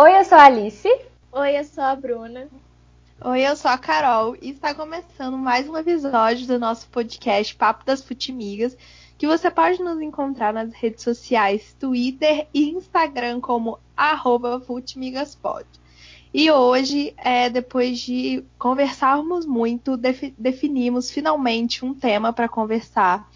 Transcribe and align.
Oi, 0.00 0.16
eu 0.16 0.24
sou 0.24 0.38
a 0.38 0.44
Alice. 0.44 0.88
Oi, 1.32 1.58
eu 1.58 1.64
sou 1.64 1.82
a 1.82 1.96
Bruna. 1.96 2.46
Oi, 3.20 3.40
eu 3.40 3.56
sou 3.56 3.68
a 3.68 3.76
Carol 3.76 4.36
e 4.40 4.50
está 4.50 4.72
começando 4.72 5.36
mais 5.36 5.68
um 5.68 5.76
episódio 5.76 6.46
do 6.46 6.56
nosso 6.56 6.86
podcast 6.86 7.52
Papo 7.56 7.84
das 7.84 8.00
Futimigas, 8.00 8.78
que 9.18 9.26
você 9.26 9.50
pode 9.50 9.82
nos 9.82 10.00
encontrar 10.00 10.52
nas 10.52 10.72
redes 10.72 11.02
sociais 11.02 11.74
Twitter 11.80 12.46
e 12.54 12.70
Instagram 12.70 13.40
como 13.40 13.80
arroba 13.96 14.60
Futimigaspod. 14.60 15.66
E 16.32 16.48
hoje, 16.48 17.12
é, 17.16 17.50
depois 17.50 17.98
de 17.98 18.44
conversarmos 18.56 19.44
muito, 19.46 19.96
defi 19.96 20.32
definimos 20.38 21.10
finalmente 21.10 21.84
um 21.84 21.92
tema 21.92 22.32
para 22.32 22.48
conversar 22.48 23.28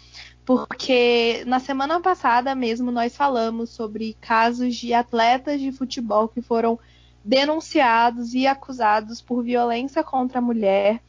porque 0.45 1.43
na 1.45 1.59
semana 1.59 1.99
passada 1.99 2.53
mesmo 2.53 2.91
nós 2.91 3.15
falamos 3.15 3.69
sobre 3.69 4.17
casos 4.19 4.75
de 4.75 4.93
atletas 4.93 5.61
de 5.61 5.71
futebol 5.71 6.27
que 6.27 6.41
foram 6.41 6.77
denunciados 7.23 8.33
e 8.33 8.45
acusados 8.45 9.21
por 9.21 9.43
violência 9.43 10.03
contra 10.03 10.39
a 10.39 10.41
mulher. 10.41 11.01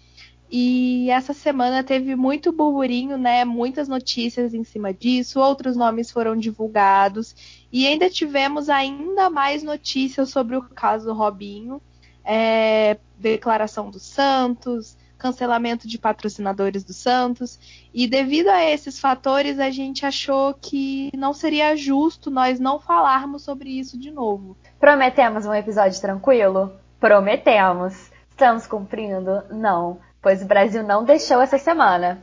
E 0.49 1.11
essa 1.11 1.33
semana 1.33 1.83
teve 1.83 2.15
muito 2.15 2.53
burburinho, 2.53 3.19
né? 3.19 3.45
Muitas 3.45 3.89
notícias 3.89 4.55
em 4.55 4.63
cima 4.63 4.95
disso, 4.95 5.41
outros 5.41 5.77
nomes 5.77 6.13
foram 6.13 6.37
divulgados 6.37 7.35
e 7.73 7.89
ainda 7.89 8.09
tivemos 8.09 8.69
ainda 8.69 9.29
mais 9.29 9.65
notícias 9.65 10.29
sobre 10.29 10.55
o 10.55 10.63
caso 10.63 11.13
Robinho, 11.13 11.83
é, 12.25 12.99
declaração 13.19 13.91
do 13.91 13.99
Santos, 13.99 14.97
cancelamento 15.25 15.89
de 15.89 15.99
patrocinadores 15.99 16.85
do 16.85 16.93
Santos. 16.93 17.59
E 17.95 18.07
devido 18.07 18.49
a 18.49 18.63
esses 18.63 19.01
fatores, 19.01 19.59
a 19.59 19.71
gente 19.71 20.05
achou 20.05 20.53
que 20.53 21.11
não 21.17 21.33
seria 21.33 21.75
justo 21.75 22.31
nós 22.31 22.61
não 22.61 22.79
falarmos 22.79 23.43
sobre 23.43 23.71
isso 23.71 23.99
de 23.99 24.11
novo. 24.11 24.55
Prometemos 24.79 25.47
um 25.47 25.55
episódio 25.55 25.99
tranquilo? 25.99 26.73
Prometemos. 27.01 28.13
Estamos 28.29 28.67
cumprindo? 28.67 29.43
Não, 29.51 29.99
pois 30.21 30.43
o 30.43 30.47
Brasil 30.47 30.83
não 30.83 31.05
deixou 31.05 31.41
essa 31.41 31.57
semana. 31.57 32.23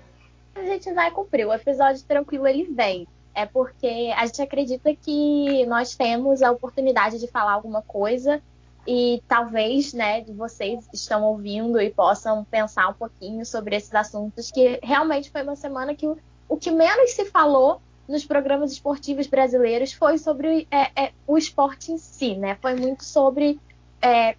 A 0.54 0.64
gente 0.64 0.94
vai 0.94 1.10
cumprir. 1.10 1.48
O 1.48 1.54
episódio 1.54 2.04
tranquilo 2.04 2.46
ele 2.46 2.66
vem. 2.66 3.08
É 3.34 3.48
porque 3.48 4.14
a 4.16 4.28
gente 4.28 4.44
acredita 4.44 4.94
que 4.94 5.66
nós 5.66 5.96
temos 5.96 6.44
a 6.44 6.52
oportunidade 6.52 7.18
de 7.18 7.28
falar 7.28 7.54
alguma 7.54 7.82
coisa 7.82 8.44
e 8.86 9.22
talvez, 9.28 9.94
né, 9.94 10.24
vocês 10.24 10.88
estão 10.94 11.24
ouvindo 11.24 11.80
e 11.80 11.90
possam 11.90 12.44
pensar 12.44 12.90
um 12.90 12.94
pouquinho 12.94 13.46
sobre 13.46 13.76
esses 13.76 13.94
assuntos, 13.94 14.52
que 14.52 14.80
realmente 14.82 15.30
foi 15.30 15.44
uma 15.44 15.56
semana 15.56 15.94
que 15.94 16.08
o, 16.08 16.18
o 16.50 16.58
que 16.58 16.72
menos 16.72 17.12
se 17.12 17.26
falou 17.26 17.82
nos 18.08 18.26
programas 18.26 18.72
esportivos 18.72 19.28
brasileiros 19.28 19.94
foi 19.94 20.18
sobre 20.18 20.68
é, 20.72 21.04
é, 21.04 21.12
o 21.28 21.38
esporte 21.38 21.92
em 21.92 21.98
si, 21.98 22.36
né? 22.36 22.58
Foi 22.62 22.76
muito 22.76 23.06
sobre 23.06 23.59
é, 24.02 24.36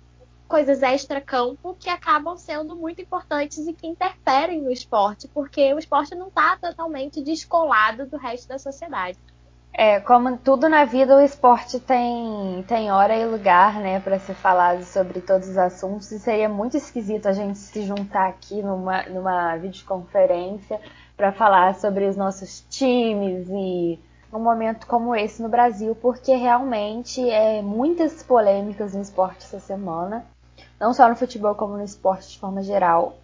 coisas 0.46 0.82
extra-campo 0.82 1.74
que 1.80 1.88
acabam 1.88 2.36
sendo 2.36 2.76
muito 2.76 3.00
importantes 3.00 3.66
e 3.66 3.72
que 3.72 3.86
interferem 3.86 4.60
no 4.60 4.70
esporte, 4.70 5.26
porque 5.28 5.72
o 5.72 5.78
esporte 5.78 6.14
não 6.14 6.28
está 6.28 6.58
totalmente 6.58 7.22
descolado 7.22 8.04
do 8.06 8.18
resto 8.18 8.48
da 8.48 8.58
sociedade. 8.58 9.18
É, 9.74 10.00
como 10.00 10.36
tudo 10.36 10.68
na 10.68 10.84
vida, 10.84 11.16
o 11.16 11.20
esporte 11.20 11.80
tem, 11.80 12.62
tem 12.68 12.92
hora 12.92 13.16
e 13.16 13.24
lugar, 13.24 13.80
né, 13.80 14.00
para 14.00 14.18
ser 14.18 14.34
falado 14.34 14.84
sobre 14.84 15.20
todos 15.20 15.48
os 15.48 15.56
assuntos. 15.56 16.12
E 16.12 16.18
seria 16.18 16.48
muito 16.48 16.76
esquisito 16.76 17.26
a 17.26 17.32
gente 17.32 17.58
se 17.58 17.82
juntar 17.82 18.28
aqui 18.28 18.62
numa, 18.62 19.02
numa 19.04 19.56
videoconferência 19.56 20.78
para 21.16 21.32
falar 21.32 21.74
sobre 21.76 22.06
os 22.06 22.16
nossos 22.16 22.60
times 22.68 23.48
e 23.48 23.98
um 24.32 24.38
momento 24.38 24.86
como 24.86 25.14
esse 25.14 25.42
no 25.42 25.48
Brasil, 25.48 25.96
porque 26.00 26.34
realmente 26.34 27.28
é 27.28 27.62
muitas 27.62 28.22
polêmicas 28.22 28.94
no 28.94 29.00
esporte 29.00 29.44
essa 29.44 29.60
semana, 29.60 30.24
não 30.80 30.92
só 30.92 31.08
no 31.08 31.16
futebol 31.16 31.54
como 31.54 31.76
no 31.76 31.84
esporte 31.84 32.30
de 32.30 32.38
forma 32.38 32.62
geral. 32.62 33.18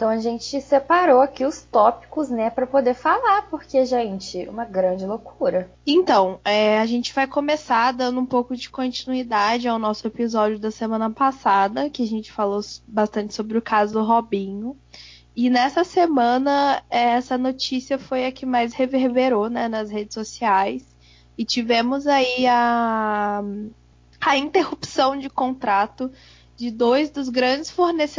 Então 0.00 0.08
a 0.08 0.16
gente 0.16 0.62
separou 0.62 1.20
aqui 1.20 1.44
os 1.44 1.60
tópicos, 1.60 2.30
né, 2.30 2.48
para 2.48 2.66
poder 2.66 2.94
falar, 2.94 3.42
porque, 3.50 3.84
gente, 3.84 4.48
uma 4.48 4.64
grande 4.64 5.04
loucura. 5.04 5.70
Então, 5.86 6.40
é, 6.42 6.78
a 6.78 6.86
gente 6.86 7.12
vai 7.12 7.26
começar 7.26 7.92
dando 7.92 8.18
um 8.18 8.24
pouco 8.24 8.56
de 8.56 8.70
continuidade 8.70 9.68
ao 9.68 9.78
nosso 9.78 10.06
episódio 10.06 10.58
da 10.58 10.70
semana 10.70 11.10
passada, 11.10 11.90
que 11.90 12.02
a 12.02 12.06
gente 12.06 12.32
falou 12.32 12.62
bastante 12.88 13.34
sobre 13.34 13.58
o 13.58 13.62
caso 13.62 13.92
do 13.92 14.02
Robinho. 14.02 14.74
E 15.36 15.50
nessa 15.50 15.84
semana, 15.84 16.82
é, 16.88 17.10
essa 17.10 17.36
notícia 17.36 17.98
foi 17.98 18.24
a 18.24 18.32
que 18.32 18.46
mais 18.46 18.72
reverberou 18.72 19.50
né, 19.50 19.68
nas 19.68 19.90
redes 19.90 20.14
sociais. 20.14 20.82
E 21.36 21.44
tivemos 21.44 22.06
aí 22.06 22.46
a, 22.46 23.42
a 24.18 24.36
interrupção 24.38 25.18
de 25.18 25.28
contrato 25.28 26.10
de 26.60 26.70
dois 26.70 27.08
dos 27.08 27.30
grandes 27.30 27.74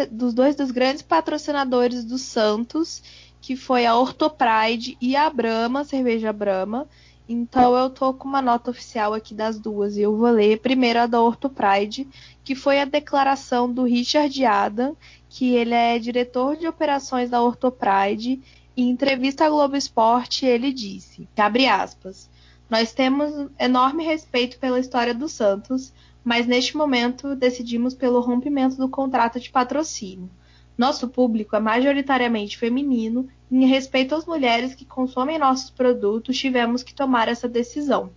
dos 0.10 0.34
dois 0.34 0.56
dos 0.56 0.72
grandes 0.72 1.04
patrocinadores 1.04 2.04
do 2.04 2.18
Santos, 2.18 3.04
que 3.40 3.56
foi 3.56 3.86
a 3.86 3.96
Ortopride 3.96 4.98
e 5.00 5.16
a 5.16 5.30
Brahma, 5.30 5.84
cerveja 5.84 6.34
Brahma. 6.34 6.88
Então 7.30 7.78
eu 7.78 7.88
tô 7.88 8.12
com 8.16 8.28
uma 8.28 8.42
nota 8.42 8.72
oficial 8.72 9.14
aqui 9.14 9.36
das 9.36 9.60
duas 9.60 9.96
e 9.96 10.02
eu 10.02 10.18
vou 10.18 10.32
ler 10.32 10.60
primeiro 10.60 10.98
a 10.98 11.06
da 11.06 11.22
Ortopride, 11.22 12.08
que 12.44 12.56
foi 12.56 12.82
a 12.82 12.86
declaração 12.86 13.72
do 13.72 13.84
Richard 13.84 14.44
Adam, 14.44 14.98
que 15.30 15.54
ele 15.54 15.76
é 15.76 16.00
diretor 16.00 16.58
de 16.58 16.68
operações 16.68 17.30
da 17.30 17.44
Ortopride. 17.44 18.42
Em 18.76 18.90
entrevista 18.90 19.46
à 19.46 19.50
Globo 19.50 19.76
Esporte, 19.76 20.48
ele 20.48 20.74
disse, 20.74 21.30
abre 21.38 21.68
aspas, 21.68 22.28
nós 22.68 22.92
temos 22.92 23.52
enorme 23.60 24.04
respeito 24.04 24.58
pela 24.58 24.80
história 24.80 25.14
do 25.14 25.30
Santos, 25.30 25.94
mas 26.24 26.46
neste 26.46 26.78
momento 26.78 27.36
decidimos 27.36 27.94
pelo 27.94 28.22
rompimento 28.22 28.76
do 28.76 28.90
contrato 28.90 29.40
de 29.40 29.50
patrocínio. 29.50 30.30
Nosso 30.78 31.08
público 31.08 31.56
é 31.56 31.60
majoritariamente 31.60 32.58
feminino 32.58 33.28
e, 33.50 33.58
em 33.58 33.68
respeito 33.68 34.16
às 34.16 34.26
mulheres 34.26 34.74
que 34.74 34.86
consomem 34.86 35.38
nossos 35.38 35.70
produtos, 35.70 36.38
tivemos 36.38 36.84
que 36.84 36.94
tomar 36.94 37.28
essa 37.28 37.48
decisão. 37.48 38.12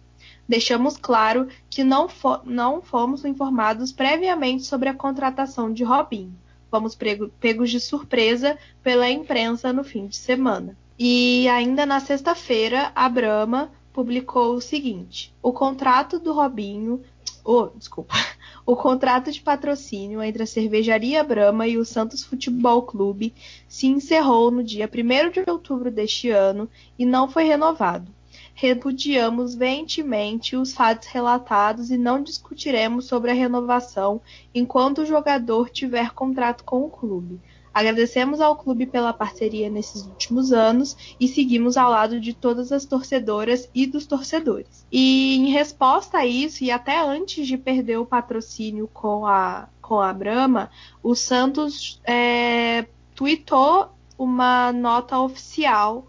Deixamos 0.49 0.97
claro 0.97 1.49
que 1.71 1.83
não, 1.83 2.09
fo 2.09 2.41
não 2.45 2.83
fomos 2.83 3.25
informados 3.25 3.93
previamente 3.93 4.65
sobre 4.65 4.89
a 4.89 4.95
contratação 4.95 5.73
de 5.73 5.83
Robinho. 5.83 6.35
Fomos 6.71 6.97
pegos 7.41 7.71
de 7.71 7.81
surpresa 7.81 8.59
pela 8.83 9.11
imprensa 9.11 9.73
no 9.73 9.85
fim 9.85 10.07
de 10.07 10.17
semana. 10.17 10.77
E 10.99 11.49
ainda 11.49 11.87
na 11.87 11.99
sexta-feira, 11.99 12.93
a 12.95 13.09
Brahma 13.09 13.71
publicou 13.93 14.55
o 14.55 14.61
seguinte: 14.61 15.35
o 15.43 15.53
contrato 15.53 16.19
do 16.19 16.33
Robinho 16.33 17.01
oh, 17.45 17.69
desculpa, 17.77 18.15
o 18.65 18.75
contrato 18.75 19.31
de 19.31 19.41
patrocínio 19.41 20.23
entre 20.23 20.43
a 20.43 20.47
cervejaria 20.47 21.23
Brahma 21.23 21.69
e 21.69 21.77
o 21.77 21.85
Santos 21.85 22.25
Futebol 22.25 22.83
Clube 22.83 23.35
se 23.69 23.87
encerrou 23.87 24.51
no 24.51 24.65
dia 24.65 24.91
1 24.93 25.31
de 25.31 25.51
outubro 25.51 25.91
deste 25.91 26.31
ano 26.31 26.69
e 26.99 27.05
não 27.05 27.29
foi 27.29 27.45
renovado. 27.45 28.11
Repudiamos 28.55 29.55
veementemente 29.55 30.57
os 30.57 30.73
fatos 30.73 31.09
relatados 31.09 31.91
e 31.91 31.99
não 31.99 32.23
discutiremos 32.23 33.05
sobre 33.05 33.31
a 33.31 33.35
renovação 33.35 34.21
enquanto 34.55 35.03
o 35.03 35.07
jogador 35.07 35.69
tiver 35.71 36.11
contrato 36.13 36.65
com 36.65 36.85
o 36.85 36.91
clube. 36.91 37.41
Agradecemos 37.75 38.41
ao 38.41 38.55
clube 38.55 38.87
pela 38.87 39.13
parceria 39.13 39.69
nesses 39.69 40.07
últimos 40.07 40.53
anos 40.53 41.17
e 41.19 41.27
seguimos 41.27 41.77
ao 41.77 41.91
lado 41.91 42.21
de 42.21 42.33
todas 42.33 42.71
as 42.71 42.85
torcedoras 42.85 43.69
e 43.75 43.85
dos 43.85 44.07
torcedores. 44.07 44.87
E 44.93 45.37
em 45.37 45.51
resposta 45.51 46.19
a 46.19 46.27
isso, 46.27 46.63
e 46.63 46.71
até 46.71 47.01
antes 47.01 47.49
de 47.49 47.59
perder 47.59 47.99
o 47.99 48.07
patrocínio 48.07 48.89
com 48.93 49.27
a, 49.27 49.69
com 49.83 50.01
a 50.01 50.13
Brahma, 50.13 50.71
o 51.03 51.17
Santos 51.17 52.01
é, 52.05 52.87
tweetou 53.13 53.91
uma 54.17 54.73
nota 54.73 55.19
oficial. 55.19 56.07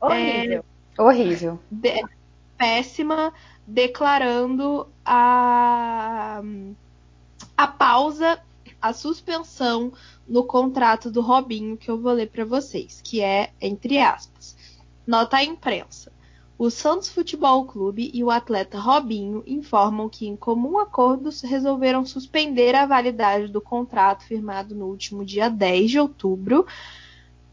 Horrível. 0.00 0.64
É, 0.96 1.02
Horrível. 1.02 1.58
De, 1.68 2.00
péssima, 2.56 3.32
declarando 3.66 4.86
a, 5.04 6.40
a 7.56 7.66
pausa 7.66 8.40
a 8.82 8.92
suspensão 8.92 9.92
no 10.28 10.44
contrato 10.44 11.10
do 11.10 11.20
Robinho, 11.20 11.76
que 11.76 11.90
eu 11.90 12.00
vou 12.00 12.12
ler 12.12 12.28
para 12.28 12.44
vocês, 12.44 13.00
que 13.02 13.20
é, 13.20 13.52
entre 13.60 13.98
aspas, 13.98 14.56
nota 15.06 15.36
à 15.36 15.44
imprensa. 15.44 16.12
O 16.58 16.70
Santos 16.70 17.08
Futebol 17.08 17.64
Clube 17.64 18.10
e 18.12 18.22
o 18.22 18.30
atleta 18.30 18.78
Robinho 18.78 19.42
informam 19.46 20.08
que, 20.08 20.26
em 20.26 20.36
comum 20.36 20.78
acordo, 20.78 21.30
resolveram 21.44 22.04
suspender 22.04 22.74
a 22.74 22.86
validade 22.86 23.48
do 23.48 23.60
contrato 23.60 24.24
firmado 24.24 24.74
no 24.74 24.86
último 24.86 25.24
dia 25.24 25.48
10 25.48 25.90
de 25.90 25.98
outubro, 25.98 26.66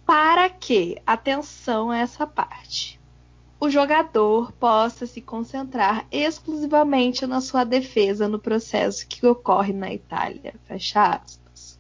para 0.05 0.49
que, 0.49 0.97
atenção 1.05 1.91
a 1.91 1.97
essa 1.97 2.27
parte, 2.27 2.98
o 3.59 3.69
jogador 3.69 4.51
possa 4.53 5.05
se 5.05 5.21
concentrar 5.21 6.05
exclusivamente 6.11 7.27
na 7.27 7.41
sua 7.41 7.63
defesa 7.63 8.27
no 8.27 8.39
processo 8.39 9.05
que 9.07 9.25
ocorre 9.27 9.73
na 9.73 9.93
Itália. 9.93 10.53
Fecha 10.65 11.01
aspas. 11.01 11.77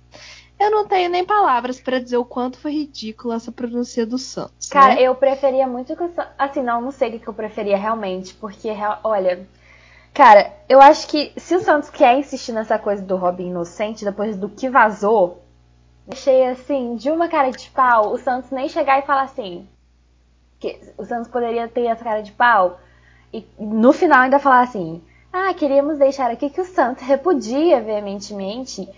Eu 0.59 0.69
não 0.71 0.85
tenho 0.85 1.09
nem 1.09 1.25
palavras 1.25 1.79
para 1.79 1.99
dizer 1.99 2.17
o 2.17 2.25
quanto 2.25 2.59
foi 2.59 2.73
ridícula 2.73 3.35
essa 3.35 3.49
pronúncia 3.49 4.05
do 4.05 4.17
Santos. 4.17 4.67
Cara, 4.67 4.95
né? 4.95 5.03
eu 5.03 5.15
preferia 5.15 5.65
muito 5.65 5.95
que. 5.95 6.03
Assim, 6.37 6.61
não, 6.61 6.81
não 6.81 6.91
sei 6.91 7.15
o 7.15 7.19
que 7.19 7.27
eu 7.27 7.33
preferia 7.33 7.77
realmente, 7.77 8.33
porque, 8.33 8.69
olha. 9.01 9.47
Cara, 10.13 10.51
eu 10.67 10.81
acho 10.81 11.07
que 11.07 11.31
se 11.37 11.55
o 11.55 11.61
Santos 11.61 11.89
quer 11.89 12.17
insistir 12.19 12.51
nessa 12.51 12.77
coisa 12.77 13.01
do 13.01 13.15
Robin 13.15 13.47
inocente, 13.47 14.03
depois 14.03 14.35
do 14.35 14.49
que 14.49 14.69
vazou, 14.69 15.41
achei 16.11 16.45
assim, 16.47 16.95
de 16.95 17.09
uma 17.09 17.29
cara 17.29 17.51
de 17.51 17.69
pau, 17.69 18.11
o 18.11 18.17
Santos 18.17 18.51
nem 18.51 18.67
chegar 18.67 18.99
e 18.99 19.03
falar 19.03 19.21
assim. 19.21 19.65
Que 20.59 20.79
o 20.97 21.05
Santos 21.05 21.29
poderia 21.29 21.67
ter 21.67 21.85
essa 21.85 22.03
cara 22.03 22.21
de 22.21 22.31
pau 22.31 22.79
e 23.33 23.45
no 23.59 23.93
final 23.93 24.21
ainda 24.21 24.39
falar 24.39 24.61
assim: 24.61 25.01
ah, 25.31 25.53
queríamos 25.53 25.97
deixar 25.97 26.31
aqui 26.31 26.49
que 26.49 26.61
o 26.61 26.65
Santos 26.65 27.03
repudia 27.03 27.81
veementemente 27.81 28.89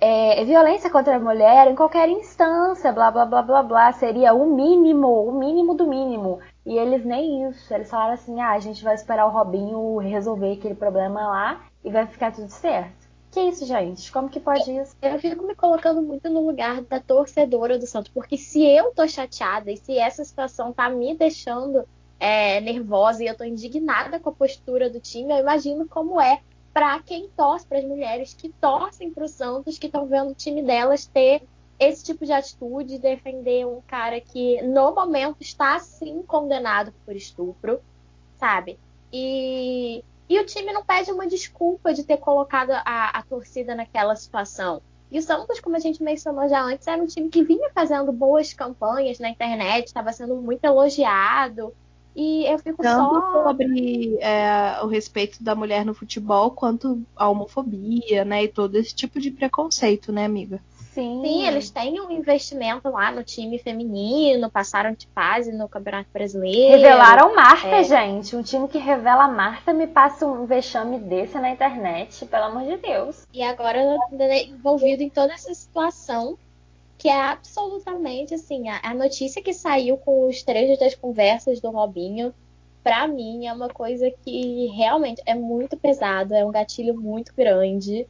é, 0.00 0.42
violência 0.44 0.90
contra 0.90 1.16
a 1.16 1.20
mulher 1.20 1.70
em 1.70 1.74
qualquer 1.74 2.08
instância, 2.08 2.92
blá 2.92 3.10
blá 3.10 3.26
blá 3.26 3.42
blá 3.42 3.62
blá, 3.62 3.92
seria 3.92 4.32
o 4.32 4.54
mínimo, 4.54 5.28
o 5.28 5.38
mínimo 5.38 5.74
do 5.74 5.86
mínimo. 5.86 6.40
E 6.64 6.76
eles 6.76 7.04
nem 7.04 7.48
isso, 7.48 7.72
eles 7.72 7.90
falaram 7.90 8.14
assim: 8.14 8.40
ah, 8.40 8.52
a 8.52 8.58
gente 8.58 8.82
vai 8.82 8.94
esperar 8.94 9.26
o 9.26 9.30
Robinho 9.30 9.98
resolver 9.98 10.52
aquele 10.52 10.74
problema 10.74 11.28
lá 11.28 11.60
e 11.84 11.90
vai 11.90 12.06
ficar 12.06 12.32
tudo 12.32 12.48
certo. 12.48 12.99
Que 13.30 13.40
isso, 13.40 13.64
gente? 13.64 14.10
Como 14.10 14.28
que 14.28 14.40
pode 14.40 14.70
isso? 14.76 14.96
Eu 15.00 15.18
fico 15.20 15.46
me 15.46 15.54
colocando 15.54 16.02
muito 16.02 16.28
no 16.28 16.44
lugar 16.44 16.82
da 16.82 16.98
torcedora 16.98 17.78
do 17.78 17.86
Santos, 17.86 18.10
porque 18.12 18.36
se 18.36 18.64
eu 18.64 18.92
tô 18.92 19.06
chateada 19.06 19.70
e 19.70 19.76
se 19.76 19.96
essa 19.96 20.24
situação 20.24 20.72
tá 20.72 20.90
me 20.90 21.14
deixando 21.14 21.86
é, 22.18 22.60
nervosa 22.60 23.22
e 23.22 23.28
eu 23.28 23.36
tô 23.36 23.44
indignada 23.44 24.18
com 24.18 24.30
a 24.30 24.32
postura 24.32 24.90
do 24.90 24.98
time, 24.98 25.32
eu 25.32 25.38
imagino 25.38 25.86
como 25.86 26.20
é 26.20 26.40
para 26.72 27.00
quem 27.00 27.28
torce, 27.36 27.66
para 27.66 27.78
as 27.78 27.84
mulheres 27.84 28.34
que 28.34 28.48
torcem 28.48 29.10
para 29.10 29.24
o 29.24 29.28
Santos, 29.28 29.78
que 29.78 29.86
estão 29.86 30.06
vendo 30.06 30.30
o 30.30 30.34
time 30.34 30.62
delas 30.62 31.06
ter 31.06 31.42
esse 31.78 32.04
tipo 32.04 32.26
de 32.26 32.32
atitude, 32.32 32.98
defender 32.98 33.66
um 33.66 33.80
cara 33.80 34.20
que 34.20 34.60
no 34.62 34.94
momento 34.94 35.38
está 35.40 35.78
sim 35.78 36.22
condenado 36.22 36.92
por 37.06 37.16
estupro, 37.16 37.80
sabe? 38.38 38.78
E, 39.12 40.04
e 40.30 40.38
o 40.38 40.46
time 40.46 40.72
não 40.72 40.84
pede 40.84 41.10
uma 41.10 41.26
desculpa 41.26 41.92
de 41.92 42.04
ter 42.04 42.16
colocado 42.16 42.70
a, 42.70 43.18
a 43.18 43.22
torcida 43.22 43.74
naquela 43.74 44.14
situação. 44.14 44.80
E 45.10 45.18
o 45.18 45.22
Santos, 45.22 45.58
como 45.58 45.74
a 45.74 45.80
gente 45.80 46.00
mencionou 46.04 46.48
já 46.48 46.62
antes, 46.62 46.86
era 46.86 47.02
um 47.02 47.06
time 47.06 47.28
que 47.28 47.42
vinha 47.42 47.68
fazendo 47.74 48.12
boas 48.12 48.52
campanhas 48.52 49.18
na 49.18 49.28
internet, 49.28 49.88
estava 49.88 50.12
sendo 50.12 50.36
muito 50.36 50.64
elogiado. 50.64 51.74
E 52.14 52.44
eu 52.46 52.60
fico 52.60 52.80
Tanto 52.80 53.12
só. 53.12 53.42
sobre 53.48 54.18
é, 54.20 54.80
o 54.84 54.86
respeito 54.86 55.42
da 55.42 55.56
mulher 55.56 55.84
no 55.84 55.94
futebol, 55.94 56.52
quanto 56.52 57.02
a 57.16 57.28
homofobia, 57.28 58.24
né? 58.24 58.44
E 58.44 58.48
todo 58.48 58.76
esse 58.76 58.94
tipo 58.94 59.18
de 59.18 59.32
preconceito, 59.32 60.12
né, 60.12 60.24
amiga? 60.24 60.62
Sim. 60.92 61.22
Sim, 61.22 61.46
eles 61.46 61.70
têm 61.70 62.00
um 62.00 62.10
investimento 62.10 62.88
lá 62.90 63.12
no 63.12 63.22
time 63.22 63.58
feminino, 63.58 64.50
passaram 64.50 64.92
de 64.92 65.06
fase 65.08 65.52
no 65.52 65.68
Campeonato 65.68 66.08
Brasileiro. 66.12 66.76
Revelaram 66.76 67.34
Marta, 67.34 67.68
é. 67.68 67.84
gente. 67.84 68.34
Um 68.34 68.42
time 68.42 68.66
que 68.66 68.78
revela 68.78 69.28
Marta 69.28 69.72
me 69.72 69.86
passa 69.86 70.26
um 70.26 70.46
vexame 70.46 70.98
desse 70.98 71.38
na 71.38 71.50
internet, 71.50 72.26
pelo 72.26 72.44
amor 72.44 72.64
de 72.64 72.76
Deus. 72.76 73.24
E 73.32 73.40
agora 73.42 73.78
envolvido 74.48 75.02
em 75.02 75.08
toda 75.08 75.32
essa 75.32 75.54
situação 75.54 76.36
que 76.98 77.08
é 77.08 77.18
absolutamente 77.18 78.34
assim, 78.34 78.68
a, 78.68 78.80
a 78.82 78.92
notícia 78.92 79.40
que 79.40 79.54
saiu 79.54 79.96
com 79.96 80.28
os 80.28 80.42
trechos 80.42 80.78
das 80.78 80.94
conversas 80.94 81.58
do 81.58 81.70
Robinho, 81.70 82.34
para 82.82 83.06
mim 83.06 83.46
é 83.46 83.52
uma 83.52 83.68
coisa 83.68 84.10
que 84.22 84.66
realmente 84.76 85.22
é 85.24 85.34
muito 85.34 85.78
pesado, 85.78 86.34
é 86.34 86.44
um 86.44 86.50
gatilho 86.50 86.94
muito 87.00 87.32
grande. 87.34 88.06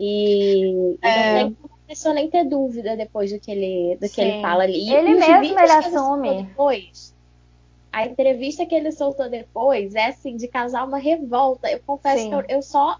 E, 0.00 0.96
é... 1.02 1.44
não 1.44 1.52
tem 1.54 1.77
pessoa 1.88 2.14
nem 2.14 2.28
ter 2.28 2.44
dúvida 2.44 2.96
depois 2.96 3.32
do 3.32 3.40
que 3.40 3.50
ele, 3.50 3.96
do 3.96 4.08
que 4.08 4.20
ele 4.20 4.42
fala 4.42 4.64
ali. 4.64 4.92
Ele 4.92 5.14
mesmo 5.14 5.58
ele 5.58 5.72
assume. 5.72 6.28
Ele 6.28 6.42
depois, 6.42 7.14
a 7.90 8.06
entrevista 8.06 8.66
que 8.66 8.74
ele 8.74 8.92
soltou 8.92 9.28
depois 9.28 9.94
é 9.94 10.06
assim, 10.06 10.36
de 10.36 10.46
causar 10.46 10.84
uma 10.84 10.98
revolta. 10.98 11.70
Eu 11.70 11.80
confesso 11.84 12.22
Sim. 12.22 12.28
que 12.28 12.34
eu, 12.34 12.44
eu 12.48 12.62
só 12.62 12.98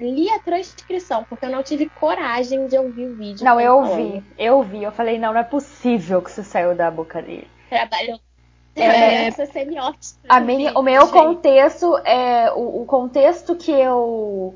li 0.00 0.28
a 0.30 0.38
transcrição, 0.40 1.24
porque 1.24 1.46
eu 1.46 1.50
não 1.50 1.62
tive 1.62 1.88
coragem 1.88 2.66
de 2.66 2.76
ouvir 2.76 3.06
o 3.06 3.16
vídeo. 3.16 3.44
Não, 3.44 3.60
eu 3.60 3.78
ouvi, 3.78 4.22
eu 4.36 4.58
ouvi. 4.58 4.82
Eu 4.82 4.92
falei, 4.92 5.18
não, 5.18 5.32
não 5.32 5.40
é 5.40 5.44
possível 5.44 6.20
que 6.20 6.30
isso 6.30 6.42
saiu 6.42 6.74
da 6.74 6.90
boca 6.90 7.22
dele. 7.22 7.48
Trabalhou. 7.68 8.18
É, 8.74 9.26
essa 9.26 9.44
semiótica. 9.46 10.20
A 10.28 10.38
minha, 10.38 10.72
o 10.78 10.82
meu 10.82 11.08
contexto 11.08 11.96
é 12.04 12.52
o, 12.52 12.82
o, 12.82 12.86
contexto 12.86 13.56
que 13.56 13.72
eu 13.72 14.54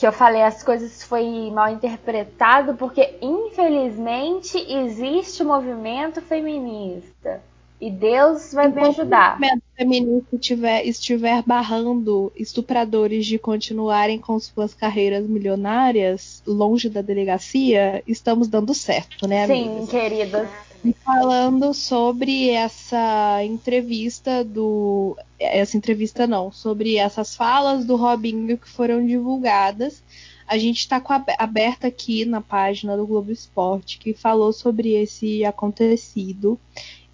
que 0.00 0.06
eu 0.06 0.12
falei 0.12 0.40
as 0.40 0.62
coisas 0.62 1.04
foi 1.04 1.50
mal 1.50 1.70
interpretado 1.70 2.74
porque 2.74 3.16
infelizmente 3.20 4.56
existe 4.56 5.44
movimento 5.44 6.22
feminista 6.22 7.42
e 7.78 7.90
Deus 7.90 8.54
vai 8.54 8.68
Enquanto 8.68 8.82
me 8.82 8.88
ajudar. 8.88 9.38
Se 9.38 9.56
o 9.56 9.60
feminista 9.76 10.36
estiver, 10.36 10.86
estiver 10.86 11.42
barrando 11.42 12.32
estupradores 12.34 13.26
de 13.26 13.38
continuarem 13.38 14.18
com 14.18 14.40
suas 14.40 14.72
carreiras 14.72 15.26
milionárias 15.26 16.42
longe 16.46 16.88
da 16.88 17.02
delegacia, 17.02 18.02
estamos 18.06 18.48
dando 18.48 18.72
certo, 18.72 19.28
né, 19.28 19.44
amigas? 19.44 19.80
Sim, 19.80 19.86
queridas. 19.86 20.48
E 20.82 20.94
falando 21.04 21.74
sobre 21.74 22.48
essa 22.48 23.44
entrevista 23.44 24.42
do. 24.42 25.16
Essa 25.38 25.76
entrevista 25.76 26.26
não, 26.26 26.50
sobre 26.50 26.96
essas 26.96 27.36
falas 27.36 27.84
do 27.84 27.96
Robinho 27.96 28.56
que 28.56 28.68
foram 28.68 29.04
divulgadas. 29.04 30.02
A 30.46 30.56
gente 30.56 30.80
está 30.80 31.00
aberta 31.38 31.86
aqui 31.86 32.24
na 32.24 32.40
página 32.40 32.96
do 32.96 33.06
Globo 33.06 33.30
Esporte 33.30 33.98
que 33.98 34.14
falou 34.14 34.52
sobre 34.52 34.94
esse 34.94 35.44
acontecido. 35.44 36.58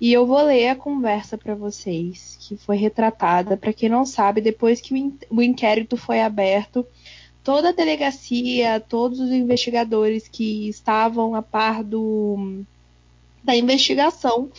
E 0.00 0.12
eu 0.12 0.26
vou 0.26 0.42
ler 0.42 0.68
a 0.68 0.76
conversa 0.76 1.36
para 1.36 1.54
vocês, 1.54 2.38
que 2.40 2.56
foi 2.56 2.76
retratada. 2.76 3.56
Para 3.56 3.72
quem 3.72 3.88
não 3.88 4.06
sabe, 4.06 4.40
depois 4.40 4.80
que 4.80 4.94
o 5.28 5.42
inquérito 5.42 5.96
foi 5.96 6.20
aberto, 6.20 6.86
toda 7.42 7.70
a 7.70 7.72
delegacia, 7.72 8.78
todos 8.78 9.18
os 9.18 9.30
investigadores 9.30 10.28
que 10.28 10.68
estavam 10.68 11.34
a 11.34 11.42
par 11.42 11.82
do, 11.82 12.64
da 13.46 13.56
investigação 13.56 14.50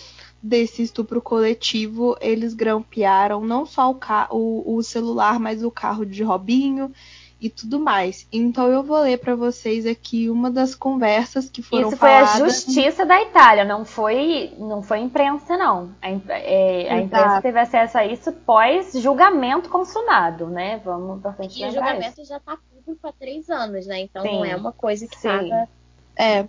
desse 0.41 0.81
estupro 0.81 1.21
coletivo, 1.21 2.15
eles 2.21 2.53
grampearam 2.53 3.41
não 3.41 3.65
só 3.65 3.91
o, 3.91 3.97
o, 4.31 4.77
o 4.77 4.83
celular, 4.83 5.39
mas 5.39 5.61
o 5.61 5.69
carro 5.69 6.05
de 6.05 6.23
Robinho 6.23 6.91
e 7.39 7.49
tudo 7.49 7.79
mais. 7.79 8.27
Então 8.31 8.67
eu 8.67 8.81
vou 8.81 8.99
ler 9.01 9.19
para 9.19 9.35
vocês 9.35 9.85
aqui 9.85 10.29
uma 10.29 10.49
das 10.49 10.73
conversas 10.73 11.49
que 11.49 11.61
foram 11.61 11.89
Isso 11.89 11.97
foi 11.97 12.09
faladas... 12.09 12.41
a 12.41 12.45
justiça 12.45 13.05
da 13.05 13.21
Itália, 13.21 13.65
não 13.65 13.83
foi 13.83 14.53
não 14.57 14.81
foi 14.81 14.99
imprensa 14.99 15.57
não. 15.57 15.91
A, 16.01 16.09
é, 16.29 16.89
a 16.89 17.01
imprensa 17.01 17.41
teve 17.41 17.59
acesso 17.59 17.97
a 17.97 18.05
isso 18.05 18.31
pós 18.31 18.93
julgamento 18.93 19.69
consumado, 19.69 20.47
né? 20.47 20.81
Vamos 20.83 21.19
importante 21.19 21.61
E 21.61 21.67
o 21.67 21.71
julgamento 21.71 22.21
isso. 22.21 22.29
já 22.29 22.37
está 22.37 22.57
público 22.57 23.05
há 23.05 23.11
três 23.11 23.49
anos, 23.49 23.85
né? 23.85 23.99
Então 24.01 24.23
Sim. 24.23 24.37
não 24.37 24.45
é 24.45 24.55
uma 24.55 24.71
coisa 24.71 25.05
que 25.05 25.15
estava 25.15 25.67
é, 26.17 26.47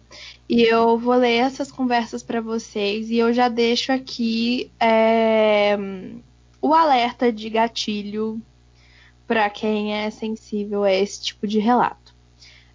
e 0.48 0.62
eu 0.62 0.98
vou 0.98 1.14
ler 1.14 1.36
essas 1.36 1.70
conversas 1.70 2.22
para 2.22 2.40
vocês 2.40 3.10
e 3.10 3.18
eu 3.18 3.32
já 3.34 3.48
deixo 3.48 3.92
aqui 3.92 4.70
é, 4.80 5.76
o 6.60 6.72
alerta 6.72 7.30
de 7.30 7.50
gatilho 7.50 8.40
para 9.26 9.50
quem 9.50 9.94
é 9.94 10.08
sensível 10.08 10.84
a 10.84 10.92
esse 10.92 11.22
tipo 11.22 11.46
de 11.46 11.58
relato. 11.58 12.14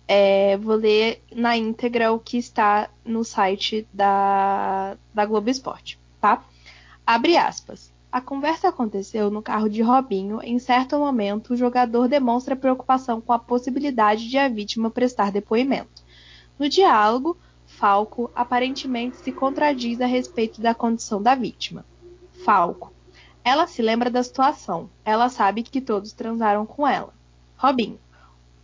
É, 0.07 0.55
vou 0.57 0.75
ler 0.75 1.23
na 1.33 1.57
íntegra 1.57 2.11
o 2.11 2.19
que 2.19 2.37
está 2.37 2.89
no 3.03 3.23
site 3.23 3.87
da, 3.91 4.95
da 5.11 5.25
Globo 5.25 5.49
Esporte, 5.49 5.97
tá? 6.21 6.45
Abre 7.05 7.37
aspas. 7.37 7.91
A 8.11 8.21
conversa 8.21 8.67
aconteceu 8.67 9.31
no 9.31 9.41
carro 9.41 9.67
de 9.67 9.81
Robinho. 9.81 10.39
Em 10.43 10.59
certo 10.59 10.99
momento, 10.99 11.53
o 11.53 11.57
jogador 11.57 12.07
demonstra 12.07 12.55
preocupação 12.55 13.19
com 13.19 13.33
a 13.33 13.39
possibilidade 13.39 14.29
de 14.29 14.37
a 14.37 14.47
vítima 14.47 14.91
prestar 14.91 15.31
depoimento. 15.31 16.02
No 16.57 16.69
diálogo, 16.69 17.37
Falco 17.65 18.29
aparentemente 18.35 19.17
se 19.17 19.31
contradiz 19.31 19.99
a 19.99 20.05
respeito 20.05 20.61
da 20.61 20.75
condição 20.75 21.21
da 21.21 21.35
vítima. 21.35 21.85
Falco. 22.45 22.93
Ela 23.43 23.67
se 23.67 23.81
lembra 23.81 24.09
da 24.09 24.23
situação. 24.23 24.89
Ela 25.03 25.29
sabe 25.29 25.63
que 25.63 25.81
todos 25.81 26.13
transaram 26.13 26.65
com 26.65 26.87
ela. 26.87 27.13
Robinho. 27.57 27.99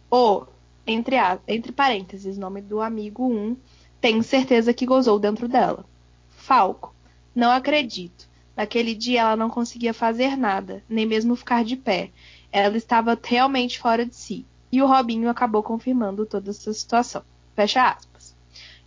O, 0.09 0.45
entre, 0.85 1.17
a, 1.17 1.39
entre 1.47 1.71
parênteses, 1.71 2.37
nome 2.37 2.61
do 2.61 2.81
amigo 2.81 3.27
1, 3.27 3.31
um, 3.31 3.57
tenho 3.99 4.23
certeza 4.23 4.73
que 4.73 4.85
gozou 4.85 5.19
dentro 5.19 5.47
dela. 5.47 5.85
Falco. 6.29 6.93
Não 7.35 7.51
acredito. 7.51 8.27
Naquele 8.55 8.93
dia 8.93 9.21
ela 9.21 9.35
não 9.35 9.49
conseguia 9.49 9.93
fazer 9.93 10.35
nada, 10.35 10.83
nem 10.89 11.05
mesmo 11.05 11.35
ficar 11.35 11.63
de 11.63 11.75
pé. 11.75 12.11
Ela 12.51 12.77
estava 12.77 13.17
realmente 13.21 13.79
fora 13.79 14.05
de 14.05 14.15
si. 14.15 14.45
E 14.71 14.81
o 14.81 14.87
Robinho 14.87 15.29
acabou 15.29 15.63
confirmando 15.63 16.25
toda 16.25 16.49
essa 16.51 16.73
situação. 16.73 17.23
Fecha 17.59 17.89
aspas. 17.89 18.33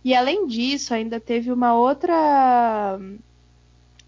E 0.03 0.15
além 0.15 0.47
disso, 0.47 0.95
ainda 0.95 1.19
teve 1.19 1.51
uma 1.51 1.75
outra 1.75 2.99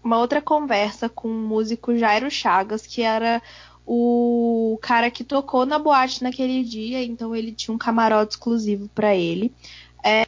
uma 0.02 0.18
outra 0.18 0.42
conversa 0.42 1.08
com 1.08 1.28
o 1.28 1.32
músico 1.32 1.96
Jairo 1.96 2.28
Chagas, 2.28 2.84
que 2.84 3.00
era 3.00 3.40
o 3.86 4.76
cara 4.82 5.08
que 5.08 5.22
tocou 5.22 5.64
na 5.64 5.78
boate 5.78 6.20
naquele 6.20 6.64
dia, 6.64 7.00
então 7.04 7.34
ele 7.34 7.52
tinha 7.52 7.72
um 7.72 7.78
camarote 7.78 8.34
exclusivo 8.34 8.88
para 8.92 9.14
ele. 9.14 9.54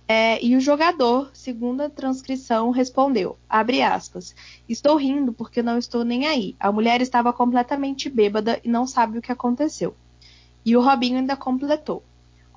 É, 0.07 0.39
e 0.41 0.55
o 0.55 0.61
jogador, 0.61 1.31
segundo 1.35 1.81
a 1.81 1.91
transcrição, 1.91 2.71
respondeu: 2.71 3.37
abre 3.49 3.83
aspas. 3.83 4.37
Estou 4.69 4.95
rindo 4.95 5.33
porque 5.33 5.65
não 5.65 5.79
estou 5.79 6.05
nem 6.05 6.29
aí. 6.29 6.55
A 6.61 6.71
mulher 6.71 7.01
estava 7.01 7.33
completamente 7.33 8.09
bêbada 8.09 8.61
e 8.63 8.69
não 8.69 8.87
sabe 8.87 9.19
o 9.19 9.23
que 9.23 9.33
aconteceu. 9.33 9.97
E 10.65 10.77
o 10.77 10.81
Robinho 10.81 11.19
ainda 11.19 11.37
completou. 11.37 12.05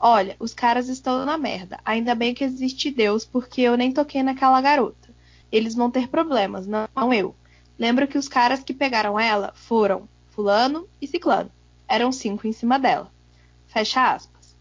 Olha, 0.03 0.35
os 0.39 0.51
caras 0.51 0.89
estão 0.89 1.23
na 1.25 1.37
merda. 1.37 1.79
Ainda 1.85 2.15
bem 2.15 2.33
que 2.33 2.43
existe 2.43 2.89
Deus, 2.89 3.23
porque 3.23 3.61
eu 3.61 3.77
nem 3.77 3.91
toquei 3.91 4.23
naquela 4.23 4.59
garota. 4.59 5.09
Eles 5.51 5.75
vão 5.75 5.91
ter 5.91 6.07
problemas, 6.07 6.65
não 6.65 7.13
eu. 7.13 7.35
Lembra 7.77 8.07
que 8.07 8.17
os 8.17 8.27
caras 8.27 8.63
que 8.63 8.73
pegaram 8.73 9.19
ela 9.19 9.51
foram 9.53 10.09
Fulano 10.31 10.87
e 10.99 11.05
Ciclano. 11.05 11.51
Eram 11.87 12.11
cinco 12.11 12.47
em 12.47 12.51
cima 12.51 12.79
dela. 12.79 13.11
Fecha 13.67 14.11
aspas. 14.11 14.57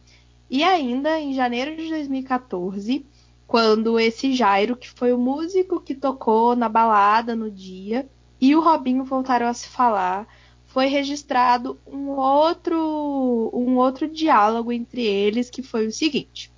E 0.51 0.63
ainda 0.63 1.19
em 1.19 1.33
janeiro 1.33 1.75
de 1.75 1.89
2014, 1.89 3.07
quando 3.47 3.99
esse 3.99 4.35
Jairo, 4.35 4.77
que 4.77 4.91
foi 4.91 5.11
o 5.11 5.19
músico 5.19 5.81
que 5.81 5.95
tocou 5.95 6.55
na 6.55 6.69
balada 6.69 7.35
no 7.35 7.51
dia, 7.51 8.07
e 8.39 8.55
o 8.55 8.61
Robinho 8.61 9.05
voltaram 9.05 9.47
a 9.47 9.55
se 9.55 9.69
falar, 9.69 10.27
foi 10.71 10.87
registrado 10.87 11.79
um 11.87 12.11
outro, 12.11 13.51
um 13.53 13.77
outro 13.77 14.09
diálogo 14.09 14.73
entre 14.73 15.05
eles 15.05 15.51
que 15.51 15.63
foi 15.63 15.87
o 15.87 15.93
seguinte: 15.93 16.51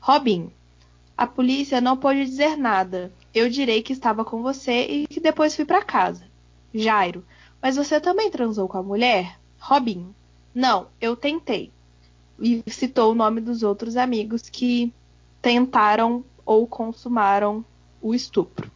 Robinho, 0.00 0.52
a 1.16 1.26
polícia 1.26 1.80
não 1.80 1.96
pôde 1.96 2.24
dizer 2.24 2.56
nada. 2.56 3.12
Eu 3.32 3.48
direi 3.48 3.82
que 3.82 3.92
estava 3.92 4.24
com 4.24 4.42
você 4.42 4.84
e 4.86 5.06
que 5.06 5.20
depois 5.20 5.54
fui 5.54 5.64
para 5.64 5.82
casa. 5.82 6.24
Jairo, 6.74 7.24
mas 7.62 7.76
você 7.76 8.00
também 8.00 8.30
transou 8.30 8.66
com 8.66 8.78
a 8.78 8.82
mulher? 8.82 9.38
Robinho, 9.58 10.14
não, 10.52 10.88
eu 11.00 11.14
tentei. 11.14 11.70
E 12.40 12.64
citou 12.66 13.12
o 13.12 13.14
nome 13.14 13.40
dos 13.40 13.62
outros 13.62 13.96
amigos 13.96 14.48
que 14.48 14.92
tentaram 15.40 16.24
ou 16.44 16.66
consumaram 16.66 17.64
o 18.02 18.12
estupro. 18.12 18.70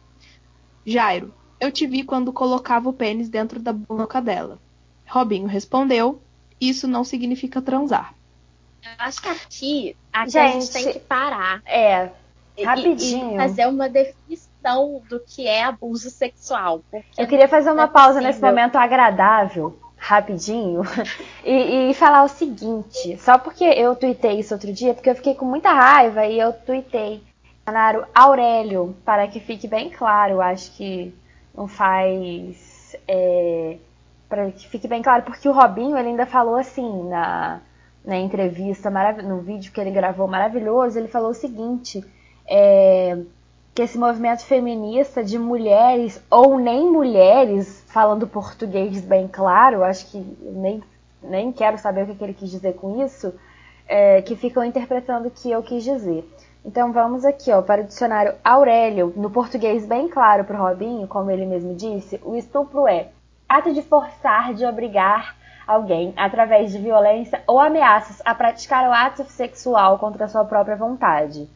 Jairo, 0.85 1.33
eu 1.65 1.71
te 1.71 1.87
vi 1.87 2.03
quando 2.03 2.31
colocava 2.31 2.89
o 2.89 2.93
pênis 2.93 3.29
dentro 3.29 3.59
da 3.59 3.73
boca 3.73 4.21
dela. 4.21 4.59
Robinho 5.07 5.47
respondeu: 5.47 6.21
Isso 6.59 6.87
não 6.87 7.03
significa 7.03 7.61
transar. 7.61 8.13
Eu 8.83 8.91
acho 8.99 9.21
que 9.21 9.27
aqui, 9.27 9.97
aqui 10.13 10.31
gente, 10.31 10.37
a 10.37 10.59
gente 10.59 10.71
tem 10.71 10.93
que 10.93 10.99
parar. 10.99 11.61
É, 11.65 12.09
rapidinho. 12.63 13.31
E, 13.31 13.33
e 13.33 13.37
fazer 13.37 13.67
uma 13.67 13.89
definição 13.89 15.01
do 15.09 15.19
que 15.19 15.47
é 15.47 15.63
abuso 15.63 16.09
sexual. 16.09 16.81
Eu 17.17 17.27
queria 17.27 17.47
fazer 17.47 17.71
uma 17.71 17.83
é 17.83 17.87
pausa 17.87 18.21
nesse 18.21 18.41
momento 18.41 18.75
agradável, 18.75 19.77
rapidinho, 19.97 20.81
e, 21.43 21.89
e, 21.89 21.93
falar 21.93 22.23
o 22.23 22.29
seguinte: 22.29 23.17
só 23.17 23.37
porque 23.37 23.63
eu 23.63 23.95
tuitei 23.95 24.39
isso 24.39 24.53
outro 24.53 24.71
dia, 24.71 24.93
porque 24.93 25.09
eu 25.09 25.15
fiquei 25.15 25.35
com 25.35 25.45
muita 25.45 25.71
raiva 25.71 26.25
e 26.25 26.39
eu 26.39 26.53
tuitei. 26.53 27.23
Aurélio, 28.13 28.95
para 29.03 29.27
que 29.27 29.39
fique 29.39 29.67
bem 29.67 29.89
claro, 29.89 30.39
acho 30.39 30.71
que 30.73 31.11
não 31.55 31.67
faz. 31.67 32.95
É, 33.07 33.77
para 34.27 34.51
que 34.51 34.67
fique 34.67 34.87
bem 34.87 35.01
claro, 35.01 35.23
porque 35.23 35.47
o 35.47 35.51
Robinho 35.51 35.97
ele 35.97 36.09
ainda 36.09 36.25
falou 36.25 36.55
assim 36.55 37.07
na, 37.07 37.61
na 38.03 38.17
entrevista, 38.17 38.89
no 39.23 39.39
vídeo 39.39 39.71
que 39.71 39.79
ele 39.79 39.91
gravou 39.91 40.27
maravilhoso, 40.27 40.97
ele 40.97 41.07
falou 41.07 41.29
o 41.29 41.35
seguinte: 41.35 42.03
é, 42.47 43.17
que 43.75 43.81
esse 43.81 43.97
movimento 43.97 44.45
feminista 44.45 45.23
de 45.23 45.37
mulheres 45.37 46.21
ou 46.29 46.57
nem 46.57 46.89
mulheres, 46.89 47.83
falando 47.87 48.25
português 48.25 49.01
bem 49.01 49.27
claro, 49.27 49.83
acho 49.83 50.09
que 50.09 50.17
nem, 50.41 50.81
nem 51.21 51.51
quero 51.51 51.77
saber 51.77 52.03
o 52.09 52.15
que, 52.15 52.23
ele 52.23 52.33
quis 52.33 52.49
dizer 52.49 52.75
com 52.75 53.03
isso, 53.03 53.33
é, 53.87 54.21
que 54.21 54.35
ficam 54.35 54.63
interpretando 54.63 55.27
o 55.27 55.31
que 55.31 55.51
eu 55.51 55.61
quis 55.61 55.83
dizer. 55.83 56.25
Então 56.65 56.91
vamos 56.91 57.23
aqui, 57.23 57.51
ó, 57.51 57.61
para 57.61 57.81
o 57.81 57.85
dicionário 57.85 58.33
Aurélio, 58.43 59.13
no 59.15 59.29
português 59.29 59.85
bem 59.85 60.09
claro 60.09 60.43
para 60.43 60.59
o 60.59 60.67
Robinho, 60.67 61.07
como 61.07 61.29
ele 61.29 61.45
mesmo 61.45 61.75
disse, 61.75 62.19
o 62.25 62.35
estupro 62.35 62.87
é 62.87 63.09
ato 63.47 63.71
de 63.71 63.83
forçar, 63.83 64.51
de 64.55 64.65
obrigar 64.65 65.35
alguém, 65.67 66.11
através 66.17 66.71
de 66.71 66.79
violência 66.79 67.43
ou 67.45 67.59
ameaças, 67.59 68.19
a 68.25 68.33
praticar 68.33 68.89
o 68.89 68.91
ato 68.91 69.23
sexual 69.25 69.99
contra 69.99 70.27
sua 70.27 70.43
própria 70.43 70.75
vontade. 70.75 71.47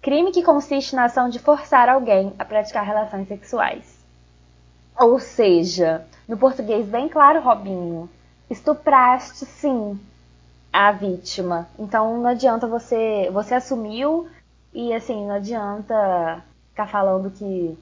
Crime 0.00 0.32
que 0.32 0.42
consiste 0.42 0.96
na 0.96 1.04
ação 1.04 1.28
de 1.28 1.38
forçar 1.38 1.88
alguém 1.88 2.34
a 2.36 2.44
praticar 2.44 2.84
relações 2.84 3.28
sexuais. 3.28 4.04
Ou 4.98 5.20
seja, 5.20 6.04
no 6.26 6.36
português 6.36 6.88
bem 6.88 7.08
claro, 7.08 7.40
Robinho, 7.40 8.10
estupraste 8.50 9.46
sim 9.46 10.00
a 10.72 10.90
vítima. 10.90 11.68
Então 11.78 12.18
não 12.18 12.30
adianta 12.30 12.66
você. 12.66 13.28
Você 13.30 13.54
assumiu 13.54 14.28
e 14.72 14.92
assim, 14.94 15.26
não 15.26 15.34
adianta 15.34 16.42
ficar 16.70 16.86
falando 16.86 17.30
que 17.30 17.76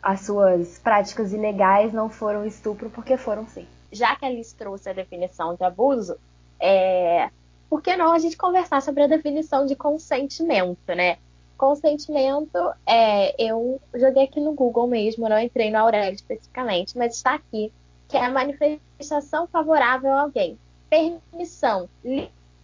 as 0.00 0.20
suas 0.20 0.78
práticas 0.78 1.32
ilegais 1.32 1.92
não 1.92 2.08
foram 2.08 2.44
estupro, 2.46 2.88
porque 2.90 3.16
foram 3.16 3.46
sim. 3.48 3.66
Já 3.90 4.14
que 4.14 4.24
a 4.24 4.28
Alice 4.28 4.54
trouxe 4.54 4.88
a 4.88 4.92
definição 4.92 5.54
de 5.54 5.64
abuso, 5.64 6.16
é... 6.60 7.30
por 7.68 7.82
que 7.82 7.96
não 7.96 8.12
a 8.12 8.18
gente 8.18 8.36
conversar 8.36 8.82
sobre 8.82 9.02
a 9.02 9.06
definição 9.06 9.66
de 9.66 9.74
consentimento, 9.74 10.94
né? 10.94 11.18
Consentimento, 11.56 12.58
é, 12.84 13.34
eu 13.42 13.80
joguei 13.94 14.24
aqui 14.24 14.40
no 14.40 14.52
Google 14.52 14.88
mesmo, 14.88 15.28
não 15.28 15.38
entrei 15.38 15.70
no 15.70 15.78
Aurélio 15.78 16.14
especificamente, 16.14 16.98
mas 16.98 17.14
está 17.14 17.34
aqui, 17.34 17.72
que 18.08 18.16
é 18.16 18.24
a 18.24 18.30
manifestação 18.30 19.46
favorável 19.46 20.12
a 20.12 20.22
alguém 20.22 20.58
permissão, 20.94 21.88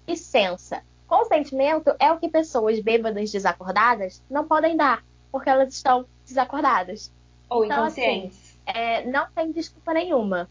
licença. 0.06 0.82
Consentimento 1.06 1.92
é 1.98 2.12
o 2.12 2.18
que 2.18 2.28
pessoas 2.28 2.78
bêbadas 2.78 3.32
desacordadas 3.32 4.22
não 4.30 4.46
podem 4.46 4.76
dar, 4.76 5.04
porque 5.32 5.50
elas 5.50 5.74
estão 5.74 6.06
desacordadas. 6.24 7.12
Ou 7.48 7.64
então, 7.64 7.82
assim, 7.82 8.00
inconscientes. 8.00 8.58
Assim, 8.66 8.78
é, 8.78 9.06
não 9.06 9.26
tem 9.34 9.50
desculpa 9.50 9.92
nenhuma. 9.92 10.48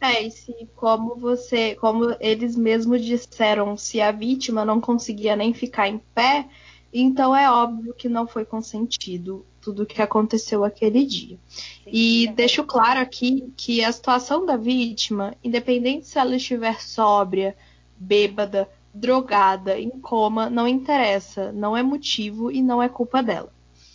É, 0.00 0.22
e 0.22 0.30
se 0.30 0.68
como 0.74 1.14
você, 1.14 1.76
como 1.76 2.16
eles 2.18 2.56
mesmos 2.56 3.02
disseram, 3.02 3.76
se 3.76 4.00
a 4.00 4.10
vítima 4.10 4.64
não 4.64 4.80
conseguia 4.80 5.36
nem 5.36 5.54
ficar 5.54 5.88
em 5.88 5.98
pé, 6.14 6.48
então 6.92 7.34
é 7.34 7.50
óbvio 7.50 7.94
que 7.94 8.08
não 8.08 8.26
foi 8.26 8.44
consentido 8.44 9.46
tudo 9.64 9.82
o 9.82 9.86
que 9.86 10.02
aconteceu 10.02 10.62
aquele 10.62 11.04
dia. 11.04 11.38
Sim, 11.48 11.90
e 11.90 12.26
é 12.28 12.32
deixo 12.32 12.62
claro 12.64 13.00
aqui 13.00 13.52
que 13.56 13.82
a 13.82 13.90
situação 13.90 14.44
da 14.44 14.56
vítima, 14.56 15.34
independente 15.42 16.06
se 16.06 16.18
ela 16.18 16.36
estiver 16.36 16.82
sóbria, 16.82 17.56
bêbada, 17.96 18.68
drogada, 18.92 19.80
em 19.80 19.90
coma, 19.90 20.50
não 20.50 20.68
interessa, 20.68 21.50
não 21.50 21.76
é 21.76 21.82
motivo 21.82 22.50
e 22.52 22.62
não 22.62 22.82
é 22.82 22.88
culpa 22.88 23.22
dela. 23.22 23.52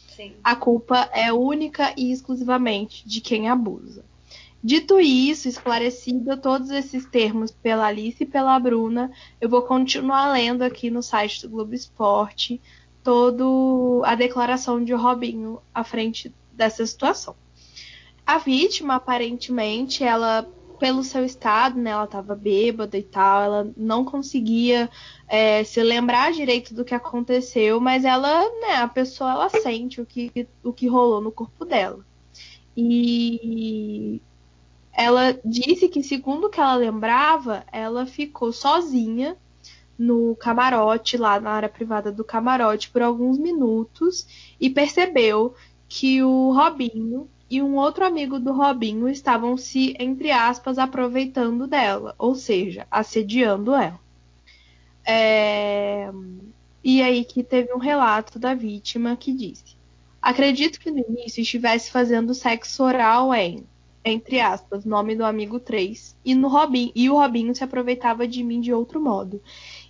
Sim. 0.10 0.34
A 0.44 0.56
culpa 0.56 1.10
é 1.14 1.32
única 1.32 1.94
e 1.96 2.12
exclusivamente 2.12 3.08
de 3.08 3.22
quem 3.22 3.48
abusa. 3.48 4.04
Dito 4.62 5.00
isso, 5.00 5.48
esclarecido 5.48 6.36
todos 6.36 6.70
esses 6.70 7.06
termos 7.06 7.50
pela 7.50 7.86
Alice 7.86 8.22
e 8.22 8.26
pela 8.26 8.60
Bruna, 8.60 9.10
eu 9.40 9.48
vou 9.48 9.62
continuar 9.62 10.34
lendo 10.34 10.64
aqui 10.64 10.90
no 10.90 11.02
site 11.02 11.44
do 11.44 11.50
Globo 11.50 11.74
Esporte 11.74 12.60
todo 13.10 14.04
a 14.06 14.14
declaração 14.14 14.84
de 14.84 14.94
Robinho 14.94 15.60
à 15.74 15.84
frente 15.84 16.32
dessa 16.54 16.86
situação. 16.86 17.36
A 18.24 18.38
vítima, 18.38 18.98
aparentemente, 18.98 20.04
ela 20.04 20.48
pelo 20.78 21.04
seu 21.04 21.26
estado, 21.26 21.76
né, 21.80 21.90
ela 21.90 22.04
estava 22.04 22.36
bêbada 22.36 22.96
e 23.00 23.02
tal, 23.02 23.42
ela 23.42 23.72
não 23.76 24.06
conseguia 24.06 24.92
é, 25.28 25.64
se 25.64 25.82
lembrar 25.82 26.32
direito 26.32 26.72
do 26.72 26.86
que 26.86 26.94
aconteceu, 26.94 27.82
mas 27.82 28.06
ela, 28.06 28.44
né, 28.62 28.76
a 28.76 28.88
pessoa, 28.88 29.32
ela 29.32 29.50
sente 29.50 30.00
o 30.00 30.06
que, 30.06 30.48
o 30.64 30.72
que 30.72 30.86
rolou 30.88 31.20
no 31.20 31.32
corpo 31.32 31.66
dela. 31.66 32.06
E 32.78 34.22
ela 34.94 35.36
disse 35.44 35.90
que, 35.90 36.04
segundo 36.04 36.46
o 36.46 36.50
que 36.50 36.62
ela 36.62 36.76
lembrava, 36.76 37.66
ela 37.72 38.06
ficou 38.06 38.54
sozinha 38.54 39.36
no 40.00 40.36
camarote, 40.38 41.18
lá 41.18 41.40
na 41.40 41.52
área 41.52 41.70
privada 41.70 42.12
do 42.12 42.24
camarote, 42.24 42.90
por 42.90 43.02
alguns 43.02 43.38
minutos 43.38 44.26
e 44.60 44.70
percebeu 44.70 45.54
que 45.90 46.24
o 46.24 46.54
Robinho 46.54 47.30
e 47.50 47.62
um 47.62 47.76
outro 47.76 48.06
amigo 48.06 48.40
do 48.40 48.54
Robinho 48.54 49.10
estavam 49.10 49.58
se, 49.58 49.96
entre 50.00 50.32
aspas, 50.32 50.78
aproveitando 50.78 51.68
dela, 51.68 52.16
ou 52.18 52.36
seja, 52.36 52.88
assediando 52.90 53.74
ela. 53.74 54.00
É... 55.06 56.10
E 56.84 57.02
aí 57.02 57.26
que 57.26 57.44
teve 57.44 57.74
um 57.74 57.80
relato 57.80 58.40
da 58.40 58.54
vítima 58.54 59.18
que 59.18 59.34
disse: 59.34 59.76
Acredito 60.22 60.80
que 60.80 60.92
no 60.92 61.00
início 61.00 61.42
estivesse 61.42 61.92
fazendo 61.92 62.34
sexo 62.34 62.84
oral 62.84 63.34
em, 63.34 63.66
entre 64.04 64.40
aspas, 64.40 64.86
nome 64.86 65.16
do 65.16 65.26
amigo 65.26 65.60
3, 65.60 66.16
e, 66.24 66.36
no 66.36 66.48
Robin, 66.48 66.92
e 66.96 67.10
o 67.10 67.16
Robinho 67.16 67.54
se 67.56 67.64
aproveitava 67.64 68.28
de 68.28 68.44
mim 68.44 68.62
de 68.62 68.74
outro 68.74 69.02
modo. 69.02 69.42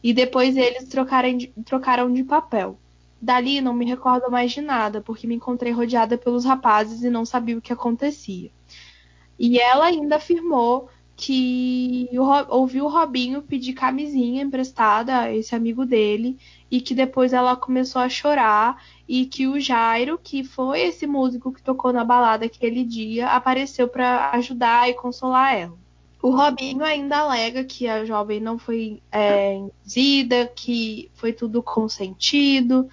E 0.03 0.13
depois 0.13 0.55
eles 0.55 0.87
trocaram 0.87 1.37
de, 1.37 1.47
trocaram 1.65 2.11
de 2.11 2.23
papel. 2.23 2.79
Dali 3.21 3.59
não 3.59 3.73
me 3.73 3.85
recordo 3.85 4.31
mais 4.31 4.51
de 4.51 4.61
nada, 4.61 5.01
porque 5.01 5.27
me 5.27 5.35
encontrei 5.35 5.73
rodeada 5.73 6.17
pelos 6.17 6.45
rapazes 6.45 7.03
e 7.03 7.09
não 7.09 7.25
sabia 7.25 7.57
o 7.57 7.61
que 7.61 7.73
acontecia. 7.73 8.49
E 9.37 9.59
ela 9.59 9.85
ainda 9.85 10.15
afirmou 10.15 10.89
que 11.15 12.09
ouviu 12.47 12.85
o 12.85 12.89
Robinho 12.89 13.41
pedir 13.41 13.73
camisinha 13.73 14.41
emprestada 14.41 15.19
a 15.19 15.35
esse 15.35 15.53
amigo 15.53 15.85
dele 15.85 16.39
e 16.71 16.79
que 16.79 16.95
depois 16.95 17.33
ela 17.33 17.57
começou 17.57 18.01
a 18.01 18.07
chorar 18.07 18.81
e 19.05 19.25
que 19.25 19.45
o 19.45 19.59
Jairo, 19.59 20.17
que 20.17 20.45
foi 20.45 20.79
esse 20.79 21.05
músico 21.05 21.51
que 21.51 21.61
tocou 21.61 21.91
na 21.91 22.05
balada 22.05 22.45
aquele 22.45 22.85
dia, 22.85 23.27
apareceu 23.27 23.89
para 23.89 24.31
ajudar 24.31 24.89
e 24.89 24.93
consolar 24.93 25.53
ela. 25.55 25.88
O 26.21 26.31
Robinho 26.31 26.83
ainda 26.83 27.19
alega 27.19 27.63
que 27.63 27.87
a 27.87 28.03
jovem 28.03 28.39
não 28.39 28.59
foi 28.59 29.01
é, 29.11 29.55
induzida, 29.55 30.51
que 30.53 31.09
foi 31.13 31.31
tudo 31.31 31.63
consentido, 31.63 32.89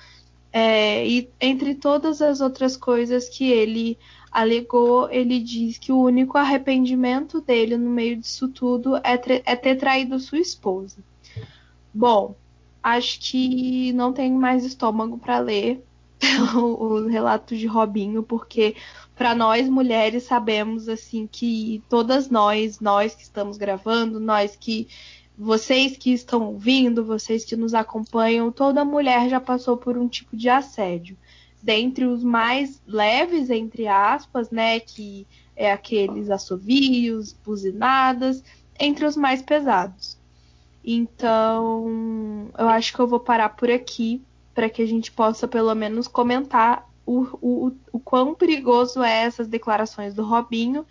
é, 0.53 1.07
e 1.07 1.29
entre 1.41 1.75
todas 1.75 2.23
as 2.23 2.41
outras 2.41 2.77
coisas 2.77 3.29
que 3.29 3.51
ele 3.51 3.99
alegou, 4.31 5.11
ele 5.11 5.41
diz 5.41 5.79
que 5.79 5.91
o 5.91 6.01
único 6.01 6.39
arrependimento 6.39 7.41
dele 7.41 7.77
no 7.77 7.91
meio 7.91 8.17
disso 8.17 8.49
tudo 8.49 8.97
é, 8.97 9.21
é 9.45 9.57
ter 9.57 9.77
traído 9.77 10.19
sua 10.21 10.39
esposa. 10.39 10.99
Bom, 11.93 12.35
acho 12.83 13.19
que 13.19 13.93
não 13.93 14.13
tenho 14.13 14.39
mais 14.39 14.65
estômago 14.65 15.19
para 15.19 15.39
ler 15.39 15.83
o, 16.55 17.07
relato 17.07 17.57
de 17.57 17.67
Robinho, 17.67 18.23
porque 18.23 18.77
para 19.17 19.35
nós 19.35 19.67
mulheres 19.69 20.25
sabemos 20.25 20.89
assim 20.89 21.27
que 21.27 21.83
todas 21.89 22.29
nós, 22.29 22.79
nós 22.81 23.15
que 23.15 23.23
estamos 23.23 23.57
gravando, 23.57 24.21
nós 24.21 24.55
que 24.55 24.87
vocês 25.37 25.97
que 25.97 26.13
estão 26.13 26.45
ouvindo, 26.45 27.05
vocês 27.05 27.45
que 27.45 27.57
nos 27.57 27.75
acompanham, 27.75 28.53
toda 28.53 28.85
mulher 28.85 29.29
já 29.29 29.41
passou 29.41 29.77
por 29.77 29.97
um 29.97 30.07
tipo 30.07 30.37
de 30.37 30.49
assédio. 30.49 31.17
Dentre 31.63 32.05
os 32.05 32.23
mais 32.23 32.81
leves, 32.87 33.51
entre 33.51 33.89
aspas, 33.89 34.51
né, 34.51 34.79
que 34.81 35.27
é 35.57 35.73
aqueles 35.73 36.31
assovios, 36.31 37.33
buzinadas, 37.33 38.45
entre 38.79 39.07
os 39.07 39.17
mais 39.17 39.43
pesados. 39.43 40.19
Então, 40.85 42.49
eu 42.57 42.69
acho 42.69 42.95
que 42.95 43.01
eu 43.01 43.09
vou 43.09 43.19
parar 43.19 43.49
por 43.51 43.71
aqui 43.71 44.23
para 44.55 44.71
que 44.71 44.81
a 44.81 44.87
gente 44.87 45.11
possa 45.11 45.49
pelo 45.49 45.75
menos 45.75 46.07
comentar 46.07 46.89
o, 47.07 47.23
o, 47.41 47.73
o 47.93 48.01
quão 48.01 48.35
perigoso 48.35 49.03
é 49.03 49.23
essas 49.23 49.47
declarações 49.49 50.13
do 50.13 50.25
Robinho 50.25 50.85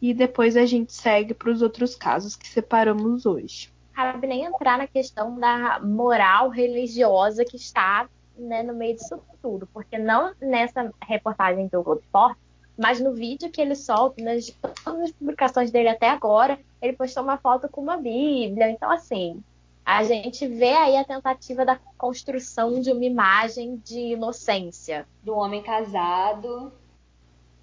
e 0.00 0.14
depois 0.14 0.56
a 0.56 0.64
gente 0.64 0.92
segue 0.92 1.34
para 1.34 1.50
os 1.50 1.60
outros 1.60 1.94
casos 1.94 2.34
que 2.34 2.48
separamos 2.48 3.26
hoje. 3.26 3.70
Cabe 3.92 4.26
nem 4.26 4.44
entrar 4.44 4.78
na 4.78 4.86
questão 4.86 5.38
da 5.38 5.80
moral 5.80 6.48
religiosa 6.48 7.44
que 7.44 7.56
está 7.56 8.08
né, 8.38 8.62
no 8.62 8.72
meio 8.72 8.94
disso 8.94 9.20
tudo, 9.42 9.66
porque 9.66 9.98
não 9.98 10.32
nessa 10.40 10.92
reportagem 11.02 11.66
do 11.66 11.82
Globo 11.82 12.00
Esporte, 12.00 12.38
mas 12.76 13.00
no 13.00 13.12
vídeo 13.12 13.50
que 13.50 13.60
ele 13.60 13.74
solta, 13.74 14.22
nas 14.22 14.54
todas 14.84 15.02
as 15.02 15.12
publicações 15.12 15.70
dele 15.72 15.88
até 15.88 16.08
agora, 16.08 16.58
ele 16.80 16.92
postou 16.92 17.24
uma 17.24 17.36
foto 17.36 17.68
com 17.68 17.80
uma 17.80 17.96
Bíblia. 17.96 18.70
Então, 18.70 18.88
assim, 18.88 19.42
a 19.88 20.04
gente 20.04 20.46
vê 20.46 20.74
aí 20.74 20.98
a 20.98 21.04
tentativa 21.04 21.64
da 21.64 21.76
construção 21.96 22.78
de 22.78 22.92
uma 22.92 23.06
imagem 23.06 23.76
de 23.78 24.12
inocência. 24.12 25.08
Do 25.22 25.34
homem 25.34 25.62
casado, 25.62 26.70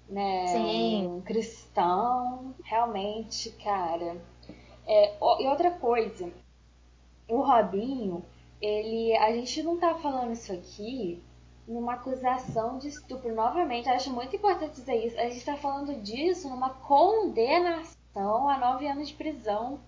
né? 0.08 0.48
Sim. 0.48 1.06
Um 1.06 1.20
cristão. 1.20 2.52
Realmente, 2.64 3.50
cara. 3.62 4.20
É, 4.84 5.14
e 5.40 5.46
outra 5.46 5.70
coisa, 5.70 6.28
o 7.28 7.42
Robinho, 7.42 8.24
ele. 8.60 9.16
A 9.18 9.30
gente 9.30 9.62
não 9.62 9.78
tá 9.78 9.94
falando 9.94 10.32
isso 10.32 10.52
aqui 10.52 11.22
numa 11.64 11.92
acusação 11.92 12.78
de 12.78 12.88
estupro. 12.88 13.32
Novamente, 13.36 13.88
acho 13.88 14.12
muito 14.12 14.34
importante 14.34 14.80
dizer 14.80 14.96
isso. 15.06 15.16
A 15.16 15.28
gente 15.28 15.38
está 15.38 15.56
falando 15.56 15.94
disso 16.02 16.48
numa 16.48 16.70
condenação 16.70 18.48
a 18.48 18.58
nove 18.58 18.88
anos 18.88 19.10
de 19.10 19.14
prisão 19.14 19.78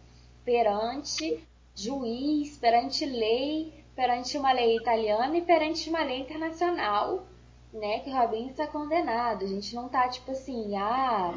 perante 0.44 1.44
juiz, 1.82 2.56
perante 2.58 3.06
lei, 3.06 3.72
perante 3.94 4.36
uma 4.36 4.52
lei 4.52 4.76
italiana 4.76 5.36
e 5.36 5.42
perante 5.42 5.88
uma 5.88 6.02
lei 6.02 6.20
internacional, 6.20 7.24
né? 7.72 8.00
Que 8.00 8.10
o 8.10 8.46
está 8.50 8.66
condenado. 8.66 9.44
A 9.44 9.48
gente 9.48 9.74
não 9.74 9.88
tá 9.88 10.08
tipo 10.08 10.30
assim, 10.32 10.76
ah. 10.76 11.34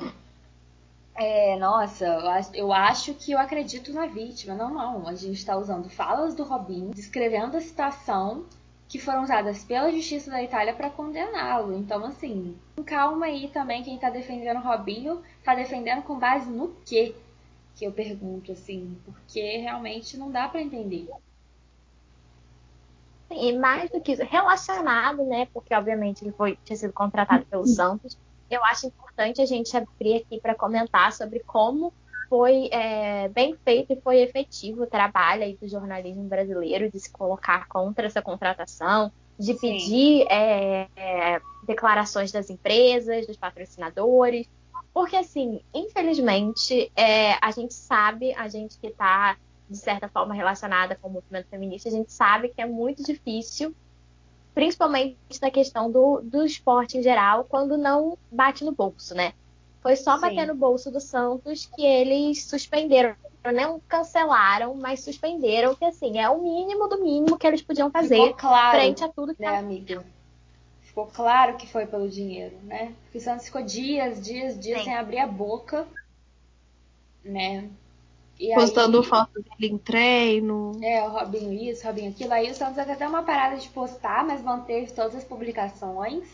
É, 1.14 1.58
nossa, 1.58 2.06
eu 2.54 2.72
acho 2.72 3.14
que 3.14 3.34
eu 3.34 3.40
acredito 3.40 3.94
na 3.94 4.08
vítima. 4.08 4.56
Não, 4.56 4.74
não. 4.74 5.08
A 5.08 5.14
gente 5.14 5.38
está 5.38 5.56
usando 5.58 5.90
falas 5.90 6.34
do 6.34 6.44
Robinho, 6.44 6.94
descrevendo 6.94 7.58
a 7.58 7.62
situação 7.62 8.46
que 8.88 9.00
foram 9.00 9.24
usadas 9.24 9.64
pela 9.64 9.92
Justiça 9.92 10.30
da 10.30 10.44
Itália 10.44 10.74
para 10.74 10.90
condená-lo. 10.90 11.78
Então, 11.78 12.04
assim, 12.04 12.58
calma 12.86 13.28
aí 13.28 13.48
também 13.48 13.84
quem 13.84 13.96
está 13.96 14.10
defendendo 14.10 14.58
o 14.58 14.64
Robinho, 14.64 15.22
está 15.40 15.56
defendendo 15.56 16.02
com 16.04 16.20
base 16.20 16.50
no 16.50 16.76
quê? 16.86 17.16
Que 17.82 17.88
eu 17.88 17.92
pergunto, 17.92 18.52
assim, 18.52 18.96
porque 19.04 19.58
realmente 19.58 20.16
não 20.16 20.30
dá 20.30 20.48
para 20.48 20.62
entender. 20.62 21.10
E 23.32 23.58
mais 23.58 23.90
do 23.90 24.00
que 24.00 24.12
isso, 24.12 24.24
relacionado, 24.24 25.26
né? 25.26 25.48
Porque 25.52 25.74
obviamente 25.74 26.24
ele 26.24 26.32
foi, 26.32 26.60
tinha 26.64 26.78
sido 26.78 26.94
contratado 26.94 27.44
pelo 27.48 27.66
Santos. 27.66 28.16
Eu 28.48 28.64
acho 28.66 28.86
importante 28.86 29.42
a 29.42 29.48
gente 29.48 29.76
abrir 29.76 30.18
aqui 30.18 30.40
para 30.40 30.54
comentar 30.54 31.12
sobre 31.12 31.40
como 31.40 31.92
foi 32.30 32.70
é, 32.72 33.30
bem 33.30 33.56
feito 33.66 33.94
e 33.94 34.02
foi 34.02 34.20
efetivo 34.20 34.84
o 34.84 34.88
trabalho 34.88 35.42
aí 35.42 35.58
do 35.60 35.68
jornalismo 35.68 36.26
brasileiro 36.26 36.88
de 36.88 37.00
se 37.00 37.10
colocar 37.10 37.68
contra 37.68 38.06
essa 38.06 38.22
contratação, 38.22 39.12
de 39.40 39.56
pedir 39.56 40.28
é, 40.30 40.88
é, 40.96 41.42
declarações 41.66 42.32
das 42.32 42.52
empresas, 42.52 43.26
dos 43.26 43.38
patrocinadores, 43.38 44.48
porque 44.94 45.16
assim, 45.16 45.62
infelizmente, 45.74 46.92
é, 46.96 47.34
a 47.42 47.52
gente 47.52 47.74
sabe, 47.74 48.34
a 48.34 48.48
gente 48.48 48.78
que 48.78 48.88
está 48.88 49.38
de 49.70 49.78
certa 49.78 50.10
forma 50.10 50.34
relacionada 50.34 50.96
com 50.96 51.08
o 51.08 51.12
movimento 51.12 51.48
feminista, 51.48 51.88
a 51.88 51.92
gente 51.92 52.12
sabe 52.12 52.50
que 52.50 52.62
é 52.62 52.66
muito 52.66 53.02
difícil, 53.04 53.74
principalmente 54.54 55.18
na 55.42 55.50
questão 55.50 55.90
do, 55.90 56.20
do 56.22 56.46
esporte 56.46 56.98
em 56.98 57.02
geral, 57.04 57.46
quando 57.46 57.78
não 57.78 58.18
bate 58.30 58.66
no 58.66 58.74
bolso, 58.74 59.16
né? 59.16 59.34
Foi 59.82 59.96
só 59.96 60.16
Sim. 60.16 60.22
bater 60.22 60.48
no 60.48 60.56
bolso 60.56 60.92
do 60.92 61.00
Santos 61.00 61.66
que 61.66 61.84
eles 61.84 62.46
suspenderam. 62.46 63.16
Não 63.56 63.80
cancelaram, 63.88 64.76
mas 64.76 65.00
suspenderam, 65.04 65.74
que 65.74 65.84
assim, 65.84 66.20
é 66.20 66.30
o 66.30 66.44
mínimo 66.44 66.88
do 66.88 67.02
mínimo 67.02 67.38
que 67.38 67.48
eles 67.48 67.62
podiam 67.62 67.90
fazer 67.90 68.34
claro, 68.34 68.78
frente 68.78 69.04
a 69.04 69.08
tudo 69.08 69.34
que 69.34 69.42
né, 69.42 69.58
amiga? 69.58 70.06
Ficou 70.92 71.08
claro 71.08 71.56
que 71.56 71.66
foi 71.66 71.86
pelo 71.86 72.10
dinheiro, 72.10 72.54
né? 72.64 72.94
Porque 73.04 73.18
o 73.18 73.22
Santos 73.22 73.46
ficou 73.46 73.64
dias, 73.64 74.22
dias, 74.22 74.60
dias 74.60 74.80
Sim. 74.80 74.84
sem 74.84 74.94
abrir 74.94 75.20
a 75.20 75.26
boca, 75.26 75.88
né? 77.24 77.70
E 78.38 78.54
Postando 78.54 78.98
aí, 78.98 79.06
foto 79.06 79.42
dele 79.42 79.74
em 79.74 79.78
treino. 79.78 80.78
É, 80.84 81.02
o 81.08 81.12
Robinho 81.12 81.54
isso, 81.54 81.88
Robinho 81.88 82.10
aquilo. 82.10 82.34
Aí 82.34 82.52
o 82.52 82.54
Santos 82.54 82.78
até 82.78 83.08
uma 83.08 83.24
parada 83.24 83.56
de 83.56 83.70
postar, 83.70 84.26
mas 84.26 84.42
manteve 84.42 84.92
todas 84.92 85.16
as 85.16 85.24
publicações. 85.24 86.28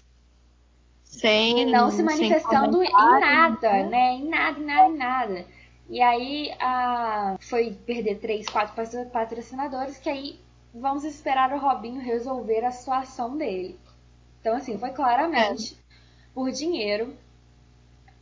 Sem, 1.04 1.60
e 1.60 1.66
não 1.68 1.92
se 1.92 2.02
manifestando 2.02 2.82
em 2.82 2.92
nada, 2.92 3.72
né? 3.72 3.84
né? 3.84 4.14
Em 4.14 4.28
nada, 4.28 4.60
em 4.60 4.66
nada, 4.66 4.90
em 4.90 4.98
nada. 4.98 5.46
E 5.88 6.02
aí 6.02 6.52
a... 6.60 7.36
foi 7.40 7.78
perder 7.86 8.16
três, 8.16 8.50
quatro 8.50 8.74
patrocinadores, 9.12 10.00
que 10.00 10.10
aí 10.10 10.40
vamos 10.74 11.04
esperar 11.04 11.54
o 11.54 11.60
Robinho 11.60 12.02
resolver 12.02 12.66
a 12.66 12.72
situação 12.72 13.38
dele. 13.38 13.78
Então, 14.48 14.56
assim, 14.56 14.78
foi 14.78 14.92
claramente 14.92 15.74
é. 15.74 16.34
por 16.34 16.50
dinheiro. 16.52 17.14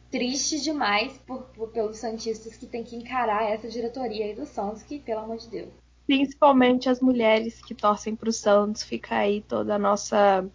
Triste 0.10 0.60
demais 0.60 1.16
por, 1.20 1.44
por, 1.50 1.70
pelos 1.70 1.98
Santistas 1.98 2.58
que 2.58 2.66
tem 2.66 2.84
que 2.84 2.96
encarar 2.96 3.44
essa 3.44 3.68
diretoria 3.68 4.26
aí 4.26 4.34
do 4.34 4.44
Santos, 4.44 4.82
que, 4.82 4.98
pelo 4.98 5.20
amor 5.20 5.38
de 5.38 5.48
Deus. 5.48 5.70
Principalmente 6.08 6.90
as 6.90 7.00
mulheres 7.00 7.62
que 7.62 7.76
torcem 7.76 8.16
pro 8.16 8.32
Santos, 8.34 8.82
fica 8.82 9.18
aí 9.18 9.42
toda 9.42 9.76
a 9.76 9.80
nossa 9.80 10.50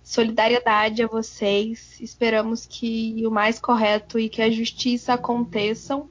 solidariedade 0.00 1.02
a 1.02 1.08
vocês. 1.08 2.00
Esperamos 2.00 2.64
que 2.64 3.26
o 3.26 3.32
mais 3.32 3.58
correto 3.58 4.16
e 4.16 4.28
que 4.28 4.40
a 4.40 4.48
justiça 4.50 5.14
aconteçam 5.14 6.08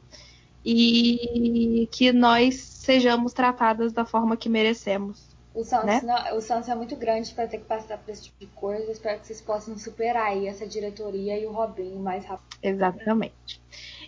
e 0.65 1.87
que 1.89 2.11
nós 2.11 2.55
sejamos 2.55 3.31
tratadas 3.31 3.93
da 3.93 4.03
forma 4.03 4.35
que 4.35 4.49
merecemos. 4.49 5.28
O 5.53 5.63
Santos, 5.63 5.85
né? 5.87 6.01
não, 6.03 6.37
o 6.37 6.41
Santos 6.41 6.69
é 6.69 6.75
muito 6.75 6.95
grande 6.95 7.33
para 7.33 7.47
ter 7.47 7.57
que 7.57 7.65
passar 7.65 7.97
por 7.97 8.11
esse 8.11 8.23
tipo 8.23 8.39
de 8.39 8.47
coisa. 8.47 8.91
Espero 8.91 9.19
que 9.19 9.27
vocês 9.27 9.41
possam 9.41 9.77
superar 9.77 10.27
aí 10.27 10.47
essa 10.47 10.65
diretoria 10.65 11.39
e 11.39 11.45
o 11.45 11.51
Robinho 11.51 11.99
mais 11.99 12.23
rápido. 12.25 12.57
Exatamente. 12.61 13.61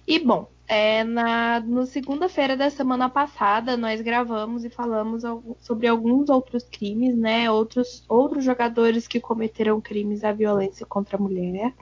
E 0.07 0.19
bom, 0.19 0.47
é, 0.67 1.03
na 1.03 1.59
no 1.59 1.85
segunda-feira 1.85 2.55
da 2.55 2.69
semana 2.69 3.09
passada 3.09 3.75
nós 3.75 4.01
gravamos 4.01 4.63
e 4.63 4.69
falamos 4.69 5.23
sobre 5.59 5.87
alguns 5.87 6.29
outros 6.29 6.63
crimes, 6.63 7.15
né? 7.17 7.49
Outros, 7.49 8.03
outros 8.07 8.43
jogadores 8.43 9.07
que 9.07 9.19
cometeram 9.19 9.81
crimes 9.81 10.23
à 10.23 10.31
violência 10.31 10.85
contra 10.85 11.17
a 11.17 11.19
mulher. 11.19 11.73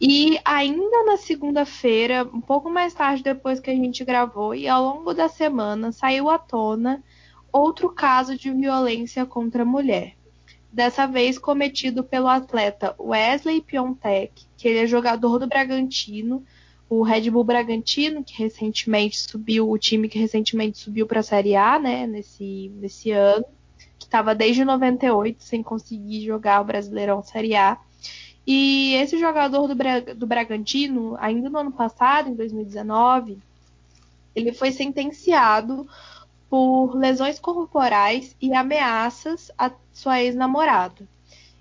E 0.00 0.38
ainda 0.44 1.04
na 1.04 1.16
segunda-feira, 1.16 2.28
um 2.32 2.40
pouco 2.40 2.68
mais 2.68 2.92
tarde 2.92 3.22
depois 3.22 3.58
que 3.58 3.70
a 3.70 3.74
gente 3.74 4.04
gravou, 4.04 4.54
e 4.54 4.68
ao 4.68 4.84
longo 4.84 5.14
da 5.14 5.26
semana, 5.26 5.90
saiu 5.90 6.28
à 6.28 6.38
tona 6.38 7.02
outro 7.56 7.90
caso 7.90 8.36
de 8.36 8.50
violência 8.50 9.24
contra 9.24 9.62
a 9.62 9.66
mulher. 9.66 10.14
Dessa 10.70 11.06
vez 11.06 11.38
cometido 11.38 12.04
pelo 12.04 12.28
atleta 12.28 12.94
Wesley 12.98 13.62
Piontek, 13.62 14.44
que 14.56 14.68
ele 14.68 14.80
é 14.80 14.86
jogador 14.86 15.38
do 15.38 15.46
Bragantino, 15.46 16.44
o 16.88 17.02
Red 17.02 17.30
Bull 17.30 17.44
Bragantino, 17.44 18.22
que 18.22 18.42
recentemente 18.42 19.18
subiu, 19.18 19.68
o 19.68 19.78
time 19.78 20.08
que 20.08 20.18
recentemente 20.18 20.78
subiu 20.78 21.06
para 21.06 21.20
a 21.20 21.22
Série 21.22 21.56
A, 21.56 21.78
né, 21.78 22.06
nesse, 22.06 22.70
nesse 22.76 23.10
ano, 23.10 23.44
que 23.98 24.04
estava 24.04 24.34
desde 24.34 24.64
98 24.64 25.42
sem 25.42 25.62
conseguir 25.62 26.24
jogar 26.24 26.60
o 26.60 26.64
Brasileirão 26.64 27.22
Série 27.22 27.56
A. 27.56 27.78
E 28.46 28.94
esse 28.94 29.18
jogador 29.18 29.66
do, 29.66 29.74
Bra 29.74 30.00
do 30.00 30.26
Bragantino, 30.26 31.16
ainda 31.18 31.50
no 31.50 31.58
ano 31.58 31.72
passado, 31.72 32.28
em 32.28 32.34
2019, 32.34 33.38
ele 34.34 34.52
foi 34.52 34.70
sentenciado 34.70 35.88
por 36.48 36.94
lesões 36.94 37.38
corporais 37.38 38.36
e 38.40 38.54
ameaças 38.54 39.50
a 39.58 39.70
sua 39.92 40.22
ex-namorada. 40.22 41.06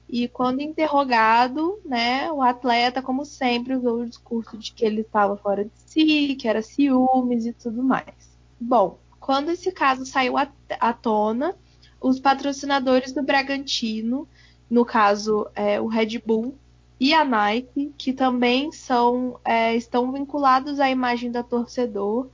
E 0.08 0.28
quando 0.28 0.62
interrogado, 0.62 1.80
né, 1.84 2.32
o 2.32 2.42
atleta, 2.42 3.02
como 3.02 3.26
sempre, 3.26 3.76
usou 3.76 4.02
o 4.02 4.06
discurso 4.06 4.58
de 4.58 4.72
que 4.72 4.86
ele 4.86 5.02
estava 5.02 5.36
fora 5.36 5.66
de 5.66 5.72
si, 5.76 6.36
que 6.36 6.48
era 6.48 6.62
ciúmes 6.62 7.46
e 7.46 7.54
tudo 7.54 7.82
mais. 7.84 8.14
Bom, 8.60 9.00
quando 9.20 9.50
esse 9.50 9.72
caso 9.72 10.06
saiu 10.06 10.36
à 10.38 10.94
tona, 10.94 11.56
os 12.00 12.20
patrocinadores 12.20 13.12
do 13.12 13.24
Bragantino, 13.24 14.28
no 14.70 14.86
caso 14.86 15.48
é, 15.56 15.82
o 15.82 15.88
Red 15.88 16.20
Bull 16.24 16.56
e 17.00 17.14
a 17.14 17.26
Nike, 17.26 17.92
que 17.98 18.14
também 18.14 18.72
são 18.72 19.40
é, 19.44 19.76
estão 19.76 20.12
vinculados 20.12 20.80
à 20.80 20.90
imagem 20.90 21.32
da 21.32 21.42
torcedor, 21.42 22.30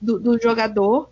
do, 0.00 0.18
do 0.18 0.40
jogador, 0.40 1.10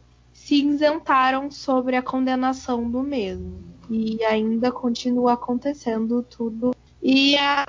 se 0.48 0.64
isentaram 0.64 1.50
sobre 1.50 1.94
a 1.94 2.02
condenação 2.02 2.90
do 2.90 3.02
mesmo. 3.02 3.62
E 3.90 4.24
ainda 4.24 4.72
continua 4.72 5.34
acontecendo 5.34 6.22
tudo. 6.22 6.74
E 7.02 7.36
a, 7.36 7.68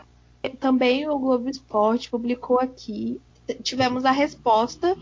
também 0.62 1.06
o 1.06 1.20
Globo 1.20 1.50
Esporte 1.50 2.10
publicou 2.10 2.58
aqui, 2.58 3.20
tivemos 3.62 4.06
a 4.06 4.12
resposta 4.12 4.96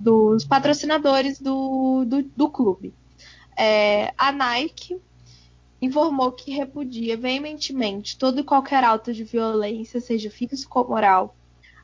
dos 0.00 0.44
patrocinadores 0.44 1.40
do, 1.40 2.04
do, 2.04 2.24
do 2.24 2.50
clube. 2.50 2.92
É, 3.56 4.12
a 4.18 4.32
Nike 4.32 5.00
informou 5.80 6.32
que 6.32 6.50
repudia 6.50 7.16
veementemente 7.16 8.18
todo 8.18 8.40
e 8.40 8.44
qualquer 8.44 8.82
ato 8.82 9.12
de 9.12 9.22
violência, 9.22 10.00
seja 10.00 10.28
físico 10.28 10.80
ou 10.80 10.88
moral. 10.88 11.36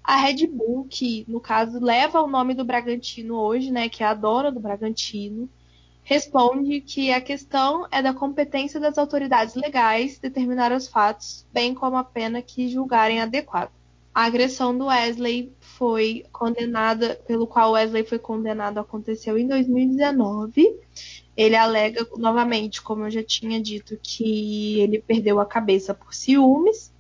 A 0.04 0.16
Red 0.16 0.46
Bull, 0.46 0.86
que 0.88 1.24
no 1.28 1.40
caso 1.40 1.78
leva 1.78 2.20
o 2.20 2.26
nome 2.26 2.54
do 2.54 2.64
Bragantino 2.64 3.36
hoje, 3.36 3.70
né, 3.70 3.88
que 3.88 4.02
é 4.02 4.06
a 4.06 4.14
dona 4.14 4.50
do 4.50 4.60
Bragantino, 4.60 5.48
responde 6.02 6.80
que 6.80 7.12
a 7.12 7.20
questão 7.20 7.86
é 7.90 8.02
da 8.02 8.12
competência 8.12 8.80
das 8.80 8.98
autoridades 8.98 9.54
legais 9.54 10.18
determinar 10.18 10.72
os 10.72 10.88
fatos, 10.88 11.46
bem 11.52 11.74
como 11.74 11.96
a 11.96 12.04
pena 12.04 12.42
que 12.42 12.68
julgarem 12.68 13.20
adequada. 13.20 13.70
A 14.14 14.24
agressão 14.24 14.76
do 14.76 14.86
Wesley 14.86 15.52
foi 15.60 16.26
condenada, 16.32 17.14
pelo 17.26 17.46
qual 17.46 17.72
Wesley 17.72 18.04
foi 18.04 18.18
condenado, 18.18 18.78
aconteceu 18.78 19.38
em 19.38 19.46
2019 19.46 20.78
ele 21.36 21.56
alega 21.56 22.06
novamente, 22.16 22.82
como 22.82 23.04
eu 23.04 23.10
já 23.10 23.22
tinha 23.22 23.60
dito, 23.60 23.98
que 24.02 24.80
ele 24.80 25.00
perdeu 25.00 25.40
a 25.40 25.46
cabeça 25.46 25.94
por 25.94 26.12
ciúmes. 26.12 26.91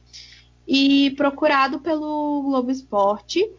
E 0.66 1.10
procurado 1.12 1.80
pelo 1.80 2.42
Globo 2.42 2.70
Esporte, 2.70 3.50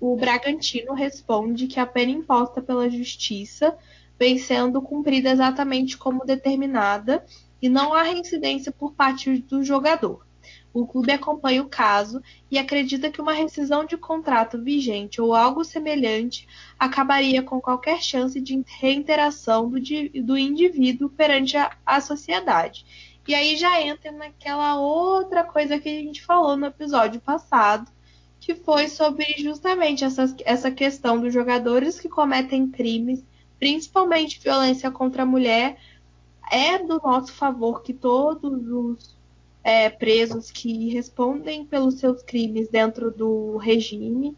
o 0.00 0.16
Bragantino 0.16 0.94
responde 0.94 1.66
que 1.66 1.78
a 1.78 1.86
pena 1.86 2.10
imposta 2.10 2.60
pela 2.60 2.88
justiça 2.90 3.76
vem 4.18 4.38
sendo 4.38 4.82
cumprida 4.82 5.30
exatamente 5.30 5.96
como 5.96 6.24
determinada 6.24 7.24
e 7.60 7.68
não 7.68 7.94
há 7.94 8.02
reincidência 8.02 8.72
por 8.72 8.92
parte 8.92 9.38
do 9.38 9.62
jogador. 9.62 10.24
O 10.72 10.86
clube 10.86 11.10
acompanha 11.10 11.62
o 11.62 11.68
caso 11.68 12.22
e 12.50 12.56
acredita 12.56 13.10
que 13.10 13.20
uma 13.20 13.32
rescisão 13.32 13.84
de 13.84 13.96
contrato 13.96 14.62
vigente 14.62 15.20
ou 15.20 15.34
algo 15.34 15.64
semelhante 15.64 16.46
acabaria 16.78 17.42
com 17.42 17.60
qualquer 17.60 18.00
chance 18.00 18.40
de 18.40 18.62
reinteração 18.78 19.68
do, 19.68 19.78
do 20.22 20.38
indivíduo 20.38 21.10
perante 21.10 21.56
a, 21.56 21.76
a 21.84 22.00
sociedade. 22.00 22.86
E 23.30 23.34
aí 23.34 23.56
já 23.56 23.80
entra 23.80 24.10
naquela 24.10 24.80
outra 24.80 25.44
coisa 25.44 25.78
que 25.78 25.88
a 25.88 26.02
gente 26.02 26.20
falou 26.20 26.56
no 26.56 26.66
episódio 26.66 27.20
passado, 27.20 27.88
que 28.40 28.56
foi 28.56 28.88
sobre 28.88 29.24
justamente 29.38 30.02
essa, 30.02 30.34
essa 30.44 30.68
questão 30.68 31.20
dos 31.20 31.32
jogadores 31.32 32.00
que 32.00 32.08
cometem 32.08 32.68
crimes, 32.68 33.24
principalmente 33.56 34.40
violência 34.40 34.90
contra 34.90 35.22
a 35.22 35.26
mulher, 35.26 35.78
é 36.50 36.78
do 36.78 37.00
nosso 37.00 37.32
favor 37.32 37.84
que 37.84 37.94
todos 37.94 38.66
os 38.66 39.16
é, 39.62 39.88
presos 39.88 40.50
que 40.50 40.88
respondem 40.88 41.64
pelos 41.64 42.00
seus 42.00 42.24
crimes 42.24 42.68
dentro 42.68 43.12
do 43.12 43.58
regime 43.58 44.36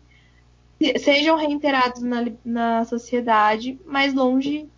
sejam 1.00 1.38
reiterados 1.38 2.02
na, 2.02 2.26
na 2.44 2.84
sociedade, 2.84 3.80
mas 3.86 4.12
longe 4.12 4.68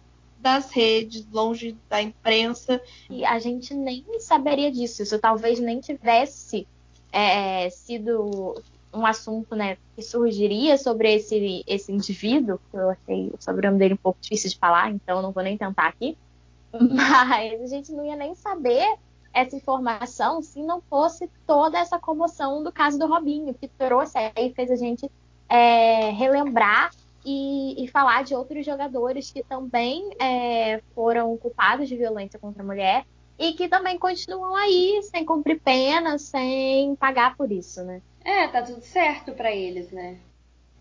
das 0.45 0.71
redes, 0.71 1.27
longe 1.33 1.75
da 1.89 2.03
imprensa. 2.03 2.79
E 3.09 3.25
a 3.25 3.39
gente 3.39 3.73
nem 3.73 4.05
saberia 4.21 4.71
disso. 4.71 5.03
Isso 5.03 5.19
talvez 5.19 5.59
nem 5.59 5.81
tivesse 5.81 6.69
é, 7.11 7.71
sido 7.71 8.63
um 8.93 9.07
assunto 9.07 9.57
né, 9.57 9.79
que 9.97 10.03
surgiria 10.03 10.77
sobre 10.77 11.15
esse, 11.15 11.65
esse 11.67 11.91
indivíduo. 11.91 12.61
Eu 12.75 12.91
achei 12.91 13.29
o 13.29 13.43
sobrenome 13.43 13.79
dele 13.79 13.95
um 13.95 13.97
pouco 13.97 14.19
difícil 14.21 14.51
de 14.51 14.59
falar, 14.59 14.91
então 14.91 15.23
não 15.23 15.33
vou 15.33 15.43
nem 15.43 15.57
tentar 15.57 15.89
aqui. 15.89 16.17
Mas 16.71 17.63
a 17.63 17.67
gente 17.67 17.91
não 17.91 18.05
ia 18.05 18.15
nem 18.15 18.35
saber 18.35 18.99
essa 19.33 19.57
informação 19.57 20.43
se 20.43 20.63
não 20.63 20.83
fosse 20.83 21.29
toda 21.47 21.79
essa 21.79 21.99
comoção 21.99 22.63
do 22.63 22.71
caso 22.71 22.99
do 22.99 23.07
Robinho, 23.07 23.55
que 23.55 23.67
trouxe 23.67 24.19
aí, 24.19 24.53
fez 24.55 24.71
a 24.71 24.77
gente 24.77 25.11
é, 25.49 26.11
relembrar 26.11 26.91
e, 27.25 27.85
e, 27.85 27.89
falar 27.89 28.25
de 28.25 28.35
outros 28.35 28.65
jogadores 28.67 29.31
que 29.31 29.43
também 29.43 30.11
é, 30.21 30.83
foram 30.95 31.37
culpados 31.37 31.89
de 31.89 31.97
violência 31.97 32.39
contra 32.39 32.63
a 32.63 32.67
mulher 32.67 33.07
e 33.39 33.53
que 33.55 33.69
também 33.69 33.99
continuam 33.99 34.55
aí 34.55 35.01
sem 35.05 35.25
cumprir 35.25 35.61
pena, 35.61 36.19
sem 36.19 36.95
pagar 36.97 37.37
por 37.37 37.51
isso, 37.51 37.83
né? 37.83 38.01
É, 38.25 38.47
tá 38.49 38.63
tudo 38.63 38.83
certo 38.83 39.33
para 39.33 39.51
eles, 39.53 39.91
né? 39.91 40.19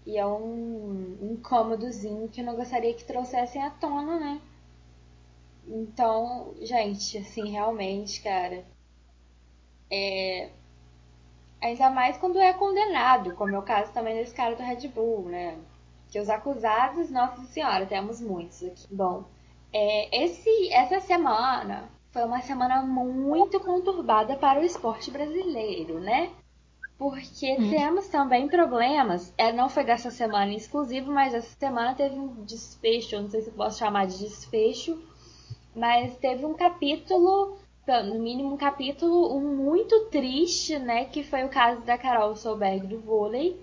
E 0.05 0.17
é 0.17 0.25
um 0.25 1.17
incômodozinho 1.21 2.27
que 2.27 2.41
eu 2.41 2.45
não 2.45 2.55
gostaria 2.55 2.93
que 2.93 3.05
trouxessem 3.05 3.63
à 3.63 3.69
tona, 3.69 4.19
né? 4.19 4.41
Então, 5.67 6.53
gente, 6.61 7.17
assim, 7.17 7.49
realmente, 7.49 8.21
cara. 8.21 8.65
É. 9.89 10.49
Ainda 11.61 11.89
mais 11.89 12.17
quando 12.17 12.39
é 12.39 12.51
condenado, 12.51 13.35
como 13.35 13.55
é 13.55 13.59
o 13.59 13.61
caso 13.61 13.93
também 13.93 14.15
desse 14.15 14.35
cara 14.35 14.55
do 14.55 14.61
Red 14.61 14.87
Bull, 14.89 15.29
né? 15.29 15.57
Que 16.13 16.19
os 16.19 16.29
acusados, 16.29 17.09
nossa 17.09 17.41
senhora, 17.45 17.87
temos 17.87 18.21
muitos 18.21 18.61
aqui. 18.61 18.85
Bom, 18.91 19.23
é, 19.73 20.23
esse, 20.23 20.71
essa 20.71 20.99
semana 20.99 21.89
foi 22.11 22.23
uma 22.23 22.39
semana 22.39 22.83
muito 22.83 23.59
conturbada 23.59 24.35
para 24.35 24.59
o 24.59 24.63
esporte 24.63 25.09
brasileiro, 25.09 25.99
né? 25.99 26.29
Porque 26.99 27.57
hum. 27.59 27.71
temos 27.71 28.09
também 28.09 28.47
problemas. 28.47 29.33
É, 29.35 29.51
não 29.51 29.69
foi 29.69 29.83
dessa 29.83 30.11
semana 30.11 30.53
exclusivo, 30.53 31.11
mas 31.11 31.33
essa 31.33 31.55
semana 31.57 31.95
teve 31.95 32.13
um 32.15 32.45
desfecho, 32.45 33.19
não 33.19 33.31
sei 33.31 33.41
se 33.41 33.49
posso 33.49 33.79
chamar 33.79 34.05
de 34.05 34.19
desfecho, 34.19 35.01
mas 35.75 36.15
teve 36.17 36.45
um 36.45 36.53
capítulo, 36.53 37.57
no 37.87 38.19
mínimo 38.19 38.53
um 38.53 38.57
capítulo 38.57 39.39
muito 39.41 40.05
triste, 40.11 40.77
né? 40.77 41.05
Que 41.05 41.23
foi 41.23 41.43
o 41.43 41.49
caso 41.49 41.81
da 41.81 41.97
Carol 41.97 42.35
Solberg 42.35 42.85
do 42.85 42.99
vôlei. 42.99 43.59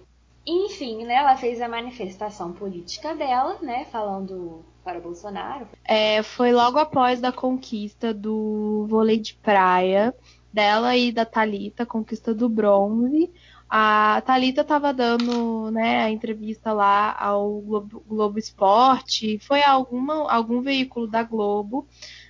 Enfim, 0.47 1.05
né? 1.05 1.15
Ela 1.15 1.37
fez 1.37 1.61
a 1.61 1.69
manifestação 1.69 2.53
política 2.53 3.15
dela, 3.15 3.59
né? 3.63 3.85
Falando 3.87 4.65
para 4.83 5.01
Bolsonaro. 5.01 5.69
É, 5.85 6.23
foi 6.23 6.53
logo 6.53 6.79
após 6.79 7.21
da 7.21 7.31
conquista 7.31 8.15
do 8.15 8.87
vôlei 8.89 9.19
de 9.19 9.35
praia 9.35 10.15
dela 10.53 10.97
e 10.97 11.13
da 11.13 11.25
Talita, 11.25 11.87
conquista 11.87 12.35
do 12.35 12.49
bronze. 12.49 13.31
A 13.69 14.21
Talita 14.27 14.63
estava 14.63 14.93
dando 14.93 15.71
né, 15.71 16.03
a 16.03 16.11
entrevista 16.11 16.73
lá 16.73 17.17
ao 17.17 17.61
Globo, 17.61 18.03
Globo 18.05 18.39
Esporte, 18.39 19.39
foi 19.39 19.63
alguma, 19.63 20.29
algum 20.31 20.61
veículo 20.61 21.07
da 21.07 21.23
Globo. 21.23 21.87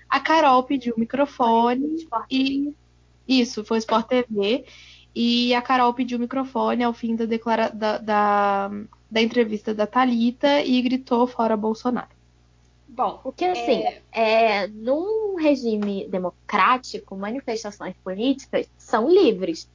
A 0.09 0.21
Carol 0.21 0.63
pediu 0.65 0.95
o 0.95 1.01
microfone 1.01 2.07
e 2.31 2.75
isso 3.27 3.65
foi 3.65 3.79
Sport 3.79 4.07
TV. 4.09 4.67
E 5.15 5.55
a 5.55 5.63
Carol 5.63 5.93
pediu 5.93 6.19
o 6.19 6.21
microfone 6.21 6.85
ao 6.85 6.93
fim 6.93 7.17
da, 7.17 7.25
declara, 7.25 7.69
da, 7.69 7.99
da, 7.99 8.71
da 9.11 9.21
entrevista 9.21 9.75
da 9.75 9.87
Talita 9.87 10.61
e 10.63 10.81
gritou 10.83 11.27
fora 11.27 11.57
Bolsonaro. 11.57 12.09
Bom, 12.89 13.21
porque 13.23 13.45
assim, 13.45 13.83
é... 13.83 14.03
É, 14.13 14.67
num 14.67 15.37
regime 15.37 16.09
democrático, 16.09 17.17
manifestações 17.17 17.95
políticas 18.03 18.69
são 18.77 19.09
livres. 19.09 19.69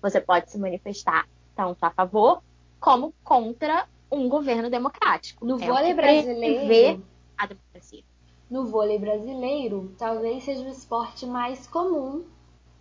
Você 0.00 0.20
pode 0.20 0.50
se 0.50 0.58
manifestar 0.58 1.28
tanto 1.54 1.84
a 1.84 1.90
favor 1.90 2.42
como 2.80 3.12
contra 3.22 3.86
um 4.10 4.28
governo 4.28 4.68
democrático. 4.68 5.44
No 5.44 5.60
é 5.62 5.66
vôlei 5.66 5.94
brasileiro, 5.94 7.04
a 7.36 7.46
democracia. 7.46 8.02
No 8.50 8.66
vôlei 8.66 8.98
brasileiro, 8.98 9.92
talvez 9.98 10.44
seja 10.44 10.62
o 10.62 10.68
esporte 10.68 11.26
mais 11.26 11.66
comum 11.66 12.24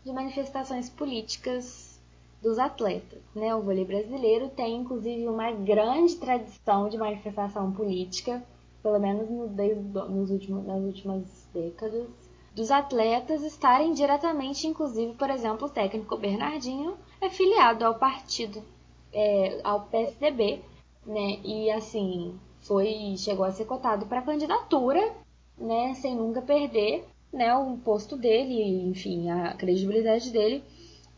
de 0.04 0.12
manifestações 0.12 0.90
políticas 0.90 2.00
dos 2.42 2.58
atletas. 2.58 3.22
Né? 3.36 3.54
O 3.54 3.62
vôlei 3.62 3.86
brasileiro 3.86 4.50
tem, 4.50 4.78
inclusive, 4.78 5.28
uma 5.28 5.52
grande 5.52 6.16
tradição 6.16 6.90
de 6.90 6.98
manifestação 6.98 7.72
política, 7.72 8.44
pelo 8.82 9.00
menos 9.00 9.30
no, 9.30 9.48
desde, 9.48 9.84
nos 9.84 10.32
últimos, 10.32 10.66
nas 10.66 10.82
últimas 10.82 11.48
décadas 11.54 12.08
dos 12.54 12.70
atletas 12.70 13.44
estarem 13.44 13.94
diretamente, 13.94 14.68
inclusive, 14.68 15.14
por 15.14 15.30
exemplo, 15.30 15.68
o 15.68 15.70
técnico 15.70 16.18
Bernardinho 16.18 16.98
é 17.22 17.30
filiado 17.30 17.86
ao 17.86 17.96
partido, 17.96 18.62
é, 19.14 19.62
ao 19.64 19.86
PSDB, 19.86 20.62
né? 21.06 21.40
E 21.44 21.72
assim, 21.72 22.38
foi 22.62 23.16
chegou 23.18 23.46
a 23.46 23.52
ser 23.52 23.66
cotado 23.66 24.06
para 24.06 24.22
candidatura, 24.22 25.14
né, 25.58 25.94
sem 25.96 26.16
nunca 26.16 26.42
perder, 26.42 27.06
né, 27.32 27.56
o 27.56 27.78
posto 27.78 28.18
dele, 28.18 28.90
enfim, 28.90 29.30
a 29.30 29.54
credibilidade 29.54 30.32
dele, 30.32 30.64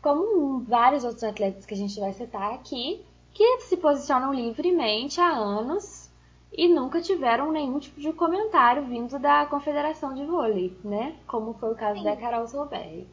como 0.00 0.60
vários 0.60 1.04
outros 1.04 1.24
atletas 1.24 1.66
que 1.66 1.74
a 1.74 1.76
gente 1.76 1.98
vai 1.98 2.12
citar 2.12 2.52
aqui, 2.52 3.04
que 3.32 3.60
se 3.62 3.76
posicionam 3.76 4.32
livremente 4.32 5.20
há 5.20 5.30
anos 5.30 6.10
e 6.52 6.68
nunca 6.68 7.00
tiveram 7.00 7.50
nenhum 7.50 7.80
tipo 7.80 8.00
de 8.00 8.12
comentário 8.12 8.84
vindo 8.84 9.18
da 9.18 9.44
Confederação 9.46 10.14
de 10.14 10.24
Vôlei, 10.24 10.76
né? 10.84 11.16
Como 11.26 11.54
foi 11.54 11.72
o 11.72 11.74
caso 11.74 11.98
Sim. 11.98 12.04
da 12.04 12.16
Carol 12.16 12.46
Solberg. 12.46 13.08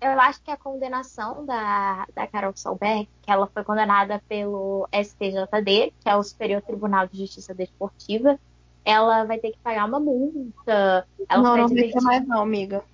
Eu 0.00 0.20
acho 0.20 0.40
que 0.42 0.50
a 0.50 0.56
condenação 0.56 1.44
da, 1.44 2.06
da 2.14 2.26
Carol 2.26 2.52
Solberg, 2.56 3.08
que 3.22 3.30
ela 3.30 3.46
foi 3.48 3.64
condenada 3.64 4.22
pelo 4.28 4.88
STJD, 4.92 5.92
que 6.00 6.08
é 6.08 6.16
o 6.16 6.22
Superior 6.22 6.62
Tribunal 6.62 7.06
de 7.06 7.18
Justiça 7.18 7.54
Desportiva, 7.54 8.38
ela 8.84 9.24
vai 9.24 9.38
ter 9.38 9.52
que 9.52 9.58
pagar 9.58 9.86
uma 9.86 10.00
multa. 10.00 11.06
Ela 11.28 11.42
não, 11.42 11.56
não 11.56 11.68
tem 11.68 11.92
mais 12.02 12.26
não, 12.26 12.40
amiga. 12.40 12.84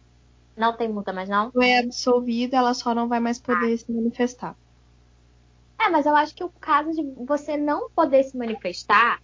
Não 0.57 0.77
tem 0.77 0.89
multa 0.89 1.13
mais 1.13 1.29
não? 1.29 1.51
Foi 1.51 1.77
absolvida, 1.77 2.57
ela 2.57 2.75
só 2.75 2.95
não 2.95 3.09
vai 3.09 3.21
mais 3.21 3.39
poder 3.39 3.73
ah. 3.73 3.79
se 3.79 3.91
manifestar. 3.91 4.57
É, 5.81 5.89
mas 5.91 6.07
eu 6.07 6.15
acho 6.15 6.35
que 6.35 6.45
o 6.45 6.49
caso 6.49 6.93
de 6.93 7.03
você 7.25 7.57
não 7.57 7.91
poder 7.91 8.23
se 8.23 8.37
manifestar 8.37 9.21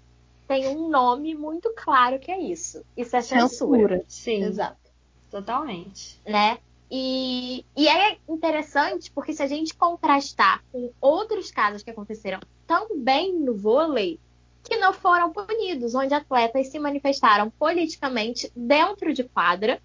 tem 0.46 0.66
um 0.68 0.88
nome 0.88 1.34
muito 1.34 1.72
claro 1.76 2.18
que 2.18 2.30
é 2.30 2.40
isso. 2.40 2.84
Isso 2.96 3.16
é 3.16 3.22
censura. 3.22 3.48
censura. 3.48 4.04
Sim. 4.08 4.42
Exato. 4.42 4.90
Totalmente. 5.30 6.20
Né? 6.26 6.58
E, 6.90 7.64
e 7.76 7.86
é 7.86 8.18
interessante 8.28 9.12
porque 9.12 9.32
se 9.32 9.42
a 9.42 9.46
gente 9.46 9.76
contrastar 9.76 10.64
com 10.72 10.90
outros 11.00 11.52
casos 11.52 11.84
que 11.84 11.90
aconteceram 11.90 12.40
também 12.66 13.32
no 13.32 13.54
vôlei, 13.54 14.18
que 14.62 14.76
não 14.76 14.92
foram 14.92 15.32
punidos, 15.32 15.94
onde 15.94 16.14
atletas 16.14 16.68
se 16.68 16.78
manifestaram 16.78 17.50
politicamente 17.50 18.50
dentro 18.54 19.12
de 19.12 19.24
quadra 19.24 19.80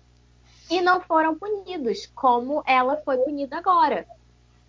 e 0.69 0.81
não 0.81 1.01
foram 1.01 1.35
punidos, 1.35 2.09
como 2.13 2.63
ela 2.65 2.97
foi 2.97 3.17
punida 3.17 3.57
agora. 3.57 4.07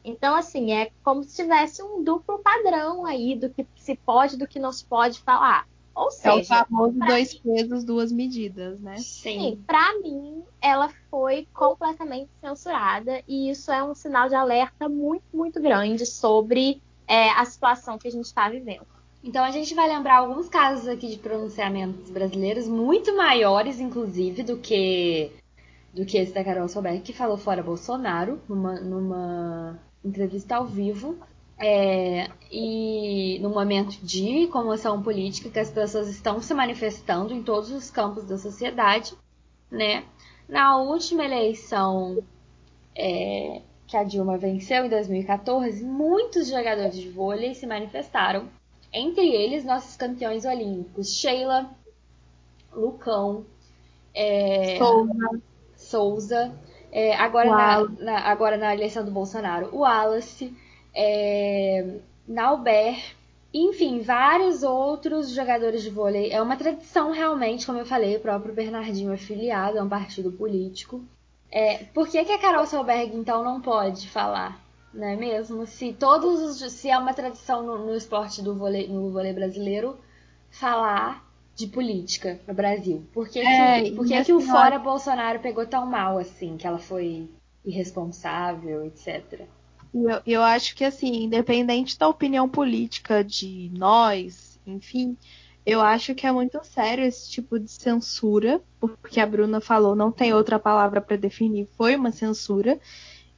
Então, 0.05 0.37
assim, 0.37 0.73
é 0.73 0.90
como 1.03 1.25
se 1.25 1.42
tivesse 1.42 1.83
um 1.83 2.05
duplo 2.05 2.38
padrão 2.38 3.05
aí 3.05 3.35
do 3.35 3.51
que 3.51 3.66
se 3.77 3.97
pode 3.97 4.37
do 4.37 4.47
que 4.47 4.61
não 4.61 4.73
se 4.73 4.85
pode 4.85 5.21
falar. 5.21 5.66
Ou 5.97 6.11
seja, 6.11 6.31
é 6.31 6.40
o 6.40 6.45
famoso 6.45 6.99
dois 6.99 7.35
pesos, 7.35 7.83
duas 7.83 8.12
medidas, 8.12 8.79
né? 8.79 8.99
Sim. 8.99 9.40
Sim. 9.40 9.64
Para 9.66 9.99
mim, 9.99 10.45
ela 10.61 10.90
foi 11.11 11.49
completamente 11.55 12.29
censurada 12.40 13.23
e 13.27 13.51
isso 13.51 13.73
é 13.73 13.83
um 13.83 13.95
sinal 13.95 14.29
de 14.29 14.35
alerta 14.35 14.88
muito, 14.88 15.25
muito 15.33 15.61
grande 15.61 16.05
sobre 16.05 16.83
é, 17.09 17.31
a 17.31 17.45
situação 17.47 17.99
que 17.99 18.07
a 18.07 18.11
gente 18.11 18.27
está 18.27 18.49
vivendo. 18.49 18.87
Então 19.27 19.45
a 19.45 19.51
gente 19.51 19.75
vai 19.75 19.89
lembrar 19.89 20.19
alguns 20.19 20.49
casos 20.49 20.87
aqui 20.87 21.09
de 21.09 21.19
pronunciamentos 21.19 22.09
brasileiros 22.11 22.69
muito 22.69 23.15
maiores, 23.17 23.81
inclusive, 23.81 24.45
do 24.45 24.57
que 24.57 25.33
do 25.93 26.07
que 26.07 26.17
esse 26.17 26.33
da 26.33 26.45
Carol 26.45 26.69
Solberg, 26.69 27.01
que 27.01 27.12
falou 27.12 27.37
fora 27.37 27.62
Bolsonaro 27.62 28.41
numa, 28.49 28.79
numa 28.79 29.81
entrevista 30.05 30.55
ao 30.55 30.67
vivo. 30.67 31.19
É, 31.59 32.29
e 32.53 33.39
no 33.41 33.49
momento 33.49 33.99
de 34.05 34.47
comoção 34.49 35.03
política 35.03 35.51
que 35.51 35.59
as 35.59 35.71
pessoas 35.71 36.07
estão 36.07 36.41
se 36.41 36.55
manifestando 36.55 37.35
em 37.35 37.43
todos 37.43 37.73
os 37.73 37.91
campos 37.91 38.25
da 38.25 38.39
sociedade, 38.39 39.12
né? 39.71 40.05
Na 40.49 40.77
última 40.77 41.25
eleição 41.25 42.23
é, 42.95 43.62
que 43.89 43.97
a 43.97 44.05
Dilma 44.05 44.39
venceu 44.39 44.85
em 44.85 44.89
2014, 44.89 45.83
muitos 45.83 46.47
jogadores 46.47 46.95
de 46.95 47.09
vôlei 47.09 47.55
se 47.55 47.67
manifestaram. 47.67 48.49
Entre 48.98 49.28
eles, 49.28 49.62
nossos 49.62 49.94
campeões 49.94 50.46
olímpicos, 50.46 51.18
Sheila, 51.18 51.70
Lucão, 52.72 53.44
é, 54.14 54.78
Souza, 54.78 55.42
Souza 55.76 56.54
é, 56.90 57.14
agora, 57.14 57.50
na, 57.50 57.88
na, 58.00 58.18
agora 58.20 58.56
na 58.56 58.74
eleição 58.74 59.04
do 59.04 59.11
Bolsonaro, 59.11 59.68
o 59.70 59.80
Wallace, 59.80 60.56
é, 60.94 61.98
Nauber, 62.26 62.96
enfim, 63.52 64.00
vários 64.00 64.62
outros 64.62 65.28
jogadores 65.28 65.82
de 65.82 65.90
vôlei. 65.90 66.32
É 66.32 66.40
uma 66.40 66.56
tradição 66.56 67.11
realmente, 67.11 67.66
como 67.66 67.78
eu 67.78 67.85
falei, 67.85 68.16
o 68.16 68.20
próprio 68.20 68.54
Bernardinho 68.54 69.12
é 69.12 69.18
filiado 69.18 69.78
a 69.78 69.82
um 69.82 69.88
partido 69.90 70.32
político. 70.32 71.04
É, 71.50 71.85
por 71.92 72.09
que, 72.09 72.24
que 72.24 72.32
a 72.32 72.38
Carol 72.38 72.66
Solberg, 72.66 73.14
então, 73.14 73.44
não 73.44 73.61
pode 73.61 74.09
falar? 74.09 74.59
Não 74.92 75.07
é 75.07 75.16
mesmo? 75.16 75.66
Se 75.66 75.92
todos 75.92 76.62
os, 76.62 76.72
se 76.72 76.88
é 76.88 76.96
uma 76.96 77.12
tradição 77.12 77.62
no, 77.62 77.87
no 77.87 77.94
esporte 77.94 78.42
do 78.42 78.55
vôlei, 78.55 78.88
no 78.88 79.11
vôlei 79.11 79.33
brasileiro 79.33 79.99
falar 80.51 81.27
de 81.55 81.66
política 81.66 82.38
no 82.46 82.55
Brasil. 82.55 83.05
Por 83.12 83.29
que, 83.29 83.38
é, 83.40 83.83
que, 83.83 83.90
por 83.92 84.07
que, 84.07 84.25
que 84.25 84.33
o 84.33 84.40
fora 84.40 84.79
Bolsonaro 84.79 85.40
pegou 85.40 85.66
tão 85.66 85.87
mal 85.87 86.18
assim, 86.18 86.57
que 86.57 86.66
ela 86.66 86.79
foi 86.79 87.29
irresponsável, 87.64 88.85
etc. 88.87 89.42
Eu, 89.92 90.20
eu 90.27 90.42
acho 90.42 90.77
que 90.77 90.85
assim, 90.85 91.25
independente 91.25 91.99
da 91.99 92.09
opinião 92.09 92.49
política 92.49 93.25
de 93.25 93.70
nós, 93.75 94.61
enfim, 94.66 95.16
eu 95.64 95.81
acho 95.81 96.14
que 96.14 96.27
é 96.27 96.33
muito 96.33 96.62
sério 96.62 97.05
esse 97.05 97.31
tipo 97.31 97.59
de 97.59 97.70
censura, 97.70 98.62
porque 98.79 99.18
a 99.18 99.27
Bruna 99.27 99.61
falou, 99.61 99.96
não 99.96 100.12
tem 100.12 100.33
outra 100.33 100.59
palavra 100.59 101.01
para 101.01 101.16
definir, 101.16 101.68
foi 101.77 101.96
uma 101.96 102.12
censura. 102.12 102.79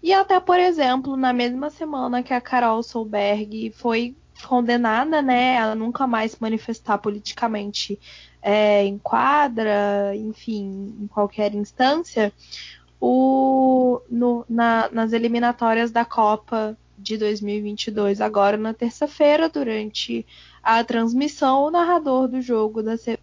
E 0.03 0.13
até, 0.13 0.39
por 0.39 0.59
exemplo, 0.59 1.17
na 1.17 1.33
mesma 1.33 1.71
semana 1.71 2.23
que 2.23 2.33
a 2.33 2.41
Carol 2.41 2.83
Solberg 2.83 3.73
foi 3.73 4.17
condenada, 4.47 5.21
né, 5.21 5.59
a 5.59 5.75
nunca 5.75 6.07
mais 6.07 6.33
se 6.33 6.39
manifestar 6.41 6.99
politicamente 6.99 7.99
é, 8.41 8.85
em 8.85 8.97
quadra, 8.99 10.15
enfim, 10.15 10.95
em 11.01 11.07
qualquer 11.09 11.55
instância, 11.55 12.33
o, 13.01 14.01
no, 14.09 14.45
na, 14.49 14.89
nas 14.91 15.13
eliminatórias 15.13 15.91
da 15.91 16.05
Copa 16.05 16.77
de 16.97 17.17
2022, 17.17 18.21
agora 18.21 18.57
na 18.57 18.75
terça-feira, 18.75 19.49
durante 19.49 20.27
a 20.63 20.83
transmissão, 20.83 21.65
o 21.65 21.71
narrador 21.71 22.29
do 22.29 22.41
jogo 22.41 22.83
da, 22.83 22.97
C... 22.97 23.19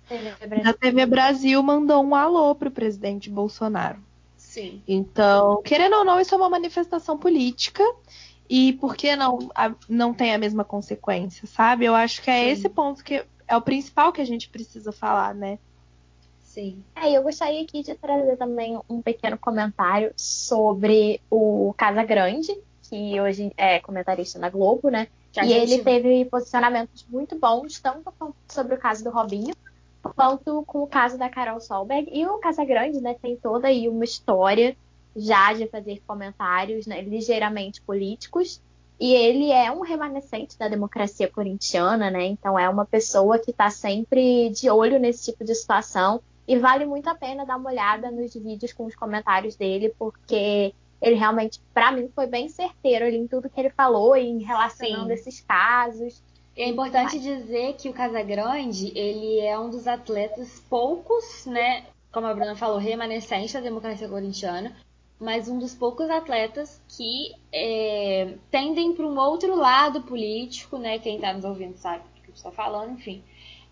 da 0.64 0.74
TV 0.74 1.06
Brasil 1.06 1.62
mandou 1.62 2.04
um 2.04 2.16
alô 2.16 2.56
para 2.56 2.70
o 2.70 2.72
presidente 2.72 3.30
Bolsonaro. 3.30 4.05
Sim. 4.56 4.82
Então, 4.88 5.62
querendo 5.64 5.98
ou 5.98 6.06
não, 6.06 6.18
isso 6.18 6.34
é 6.34 6.38
uma 6.38 6.50
manifestação 6.50 7.18
política 7.18 7.84
e 8.50 8.72
por 8.72 8.96
que 8.96 9.14
não, 9.14 9.52
a, 9.54 9.76
não 9.90 10.14
tem 10.14 10.34
a 10.34 10.38
mesma 10.38 10.64
consequência, 10.64 11.46
sabe? 11.46 11.84
Eu 11.84 11.94
acho 11.94 12.22
que 12.22 12.32
é 12.32 12.46
Sim. 12.46 12.50
esse 12.52 12.70
ponto 12.70 13.04
que 13.04 13.26
é 13.50 13.58
o 13.58 13.62
principal 13.62 14.14
que 14.14 14.22
a 14.22 14.26
gente 14.26 14.48
precisa 14.48 14.94
falar, 14.94 15.36
né? 15.36 15.60
Sim. 16.40 16.82
É, 16.96 17.12
eu 17.12 17.22
gostaria 17.22 17.62
aqui 17.62 17.84
de 17.84 17.96
trazer 17.96 18.38
também 18.38 18.80
um 18.90 19.02
pequeno 19.02 19.38
comentário 19.38 20.14
sobre 20.16 21.20
o 21.30 21.76
Casa 21.78 22.02
Grande, 22.06 22.58
que 22.84 23.20
hoje 23.20 23.52
é 23.58 23.82
comentarista 23.82 24.40
na 24.40 24.50
Globo, 24.50 24.90
né? 24.90 25.10
Que 25.34 25.42
e 25.42 25.50
gente... 25.50 25.74
ele 25.74 25.84
teve 25.84 26.24
posicionamentos 26.32 27.06
muito 27.10 27.38
bons, 27.38 27.82
tanto 27.82 28.14
sobre 28.48 28.76
o 28.76 28.78
caso 28.78 29.04
do 29.04 29.10
Robinho, 29.10 29.54
quanto 30.14 30.64
com 30.64 30.84
o 30.84 30.88
caso 30.88 31.18
da 31.18 31.30
Carol 31.30 31.60
Solberg. 31.60 32.10
E 32.12 32.26
o 32.26 32.38
Casa 32.38 32.64
Grande, 32.64 33.02
né, 33.02 33.16
tem 33.22 33.36
toda 33.36 33.68
aí 33.68 33.88
uma 33.88 34.04
história 34.04 34.76
já 35.16 35.54
de 35.54 35.68
fazer 35.68 36.02
comentários 36.06 36.86
né, 36.86 37.02
ligeiramente 37.02 37.82
políticos. 37.82 38.62
E 39.00 39.14
ele 39.14 39.52
é 39.52 39.72
um 39.72 39.82
remanescente 39.82 40.58
da 40.58 40.68
democracia 40.68 41.30
corintiana, 41.30 42.10
né? 42.10 42.26
Então 42.28 42.58
é 42.58 42.70
uma 42.70 42.86
pessoa 42.86 43.38
que 43.38 43.52
está 43.52 43.70
sempre 43.70 44.50
de 44.50 44.70
olho 44.70 44.98
nesse 44.98 45.32
tipo 45.32 45.44
de 45.44 45.54
situação. 45.54 46.22
E 46.48 46.58
vale 46.58 46.86
muito 46.86 47.10
a 47.10 47.16
pena 47.16 47.46
dar 47.46 47.58
uma 47.58 47.72
olhada 47.72 48.10
nos 48.10 48.34
vídeos 48.34 48.72
com 48.72 48.86
os 48.86 48.96
comentários 48.96 49.56
dele, 49.56 49.94
porque 49.98 50.74
ele 51.02 51.16
realmente, 51.16 51.60
para 51.74 51.92
mim, 51.92 52.10
foi 52.16 52.28
bem 52.28 52.48
certeiro 52.48 53.06
ali 53.06 53.18
em 53.18 53.28
tudo 53.28 53.50
que 53.50 53.60
ele 53.60 53.70
falou, 53.70 54.16
em 54.16 54.44
relacionando 54.44 55.08
Sim. 55.08 55.14
esses 55.14 55.42
casos. 55.42 56.24
É 56.58 56.70
importante 56.70 57.20
dizer 57.20 57.74
que 57.74 57.90
o 57.90 57.94
Casagrande, 57.94 58.92
ele 58.98 59.42
é 59.42 59.60
um 59.60 59.70
dos 59.70 59.88
atletas 59.88 60.64
poucos, 60.70 61.46
né, 61.46 61.86
como 62.12 62.28
a 62.28 62.34
Bruna 62.34 62.56
falou, 62.56 62.78
remanescente 62.78 63.54
da 63.54 63.60
democracia 63.60 64.08
corintiana, 64.08 64.74
mas 65.20 65.50
um 65.50 65.60
dos 65.60 65.76
poucos 65.76 66.10
atletas 66.10 66.82
que 66.88 67.34
é, 67.52 68.36
tendem 68.50 68.94
para 68.94 69.06
um 69.06 69.18
outro 69.18 69.54
lado 69.56 70.02
político, 70.04 70.78
né? 70.78 71.00
Quem 71.00 71.16
está 71.16 71.34
nos 71.34 71.44
ouvindo 71.44 71.76
sabe 71.78 72.04
o 72.18 72.22
que 72.24 72.32
estou 72.32 72.52
falando, 72.52 72.94
enfim. 72.94 73.22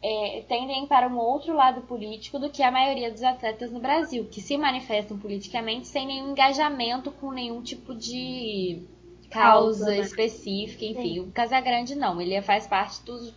É, 0.01 0.43
tendem 0.49 0.85
para 0.85 1.07
um 1.07 1.17
outro 1.17 1.53
lado 1.53 1.81
político 1.81 2.37
do 2.37 2.49
que 2.49 2.61
a 2.61 2.71
maioria 2.71 3.09
dos 3.09 3.23
atletas 3.23 3.71
no 3.71 3.79
Brasil, 3.79 4.27
que 4.29 4.41
se 4.41 4.57
manifestam 4.57 5.17
politicamente 5.17 5.87
sem 5.87 6.05
nenhum 6.05 6.31
engajamento 6.31 7.11
com 7.11 7.31
nenhum 7.31 7.61
tipo 7.61 7.95
de 7.95 8.81
causa, 9.33 9.85
causa 9.85 9.85
né? 9.85 9.99
específica, 9.99 10.85
enfim. 10.85 11.15
Sim. 11.15 11.19
O 11.21 11.31
Casagrande 11.31 11.95
não, 11.95 12.21
ele 12.21 12.41
faz 12.41 12.67
parte 12.67 13.03
dos 13.03 13.33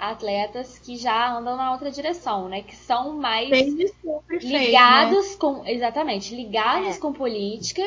atletas 0.00 0.78
que 0.78 0.96
já 0.96 1.36
andam 1.36 1.56
na 1.56 1.72
outra 1.72 1.90
direção, 1.90 2.48
né? 2.48 2.62
Que 2.62 2.74
são 2.74 3.12
mais 3.18 3.50
ligados 3.50 5.26
fez, 5.26 5.32
né? 5.32 5.38
com. 5.38 5.66
Exatamente, 5.66 6.34
ligados 6.34 6.96
é. 6.96 6.98
com 6.98 7.12
política 7.12 7.82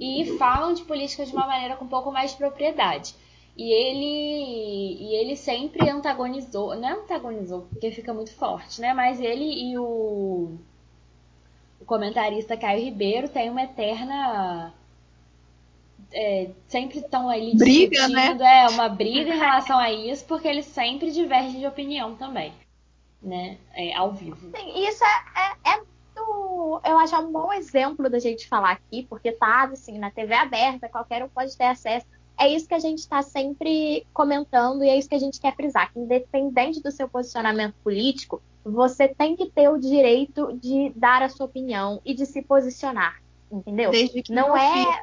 e 0.00 0.36
falam 0.38 0.72
de 0.72 0.82
política 0.82 1.26
de 1.26 1.32
uma 1.32 1.46
maneira 1.46 1.76
com 1.76 1.84
um 1.84 1.88
pouco 1.88 2.10
mais 2.10 2.30
de 2.30 2.38
propriedade. 2.38 3.14
E 3.56 3.70
ele, 3.70 4.96
e 5.02 5.14
ele 5.16 5.36
sempre 5.36 5.86
antagonizou, 5.90 6.74
não 6.76 6.88
é 6.88 6.92
antagonizou, 6.92 7.66
porque 7.70 7.90
fica 7.90 8.14
muito 8.14 8.32
forte, 8.32 8.80
né? 8.80 8.94
Mas 8.94 9.20
ele 9.20 9.44
e 9.44 9.76
o, 9.76 10.56
o 11.78 11.84
comentarista 11.84 12.56
Caio 12.56 12.82
Ribeiro 12.82 13.28
têm 13.28 13.50
uma 13.50 13.64
eterna 13.64 14.72
é, 16.12 16.50
sempre 16.68 16.98
estão 16.98 17.28
ali 17.28 17.56
briga, 17.56 17.90
discutindo, 17.90 18.38
né? 18.38 18.64
é 18.64 18.68
uma 18.68 18.88
briga 18.88 19.34
em 19.34 19.38
relação 19.38 19.78
a 19.78 19.90
isso, 19.90 20.24
porque 20.26 20.48
eles 20.48 20.66
sempre 20.66 21.10
divergem 21.10 21.60
de 21.60 21.66
opinião 21.66 22.16
também, 22.16 22.52
né? 23.22 23.58
É, 23.74 23.94
ao 23.94 24.12
vivo. 24.12 24.50
Sim, 24.56 24.86
isso 24.86 25.04
é, 25.04 25.68
é, 25.68 25.74
é 25.74 25.76
muito, 25.76 26.80
eu 26.84 26.98
acho 26.98 27.14
é 27.14 27.18
um 27.18 27.32
bom 27.32 27.52
exemplo 27.52 28.08
da 28.10 28.18
gente 28.18 28.48
falar 28.48 28.72
aqui, 28.72 29.06
porque 29.08 29.32
tá 29.32 29.64
assim 29.64 29.98
na 29.98 30.10
TV 30.10 30.34
aberta, 30.34 30.88
qualquer 30.88 31.22
um 31.22 31.28
pode 31.28 31.56
ter 31.56 31.64
acesso 31.64 32.06
é 32.40 32.48
isso 32.48 32.66
que 32.66 32.74
a 32.74 32.78
gente 32.78 33.00
está 33.00 33.20
sempre 33.20 34.06
comentando 34.14 34.82
e 34.82 34.88
é 34.88 34.96
isso 34.96 35.08
que 35.08 35.14
a 35.14 35.18
gente 35.18 35.38
quer 35.38 35.54
frisar, 35.54 35.92
que 35.92 35.98
independente 35.98 36.82
do 36.82 36.90
seu 36.90 37.06
posicionamento 37.06 37.74
político, 37.84 38.40
você 38.64 39.06
tem 39.06 39.36
que 39.36 39.50
ter 39.50 39.68
o 39.68 39.76
direito 39.76 40.58
de 40.58 40.90
dar 40.96 41.22
a 41.22 41.28
sua 41.28 41.44
opinião 41.44 42.00
e 42.02 42.14
de 42.14 42.24
se 42.24 42.40
posicionar, 42.40 43.20
entendeu? 43.52 43.90
Desde 43.90 44.22
que 44.22 44.32
não 44.32 44.56
é 44.56 45.02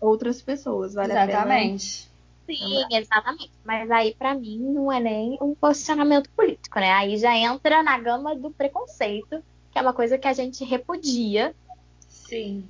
outras 0.00 0.42
pessoas, 0.42 0.94
vale 0.94 1.12
Exatamente. 1.12 2.10
Sim, 2.46 2.84
exatamente. 2.92 3.50
Mas 3.64 3.90
aí, 3.90 4.14
para 4.14 4.34
mim, 4.34 4.58
não 4.58 4.90
é 4.90 5.00
nem 5.00 5.36
um 5.40 5.54
posicionamento 5.54 6.30
político, 6.30 6.78
né? 6.78 6.92
Aí 6.92 7.16
já 7.16 7.36
entra 7.36 7.82
na 7.82 7.98
gama 7.98 8.36
do 8.36 8.50
preconceito, 8.50 9.42
que 9.72 9.78
é 9.78 9.82
uma 9.82 9.92
coisa 9.92 10.16
que 10.16 10.28
a 10.28 10.32
gente 10.32 10.64
repudia. 10.64 11.54
Sim 12.08 12.64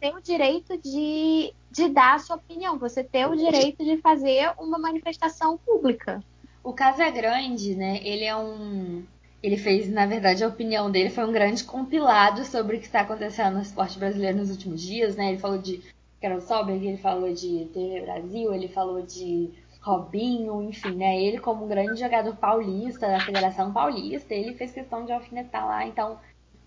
tem 0.00 0.14
o 0.14 0.20
direito 0.20 0.76
de, 0.78 1.52
de 1.70 1.88
dar 1.88 2.14
a 2.14 2.18
sua 2.18 2.36
opinião, 2.36 2.78
você 2.78 3.02
tem 3.02 3.26
o 3.26 3.36
direito 3.36 3.84
de 3.84 3.96
fazer 3.98 4.52
uma 4.58 4.78
manifestação 4.78 5.58
pública. 5.58 6.22
O 6.62 6.72
Casagrande, 6.72 7.74
né, 7.74 8.00
ele 8.02 8.24
é 8.24 8.36
um. 8.36 9.04
Ele 9.46 9.56
fez, 9.56 9.88
na 9.88 10.06
verdade, 10.06 10.42
a 10.42 10.48
opinião 10.48 10.90
dele 10.90 11.10
foi 11.10 11.24
um 11.24 11.32
grande 11.32 11.62
compilado 11.62 12.44
sobre 12.44 12.76
o 12.76 12.80
que 12.80 12.86
está 12.86 13.02
acontecendo 13.02 13.54
no 13.54 13.62
esporte 13.62 13.98
brasileiro 13.98 14.38
nos 14.38 14.50
últimos 14.50 14.82
dias, 14.82 15.14
né? 15.14 15.28
Ele 15.28 15.38
falou 15.38 15.58
de 15.58 15.80
Carol 16.20 16.40
Solberg, 16.40 16.84
ele 16.84 16.96
falou 16.96 17.32
de 17.32 17.66
TV 17.72 18.00
Brasil, 18.00 18.52
ele 18.52 18.68
falou 18.68 19.02
de 19.02 19.50
Robinho, 19.80 20.62
enfim, 20.62 20.96
né? 20.96 21.22
Ele 21.22 21.38
como 21.38 21.64
um 21.64 21.68
grande 21.68 22.00
jogador 22.00 22.34
paulista 22.34 23.06
da 23.06 23.20
Federação 23.20 23.72
Paulista, 23.72 24.34
ele 24.34 24.54
fez 24.54 24.72
questão 24.72 25.04
de 25.04 25.12
alfinetar 25.12 25.66
lá, 25.66 25.86
então 25.86 26.18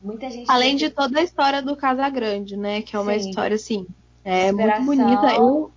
Muita 0.02 0.30
gente. 0.30 0.50
Além 0.50 0.76
de 0.76 0.90
toda 0.90 1.20
a 1.20 1.24
história 1.24 1.62
do 1.62 1.76
Casagrande, 1.76 2.56
né? 2.56 2.82
Que 2.82 2.96
é 2.96 3.00
uma 3.00 3.18
Sim. 3.20 3.30
história, 3.30 3.56
assim, 3.56 3.86
é 4.24 4.52
muito 4.52 4.82
bonita. 4.84 5.36
Eu, 5.36 5.72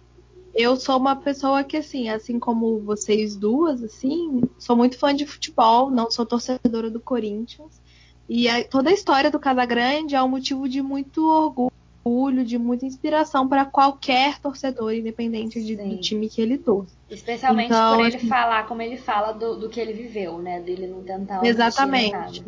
eu 0.54 0.76
sou 0.76 0.96
uma 0.98 1.16
pessoa 1.16 1.64
que, 1.64 1.76
assim, 1.76 2.08
assim 2.08 2.38
como 2.38 2.80
vocês 2.80 3.36
duas, 3.36 3.82
assim, 3.82 4.42
sou 4.58 4.76
muito 4.76 4.98
fã 4.98 5.14
de 5.14 5.26
futebol, 5.26 5.90
não 5.90 6.10
sou 6.10 6.26
torcedora 6.26 6.90
do 6.90 7.00
Corinthians. 7.00 7.80
E 8.28 8.48
a, 8.48 8.62
toda 8.64 8.90
a 8.90 8.92
história 8.92 9.30
do 9.30 9.38
Casagrande 9.38 10.14
é 10.14 10.22
um 10.22 10.28
motivo 10.28 10.68
de 10.68 10.82
muito 10.82 11.26
orgulho, 11.26 12.44
de 12.44 12.58
muita 12.58 12.86
inspiração 12.86 13.48
para 13.48 13.64
qualquer 13.64 14.38
torcedor, 14.38 14.94
independente 14.94 15.62
de, 15.62 15.76
do 15.76 15.98
time 15.98 16.28
que 16.28 16.40
ele 16.40 16.58
torce. 16.58 16.94
Especialmente 17.10 17.66
então, 17.66 17.96
por 17.96 18.06
ele 18.06 18.16
assim, 18.16 18.28
falar 18.28 18.66
como 18.66 18.82
ele 18.82 18.96
fala 18.96 19.32
do, 19.32 19.56
do 19.56 19.68
que 19.68 19.80
ele 19.80 19.92
viveu, 19.92 20.38
né? 20.38 20.60
Dele 20.60 20.86
não 20.86 21.02
tentar. 21.02 21.44
Exatamente. 21.44 22.44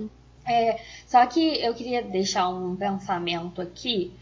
É, 0.47 0.79
só 1.07 1.25
que 1.27 1.41
eu 1.63 1.73
queria 1.75 2.03
deixar 2.03 2.49
um 2.49 2.77
pensamento 2.77 3.63
aqui, 3.63 4.13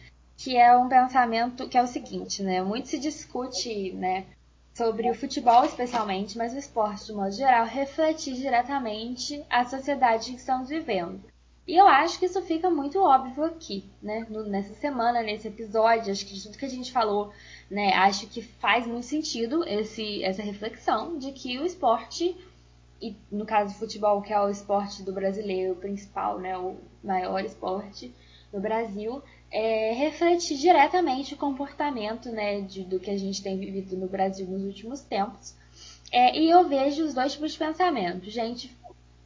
que 0.43 0.57
é 0.57 0.77
um 0.77 0.89
pensamento 0.89 1.69
que 1.69 1.79
é 1.79 1.83
o 1.83 1.87
seguinte, 1.87 2.43
né? 2.43 2.61
Muito 2.61 2.89
se 2.89 2.99
discute, 2.99 3.93
né, 3.93 4.27
sobre 4.75 5.09
o 5.09 5.15
futebol 5.15 5.65
especialmente, 5.65 6.37
mas 6.37 6.53
o 6.53 6.59
esporte 6.59 7.07
de 7.07 7.13
modo 7.13 7.31
geral, 7.31 7.65
refletir 7.65 8.35
diretamente 8.35 9.45
a 9.49 9.65
sociedade 9.65 10.33
que 10.33 10.39
estamos 10.39 10.69
vivendo. 10.69 11.21
E 11.65 11.77
eu 11.77 11.87
acho 11.87 12.19
que 12.19 12.27
isso 12.27 12.43
fica 12.43 12.69
muito 12.69 12.99
óbvio 12.99 13.45
aqui, 13.45 13.85
né? 14.03 14.27
nessa 14.49 14.75
semana, 14.75 15.23
nesse 15.23 15.47
episódio, 15.47 16.11
acho 16.11 16.27
que 16.27 16.43
tudo 16.43 16.59
que 16.59 16.65
a 16.65 16.69
gente 16.69 16.91
falou, 16.91 17.33
né? 17.71 17.93
Acho 17.95 18.27
que 18.27 18.43
faz 18.43 18.85
muito 18.85 19.07
sentido 19.07 19.63
esse, 19.65 20.25
essa 20.25 20.43
reflexão 20.43 21.19
de 21.19 21.31
que 21.31 21.57
o 21.61 21.65
esporte 21.65 22.37
e 23.01 23.17
no 23.31 23.47
caso 23.47 23.75
do 23.75 23.79
futebol, 23.79 24.21
que 24.23 24.33
é 24.33 24.41
o 24.41 24.49
esporte 24.49 25.05
do 25.05 25.13
brasileiro 25.13 25.77
principal, 25.77 26.39
né, 26.39 26.57
o 26.57 26.77
maior 27.03 27.45
esporte 27.45 28.13
do 28.53 28.61
Brasil, 28.61 29.23
é, 29.53 29.93
reflete 29.93 30.57
diretamente 30.57 31.35
o 31.35 31.37
comportamento 31.37 32.31
né, 32.31 32.63
de, 32.63 32.83
do 32.83 32.99
que 32.99 33.11
a 33.11 33.19
gente 33.19 33.43
tem 33.43 33.59
vivido 33.59 33.97
no 33.97 34.09
Brasil 34.09 34.47
nos 34.47 34.65
últimos 34.65 35.03
tempos. 35.03 35.55
É, 36.11 36.39
e 36.39 36.49
eu 36.49 36.67
vejo 36.67 37.05
os 37.05 37.13
dois 37.13 37.33
tipos 37.33 37.53
de 37.53 37.59
pensamento. 37.59 38.31
Gente 38.31 38.75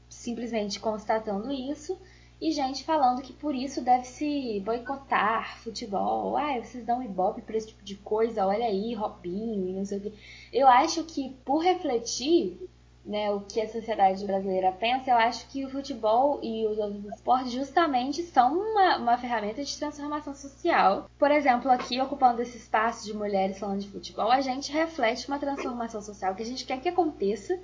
simplesmente 0.09 0.81
constatando 0.81 1.53
isso 1.53 1.97
e 2.41 2.51
gente 2.51 2.85
falando 2.85 3.23
que 3.23 3.33
por 3.33 3.55
isso 3.55 3.81
deve 3.81 4.05
se 4.05 4.61
boicotar 4.65 5.59
futebol. 5.61 6.37
Ah, 6.37 6.59
vocês 6.61 6.85
dão 6.85 7.03
ibope 7.03 7.43
para 7.43 7.57
esse 7.57 7.69
tipo 7.69 7.85
de 7.85 7.95
coisa, 7.95 8.47
olha 8.47 8.67
aí, 8.67 8.95
Robinho 8.95 9.69
e 9.69 9.73
não 9.73 9.85
sei 9.85 9.99
o 9.99 10.01
quê. 10.01 10.13
Eu 10.53 10.67
acho 10.67 11.05
que 11.05 11.31
por 11.45 11.59
refletir 11.59 12.69
né, 13.07 13.31
o 13.31 13.41
que 13.41 13.61
a 13.61 13.69
sociedade 13.69 14.27
brasileira 14.27 14.73
pensa, 14.73 15.13
eu 15.13 15.17
acho 15.17 15.49
que 15.49 15.65
o 15.65 15.71
futebol 15.71 16.41
e 16.43 16.67
os 16.67 16.77
outros 16.77 17.05
esportes 17.05 17.53
justamente 17.53 18.23
são 18.25 18.53
uma, 18.53 18.97
uma 18.97 19.17
ferramenta 19.17 19.63
de 19.63 19.79
transformação 19.79 20.35
social. 20.35 21.09
Por 21.17 21.31
exemplo, 21.31 21.71
aqui 21.71 22.01
ocupando 22.01 22.43
esse 22.43 22.57
espaço 22.57 23.07
de 23.07 23.15
mulheres 23.15 23.61
falando 23.61 23.81
de 23.81 23.89
futebol, 23.89 24.31
a 24.31 24.41
gente 24.41 24.73
reflete 24.73 25.29
uma 25.29 25.39
transformação 25.39 26.03
social 26.03 26.35
que 26.35 26.43
a 26.43 26.47
gente 26.47 26.67
quer 26.67 26.81
que 26.81 26.89
aconteça 26.89 27.57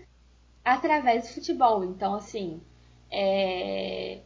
através 0.65 1.25
do 1.25 1.35
futebol. 1.35 1.85
Então, 1.85 2.15
assim, 2.15 2.63
é... 3.11 4.21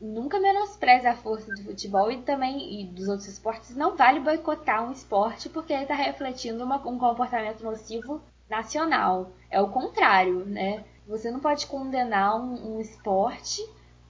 nunca 0.00 0.38
menospreze 0.38 1.08
a 1.08 1.16
força 1.16 1.52
do 1.52 1.64
futebol 1.64 2.08
e 2.08 2.22
também 2.22 2.80
e 2.80 2.86
dos 2.86 3.08
outros 3.08 3.26
esportes. 3.26 3.74
Não 3.74 3.96
vale 3.96 4.20
boicotar 4.20 4.88
um 4.88 4.92
esporte 4.92 5.48
porque 5.48 5.72
ele 5.72 5.82
está 5.82 5.96
refletindo 5.96 6.62
uma, 6.62 6.76
um 6.86 6.98
comportamento 6.98 7.64
nocivo 7.64 8.22
nacional. 8.48 9.30
É 9.50 9.60
o 9.60 9.68
contrário, 9.68 10.44
né? 10.44 10.84
Você 11.06 11.30
não 11.30 11.40
pode 11.40 11.66
condenar 11.66 12.36
um, 12.36 12.76
um 12.76 12.80
esporte 12.80 13.62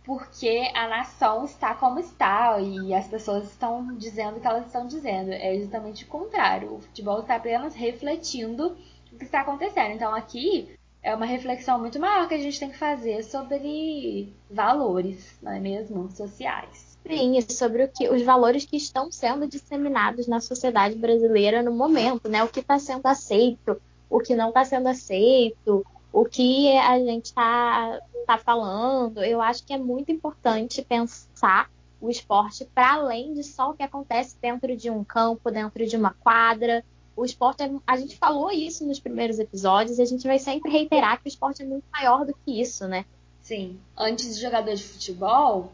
porque 0.05 0.71
a 0.75 0.89
nação 0.89 1.45
está 1.45 1.75
como 1.75 2.01
está 2.01 2.61
e 2.61 2.93
as 2.93 3.07
pessoas 3.07 3.45
estão 3.45 3.95
dizendo 3.97 4.37
o 4.37 4.41
que 4.41 4.47
elas 4.47 4.67
estão 4.67 4.87
dizendo. 4.87 5.33
É 5.33 5.57
justamente 5.57 6.05
o 6.05 6.09
contrário. 6.09 6.75
O 6.75 6.81
futebol 6.81 7.21
está 7.21 7.37
apenas 7.37 7.75
refletindo 7.75 8.77
o 9.13 9.19
que 9.19 9.25
está 9.25 9.41
acontecendo. 9.41 9.93
Então 9.93 10.13
aqui 10.15 10.77
é 11.03 11.15
uma 11.15 11.27
reflexão 11.27 11.79
muito 11.79 11.99
maior 11.99 12.29
que 12.29 12.35
a 12.35 12.39
gente 12.39 12.59
tem 12.59 12.71
que 12.71 12.79
fazer 12.79 13.23
sobre 13.25 14.33
valores, 14.51 15.37
não 15.43 15.53
é 15.53 15.61
mesmo? 15.61 16.11
Sociais. 16.11 16.99
Sim, 17.07 17.41
sobre 17.41 17.85
o 17.85 17.89
que, 17.89 18.09
os 18.09 18.23
valores 18.23 18.65
que 18.65 18.77
estão 18.77 19.11
sendo 19.11 19.47
disseminados 19.47 20.29
na 20.29 20.41
sociedade 20.41 20.95
brasileira 20.95 21.63
no 21.63 21.73
momento, 21.73 22.29
né? 22.29 22.45
O 22.45 22.49
que 22.49 22.61
está 22.61 22.79
sendo 22.79 23.07
aceito, 23.07 23.81
o 24.13 24.21
que 24.21 24.37
não 24.37 24.51
está 24.51 24.63
sendo 24.63 24.89
aceito, 24.89 25.85
o 26.13 26.25
que 26.27 26.77
a 26.77 26.99
gente 26.99 27.27
está 27.27 27.99
tá 28.27 28.37
falando. 28.37 29.25
Eu 29.25 29.41
acho 29.41 29.65
que 29.65 29.73
é 29.73 29.79
muito 29.79 30.13
importante 30.13 30.83
pensar 30.83 31.71
o 31.99 32.11
esporte 32.11 32.67
para 32.75 32.93
além 32.93 33.33
de 33.33 33.43
só 33.43 33.71
o 33.71 33.75
que 33.75 33.83
acontece 33.83 34.37
dentro 34.41 34.77
de 34.77 34.91
um 34.91 35.03
campo, 35.03 35.51
dentro 35.51 35.87
de 35.87 35.97
uma 35.97 36.11
quadra. 36.11 36.85
O 37.17 37.25
esporte, 37.25 37.63
é, 37.63 37.71
a 37.87 37.97
gente 37.97 38.19
falou 38.19 38.51
isso 38.51 38.87
nos 38.87 39.01
primeiros 39.01 39.39
episódios 39.39 39.99
e 39.99 40.03
a 40.03 40.05
gente 40.05 40.27
vai 40.27 40.39
sempre 40.39 40.71
reiterar 40.71 41.19
que 41.19 41.27
o 41.27 41.31
esporte 41.31 41.63
é 41.63 41.65
muito 41.65 41.85
maior 41.91 42.27
do 42.27 42.35
que 42.35 42.61
isso, 42.61 42.87
né? 42.87 43.07
Sim. 43.41 43.79
Antes 43.97 44.35
de 44.35 44.43
jogador 44.43 44.75
de 44.75 44.85
futebol, 44.85 45.73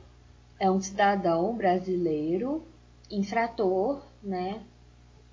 é 0.60 0.70
um 0.70 0.80
cidadão 0.80 1.56
brasileiro, 1.56 2.62
infrator, 3.10 4.00
né? 4.22 4.60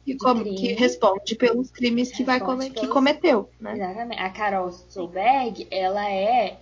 Que, 0.05 0.55
que 0.55 0.73
responde 0.73 1.35
pelos 1.35 1.71
crimes 1.71 2.11
que, 2.11 2.23
vai 2.23 2.39
pelos... 2.39 2.69
que 2.69 2.87
cometeu. 2.87 3.49
Né? 3.59 3.73
Exatamente. 3.73 4.21
A 4.21 4.29
Carol 4.29 4.71
Solberg, 4.71 5.67
ela 5.71 6.09
é, 6.09 6.59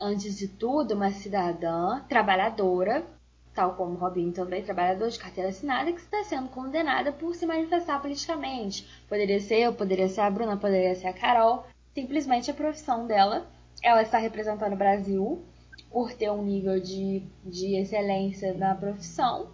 antes 0.00 0.38
de 0.38 0.46
tudo, 0.46 0.94
uma 0.94 1.10
cidadã 1.10 2.00
trabalhadora, 2.08 3.04
tal 3.52 3.74
como 3.74 3.96
Robin 3.96 4.30
também, 4.30 4.62
trabalhador 4.62 5.10
de 5.10 5.18
carteira 5.18 5.50
assinada, 5.50 5.92
que 5.92 6.00
está 6.00 6.22
sendo 6.22 6.48
condenada 6.48 7.12
por 7.12 7.34
se 7.34 7.44
manifestar 7.44 8.00
politicamente. 8.00 8.88
Poderia 9.08 9.40
ser 9.40 9.58
eu, 9.58 9.72
poderia 9.72 10.08
ser 10.08 10.20
a 10.20 10.30
Bruna, 10.30 10.56
poderia 10.56 10.94
ser 10.94 11.08
a 11.08 11.12
Carol. 11.12 11.66
Simplesmente 11.92 12.50
a 12.50 12.54
profissão 12.54 13.06
dela, 13.06 13.50
ela 13.82 14.02
está 14.02 14.18
representando 14.18 14.74
o 14.74 14.76
Brasil 14.76 15.44
por 15.90 16.12
ter 16.12 16.30
um 16.30 16.44
nível 16.44 16.78
de, 16.78 17.24
de 17.44 17.76
excelência 17.76 18.54
na 18.54 18.76
profissão 18.76 19.48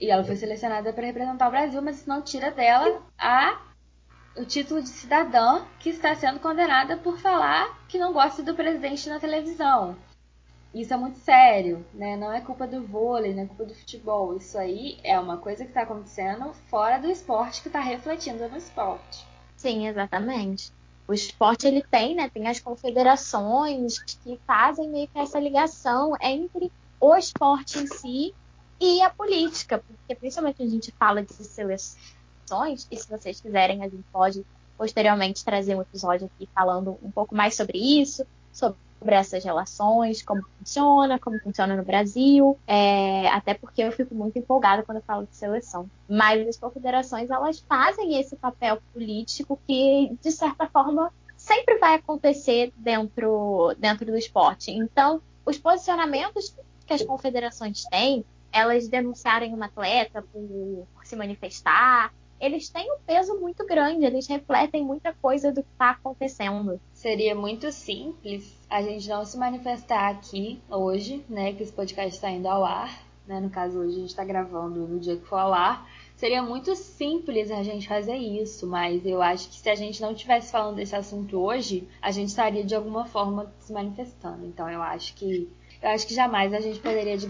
e 0.00 0.10
ela 0.10 0.24
foi 0.24 0.36
selecionada 0.36 0.92
para 0.92 1.06
representar 1.06 1.48
o 1.48 1.50
Brasil, 1.50 1.82
mas 1.82 1.98
isso 1.98 2.08
não 2.08 2.22
tira 2.22 2.50
dela 2.50 3.02
a 3.18 3.60
o 4.36 4.44
título 4.44 4.80
de 4.80 4.88
cidadã 4.88 5.62
que 5.78 5.90
está 5.90 6.14
sendo 6.14 6.38
condenada 6.40 6.96
por 6.96 7.18
falar 7.18 7.78
que 7.88 7.98
não 7.98 8.12
gosta 8.12 8.42
do 8.42 8.54
presidente 8.54 9.08
na 9.08 9.18
televisão. 9.18 9.96
Isso 10.72 10.94
é 10.94 10.96
muito 10.96 11.18
sério, 11.18 11.84
né? 11.92 12.16
Não 12.16 12.32
é 12.32 12.40
culpa 12.40 12.64
do 12.64 12.86
vôlei, 12.86 13.34
não 13.34 13.42
é 13.42 13.46
culpa 13.46 13.64
do 13.64 13.74
futebol. 13.74 14.36
Isso 14.36 14.56
aí 14.56 14.98
é 15.02 15.18
uma 15.18 15.36
coisa 15.36 15.64
que 15.64 15.70
está 15.70 15.82
acontecendo 15.82 16.54
fora 16.68 16.98
do 16.98 17.10
esporte 17.10 17.60
que 17.60 17.68
está 17.68 17.80
refletindo 17.80 18.48
no 18.48 18.56
esporte. 18.56 19.26
Sim, 19.56 19.88
exatamente. 19.88 20.72
O 21.08 21.12
esporte 21.12 21.66
ele 21.66 21.82
tem, 21.82 22.14
né? 22.14 22.30
Tem 22.30 22.46
as 22.46 22.60
confederações 22.60 23.98
que 23.98 24.40
fazem 24.46 24.88
meio 24.88 25.08
que 25.08 25.18
essa 25.18 25.40
ligação 25.40 26.16
entre 26.20 26.70
o 27.00 27.16
esporte 27.16 27.80
em 27.80 27.86
si 27.88 28.32
e 28.80 29.02
a 29.02 29.10
política, 29.10 29.78
porque 29.86 30.14
principalmente 30.14 30.62
a 30.62 30.66
gente 30.66 30.90
fala 30.92 31.22
de 31.22 31.32
seleções, 31.34 32.88
e 32.90 32.96
se 32.96 33.08
vocês 33.08 33.40
quiserem, 33.40 33.84
a 33.84 33.88
gente 33.88 34.04
pode 34.12 34.44
posteriormente 34.76 35.44
trazer 35.44 35.76
um 35.76 35.82
episódio 35.82 36.30
aqui 36.34 36.48
falando 36.54 36.98
um 37.02 37.10
pouco 37.10 37.34
mais 37.34 37.54
sobre 37.54 37.78
isso, 37.78 38.24
sobre 38.50 38.78
essas 39.08 39.44
relações, 39.44 40.22
como 40.22 40.42
funciona, 40.58 41.18
como 41.18 41.38
funciona 41.40 41.76
no 41.76 41.84
Brasil, 41.84 42.58
é, 42.66 43.28
até 43.28 43.54
porque 43.54 43.82
eu 43.82 43.92
fico 43.92 44.14
muito 44.14 44.38
empolgada 44.38 44.82
quando 44.82 44.96
eu 44.96 45.04
falo 45.04 45.26
de 45.26 45.36
seleção. 45.36 45.88
Mas 46.08 46.48
as 46.48 46.56
confederações, 46.56 47.30
elas 47.30 47.60
fazem 47.60 48.18
esse 48.18 48.36
papel 48.36 48.78
político 48.92 49.58
que, 49.66 50.16
de 50.22 50.32
certa 50.32 50.66
forma, 50.66 51.12
sempre 51.36 51.78
vai 51.78 51.94
acontecer 51.94 52.72
dentro, 52.76 53.74
dentro 53.78 54.06
do 54.06 54.16
esporte. 54.16 54.70
Então, 54.70 55.20
os 55.44 55.58
posicionamentos 55.58 56.54
que 56.86 56.92
as 56.92 57.02
confederações 57.02 57.84
têm, 57.84 58.24
elas 58.52 58.88
denunciarem 58.88 59.54
uma 59.54 59.66
atleta 59.66 60.22
por, 60.22 60.86
por 60.94 61.04
se 61.06 61.16
manifestar, 61.16 62.12
eles 62.40 62.70
têm 62.70 62.90
um 62.90 62.98
peso 63.06 63.38
muito 63.38 63.66
grande, 63.66 64.06
eles 64.06 64.26
refletem 64.26 64.82
muita 64.82 65.12
coisa 65.12 65.52
do 65.52 65.62
que 65.62 65.68
está 65.72 65.90
acontecendo. 65.90 66.80
Seria 66.92 67.34
muito 67.34 67.70
simples 67.70 68.58
a 68.68 68.80
gente 68.80 69.06
não 69.08 69.24
se 69.26 69.36
manifestar 69.36 70.08
aqui 70.08 70.58
hoje, 70.70 71.22
né? 71.28 71.52
Que 71.52 71.62
esse 71.62 71.72
podcast 71.72 72.14
está 72.14 72.30
indo 72.30 72.48
ao 72.48 72.64
ar, 72.64 73.04
né? 73.26 73.40
No 73.40 73.50
caso, 73.50 73.78
hoje 73.78 73.96
a 73.96 74.00
gente 74.00 74.08
está 74.08 74.24
gravando 74.24 74.88
no 74.88 74.98
dia 74.98 75.16
que 75.16 75.26
for 75.26 75.38
ao 75.38 75.52
ar. 75.52 75.86
Seria 76.16 76.42
muito 76.42 76.74
simples 76.76 77.50
a 77.50 77.62
gente 77.62 77.86
fazer 77.86 78.16
isso, 78.16 78.66
mas 78.66 79.04
eu 79.04 79.20
acho 79.20 79.48
que 79.48 79.56
se 79.56 79.68
a 79.68 79.74
gente 79.74 80.00
não 80.00 80.12
estivesse 80.12 80.50
falando 80.50 80.76
desse 80.76 80.94
assunto 80.96 81.38
hoje, 81.38 81.88
a 82.00 82.10
gente 82.10 82.28
estaria 82.28 82.64
de 82.64 82.74
alguma 82.74 83.06
forma 83.06 83.52
se 83.58 83.72
manifestando. 83.72 84.46
Então 84.46 84.68
eu 84.70 84.82
acho 84.82 85.14
que 85.14 85.50
eu 85.82 85.90
acho 85.90 86.06
que 86.06 86.14
jamais 86.14 86.52
a 86.52 86.60
gente 86.60 86.78
poderia 86.80 87.16
de 87.16 87.26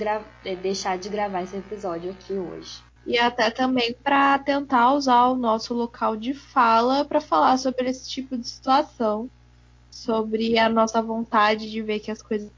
deixar 0.57 0.99
de 0.99 1.09
gravar 1.09 1.43
esse 1.43 1.57
episódio 1.57 2.11
aqui 2.11 2.33
hoje 2.33 2.83
e 3.07 3.19
até 3.19 3.51
também 3.51 3.95
para 4.05 4.39
tentar 4.39 4.93
usar 4.93 5.29
o 5.29 5.35
nosso 5.35 5.75
local 5.75 6.17
de 6.17 6.35
fala 6.35 7.05
para 7.05 7.21
falar 7.21 7.57
sobre 7.57 7.89
esse 7.89 8.09
tipo 8.09 8.37
de 8.37 8.47
situação, 8.47 9.29
sobre 9.91 10.59
a 10.59 10.69
nossa 10.69 11.01
vontade 11.01 11.71
de 11.71 11.83
ver 11.83 12.01
que 12.01 12.11
as 12.11 12.23
coisas 12.23 12.51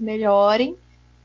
melhorem 0.00 0.76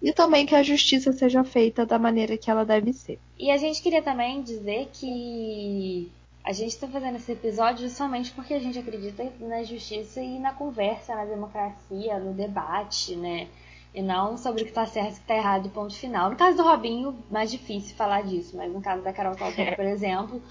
e 0.01 0.13
também 0.13 0.45
que 0.45 0.55
a 0.55 0.63
justiça 0.63 1.11
seja 1.11 1.43
feita 1.43 1.85
da 1.85 1.99
maneira 1.99 2.37
que 2.37 2.49
ela 2.49 2.65
deve 2.65 2.93
ser. 2.93 3.19
E 3.37 3.51
a 3.51 3.57
gente 3.57 3.81
queria 3.81 4.01
também 4.01 4.41
dizer 4.41 4.89
que 4.93 6.09
a 6.43 6.51
gente 6.51 6.69
está 6.69 6.87
fazendo 6.87 7.17
esse 7.17 7.31
episódio 7.31 7.87
somente 7.89 8.31
porque 8.31 8.53
a 8.53 8.59
gente 8.59 8.79
acredita 8.79 9.31
na 9.39 9.63
justiça 9.63 10.21
e 10.21 10.39
na 10.39 10.53
conversa, 10.53 11.15
na 11.15 11.25
democracia, 11.25 12.17
no 12.17 12.33
debate, 12.33 13.15
né? 13.15 13.47
E 13.93 14.01
não 14.01 14.37
sobre 14.37 14.61
o 14.61 14.65
que 14.65 14.71
está 14.71 14.85
certo 14.85 15.09
e 15.09 15.11
o 15.11 15.15
que 15.15 15.21
está 15.21 15.35
errado, 15.35 15.69
ponto 15.69 15.93
final. 15.93 16.29
No 16.29 16.37
caso 16.37 16.57
do 16.57 16.63
Robinho, 16.63 17.17
mais 17.29 17.51
difícil 17.51 17.95
falar 17.95 18.23
disso, 18.23 18.55
mas 18.55 18.71
no 18.71 18.81
caso 18.81 19.03
da 19.03 19.11
Carol 19.11 19.35
Caldeira, 19.35 19.75
por 19.75 19.85
exemplo. 19.85 20.41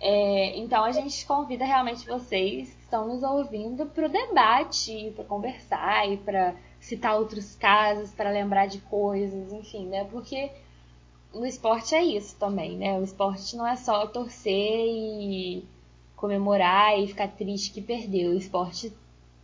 É, 0.00 0.56
então 0.58 0.84
a 0.84 0.92
gente 0.92 1.24
convida 1.26 1.64
realmente 1.64 2.06
vocês 2.06 2.70
que 2.72 2.82
estão 2.82 3.08
nos 3.08 3.22
ouvindo 3.22 3.86
para 3.86 4.06
o 4.06 4.08
debate, 4.08 5.12
para 5.14 5.24
conversar 5.24 6.08
e 6.08 6.16
para 6.16 6.54
citar 6.80 7.16
outros 7.16 7.54
casos, 7.56 8.12
para 8.12 8.30
lembrar 8.30 8.66
de 8.66 8.78
coisas, 8.78 9.52
enfim, 9.52 9.86
né? 9.86 10.04
Porque 10.04 10.50
no 11.34 11.46
esporte 11.46 11.94
é 11.94 12.02
isso 12.02 12.36
também, 12.36 12.76
né? 12.76 12.98
O 12.98 13.04
esporte 13.04 13.56
não 13.56 13.66
é 13.66 13.76
só 13.76 14.06
torcer 14.06 14.52
e 14.86 15.64
comemorar 16.16 16.98
e 16.98 17.06
ficar 17.06 17.28
triste 17.28 17.72
que 17.72 17.80
perdeu. 17.80 18.30
O 18.32 18.36
esporte 18.36 18.92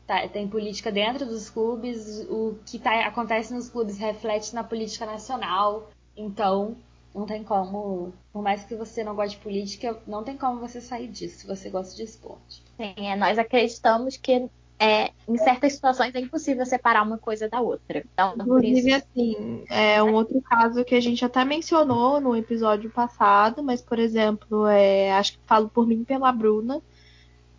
tá, 0.06 0.26
tem 0.28 0.48
política 0.48 0.90
dentro 0.92 1.26
dos 1.26 1.50
clubes, 1.50 2.26
o 2.28 2.56
que 2.66 2.78
tá, 2.78 3.06
acontece 3.06 3.52
nos 3.52 3.68
clubes 3.68 3.98
reflete 3.98 4.54
na 4.54 4.64
política 4.64 5.06
nacional. 5.06 5.90
Então, 6.16 6.76
não 7.14 7.26
tem 7.26 7.44
como, 7.44 8.12
por 8.32 8.42
mais 8.42 8.64
que 8.64 8.74
você 8.74 9.04
não 9.04 9.14
goste 9.14 9.36
de 9.36 9.42
política, 9.42 9.98
não 10.06 10.24
tem 10.24 10.36
como 10.36 10.60
você 10.60 10.80
sair 10.80 11.08
disso 11.08 11.40
se 11.40 11.46
você 11.46 11.70
gosta 11.70 11.94
de 11.94 12.02
esporte. 12.02 12.62
Sim, 12.76 12.94
é, 12.96 13.16
nós 13.16 13.38
acreditamos 13.38 14.16
que 14.16 14.48
é, 14.78 15.12
em 15.28 15.38
certas 15.38 15.74
situações 15.74 16.14
é 16.14 16.20
impossível 16.20 16.66
separar 16.66 17.02
uma 17.02 17.16
coisa 17.16 17.48
da 17.48 17.60
outra. 17.60 18.04
Então, 18.12 18.34
Inclusive, 18.34 18.90
isso... 18.90 18.96
assim, 18.96 19.64
é 19.70 20.02
um 20.02 20.12
outro 20.14 20.42
caso 20.42 20.84
que 20.84 20.94
a 20.94 21.00
gente 21.00 21.24
até 21.24 21.44
mencionou 21.44 22.20
no 22.20 22.36
episódio 22.36 22.90
passado, 22.90 23.62
mas, 23.62 23.80
por 23.80 23.98
exemplo, 23.98 24.66
é, 24.66 25.12
acho 25.12 25.34
que 25.34 25.38
falo 25.46 25.68
por 25.68 25.86
mim 25.86 26.02
pela 26.02 26.32
Bruna. 26.32 26.82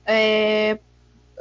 É, 0.05 0.77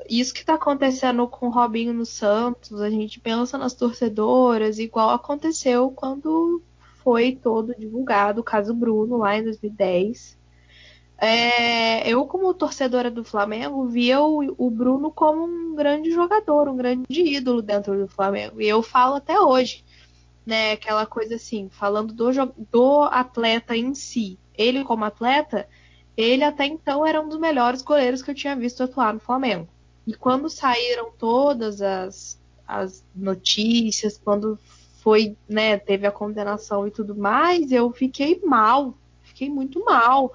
isso 0.08 0.34
que 0.34 0.40
está 0.40 0.54
acontecendo 0.54 1.26
com 1.28 1.46
o 1.46 1.50
Robinho 1.50 1.92
no 1.92 2.04
Santos, 2.04 2.80
a 2.80 2.90
gente 2.90 3.20
pensa 3.20 3.56
nas 3.56 3.74
torcedoras, 3.74 4.78
igual 4.78 5.10
aconteceu 5.10 5.90
quando 5.90 6.62
foi 7.02 7.36
todo 7.36 7.74
divulgado 7.78 8.40
o 8.40 8.44
caso 8.44 8.74
Bruno 8.74 9.18
lá 9.18 9.36
em 9.36 9.44
2010. 9.44 10.38
É, 11.16 12.08
eu, 12.08 12.26
como 12.26 12.52
torcedora 12.52 13.10
do 13.10 13.24
Flamengo, 13.24 13.86
via 13.86 14.20
o, 14.20 14.54
o, 14.58 14.70
Bruno 14.70 15.10
como 15.12 15.44
um 15.44 15.74
grande 15.74 16.10
jogador, 16.10 16.68
um 16.68 16.76
grande 16.76 17.06
ídolo 17.08 17.62
dentro 17.62 17.96
do 17.96 18.08
Flamengo. 18.08 18.60
E 18.60 18.68
eu 18.68 18.82
falo 18.82 19.16
até 19.16 19.38
hoje, 19.40 19.84
né? 20.44 20.72
Aquela 20.72 21.06
coisa 21.06 21.36
assim, 21.36 21.68
falando 21.70 22.12
do, 22.12 22.30
do 22.70 23.02
atleta 23.04 23.76
em 23.76 23.94
si. 23.94 24.38
Ele, 24.56 24.84
como 24.84 25.04
atleta, 25.04 25.68
ele 26.16 26.44
até 26.44 26.66
então 26.66 27.06
era 27.06 27.20
um 27.20 27.28
dos 27.28 27.38
melhores 27.38 27.82
goleiros 27.82 28.22
que 28.22 28.30
eu 28.30 28.34
tinha 28.34 28.56
visto 28.56 28.82
atuar 28.82 29.14
no 29.14 29.20
Flamengo. 29.20 29.68
E 30.06 30.12
quando 30.14 30.48
saíram 30.48 31.10
todas 31.18 31.80
as, 31.80 32.40
as 32.66 33.04
notícias, 33.14 34.20
quando 34.22 34.58
foi, 35.04 35.36
né, 35.48 35.76
teve 35.78 36.06
a 36.06 36.10
condenação 36.10 36.86
e 36.86 36.90
tudo 36.90 37.14
mais, 37.14 37.70
eu 37.70 37.92
fiquei 37.92 38.40
mal, 38.44 38.94
fiquei 39.22 39.50
muito 39.50 39.84
mal. 39.84 40.32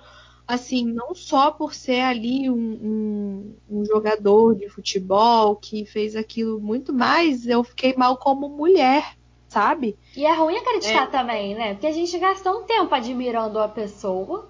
Assim, 0.47 0.85
não 0.85 1.13
só 1.13 1.51
por 1.51 1.75
ser 1.75 2.01
ali 2.01 2.49
um, 2.49 2.55
um, 2.55 3.55
um 3.69 3.85
jogador 3.85 4.55
de 4.55 4.67
futebol 4.67 5.55
que 5.55 5.85
fez 5.85 6.15
aquilo 6.15 6.59
muito 6.59 6.91
mais, 6.91 7.45
eu 7.45 7.63
fiquei 7.63 7.95
mal 7.95 8.17
como 8.17 8.49
mulher, 8.49 9.15
sabe? 9.47 9.95
E 10.15 10.25
é 10.25 10.33
ruim 10.33 10.57
acreditar 10.57 11.03
é. 11.03 11.07
também, 11.07 11.53
né? 11.53 11.73
Porque 11.73 11.85
a 11.85 11.91
gente 11.91 12.17
gastou 12.17 12.61
um 12.61 12.63
tempo 12.63 12.93
admirando 12.95 13.59
a 13.59 13.67
pessoa. 13.67 14.49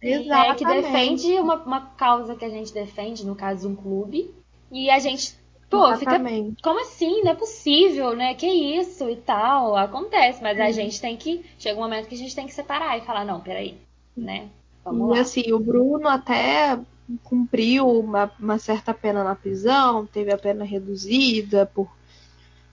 Exatamente. 0.00 0.50
É, 0.50 0.54
que 0.54 0.64
defende 0.64 1.32
uma, 1.40 1.56
uma 1.56 1.80
causa 1.80 2.36
que 2.36 2.44
a 2.44 2.50
gente 2.50 2.72
defende, 2.72 3.26
no 3.26 3.34
caso, 3.34 3.68
um 3.68 3.74
clube. 3.74 4.34
E 4.70 4.90
a 4.90 4.98
gente, 4.98 5.34
pô, 5.70 5.90
Exatamente. 5.90 6.50
fica. 6.50 6.62
Como 6.62 6.80
assim? 6.80 7.22
Não 7.22 7.32
é 7.32 7.34
possível, 7.34 8.14
né? 8.14 8.34
Que 8.34 8.46
isso 8.46 9.08
e 9.08 9.16
tal. 9.16 9.76
Acontece, 9.76 10.42
mas 10.42 10.58
a 10.60 10.70
gente 10.70 11.00
tem 11.00 11.16
que. 11.16 11.44
Chega 11.58 11.78
um 11.78 11.82
momento 11.82 12.08
que 12.08 12.14
a 12.14 12.18
gente 12.18 12.34
tem 12.34 12.46
que 12.46 12.54
separar 12.54 12.98
e 12.98 13.02
falar, 13.02 13.24
não, 13.24 13.40
peraí, 13.40 13.76
né? 14.16 14.48
Vamos 14.84 15.08
e 15.08 15.14
lá. 15.14 15.20
assim, 15.20 15.52
o 15.52 15.58
Bruno 15.58 16.08
até 16.08 16.78
cumpriu 17.24 17.88
uma, 17.88 18.30
uma 18.38 18.58
certa 18.58 18.92
pena 18.92 19.24
na 19.24 19.34
prisão, 19.34 20.06
teve 20.06 20.32
a 20.32 20.38
pena 20.38 20.64
reduzida 20.64 21.64
por 21.66 21.90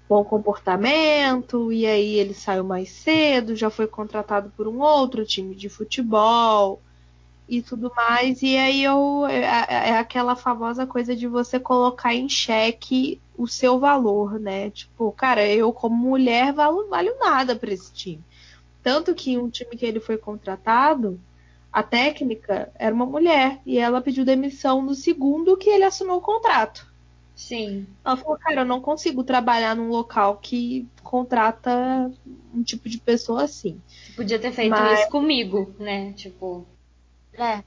bom 0.07 0.23
comportamento, 0.23 1.71
e 1.71 1.85
aí 1.85 2.15
ele 2.15 2.33
saiu 2.33 2.63
mais 2.63 2.89
cedo, 2.89 3.55
já 3.55 3.69
foi 3.69 3.87
contratado 3.87 4.51
por 4.55 4.67
um 4.67 4.79
outro 4.79 5.25
time 5.25 5.55
de 5.55 5.67
futebol 5.67 6.79
e 7.47 7.61
tudo 7.61 7.91
mais. 7.95 8.41
E 8.41 8.57
aí 8.57 8.83
eu 8.83 9.25
é, 9.27 9.43
é, 9.43 9.89
é 9.89 9.97
aquela 9.97 10.35
famosa 10.35 10.85
coisa 10.85 11.15
de 11.15 11.27
você 11.27 11.59
colocar 11.59 12.13
em 12.13 12.27
xeque 12.27 13.21
o 13.37 13.47
seu 13.47 13.79
valor, 13.79 14.39
né? 14.39 14.69
Tipo, 14.69 15.11
cara, 15.11 15.45
eu 15.47 15.71
como 15.73 15.95
mulher 15.95 16.53
valho, 16.53 16.87
valho 16.89 17.15
nada 17.19 17.55
para 17.55 17.73
esse 17.73 17.91
time. 17.93 18.23
Tanto 18.81 19.15
que 19.15 19.37
um 19.37 19.49
time 19.49 19.75
que 19.75 19.85
ele 19.85 19.99
foi 19.99 20.17
contratado, 20.17 21.19
a 21.71 21.83
técnica 21.83 22.71
era 22.75 22.93
uma 22.93 23.05
mulher 23.05 23.59
e 23.65 23.77
ela 23.77 24.01
pediu 24.01 24.23
demissão 24.23 24.81
no 24.81 24.95
segundo 24.95 25.57
que 25.57 25.69
ele 25.69 25.83
assinou 25.83 26.17
o 26.17 26.21
contrato. 26.21 26.93
Sim. 27.35 27.85
Ela 28.03 28.15
falou, 28.15 28.37
cara, 28.37 28.61
eu 28.61 28.65
não 28.65 28.79
consigo 28.79 29.23
trabalhar 29.23 29.75
num 29.75 29.89
local 29.89 30.37
que 30.37 30.87
contrata 31.03 32.09
um 32.53 32.63
tipo 32.63 32.87
de 32.87 32.97
pessoa 32.97 33.43
assim. 33.43 33.81
Podia 34.15 34.39
ter 34.39 34.53
feito 34.53 34.71
Mas... 34.71 35.01
isso 35.01 35.09
comigo, 35.09 35.75
né? 35.77 36.13
Tipo. 36.13 36.65
É. 37.37 37.63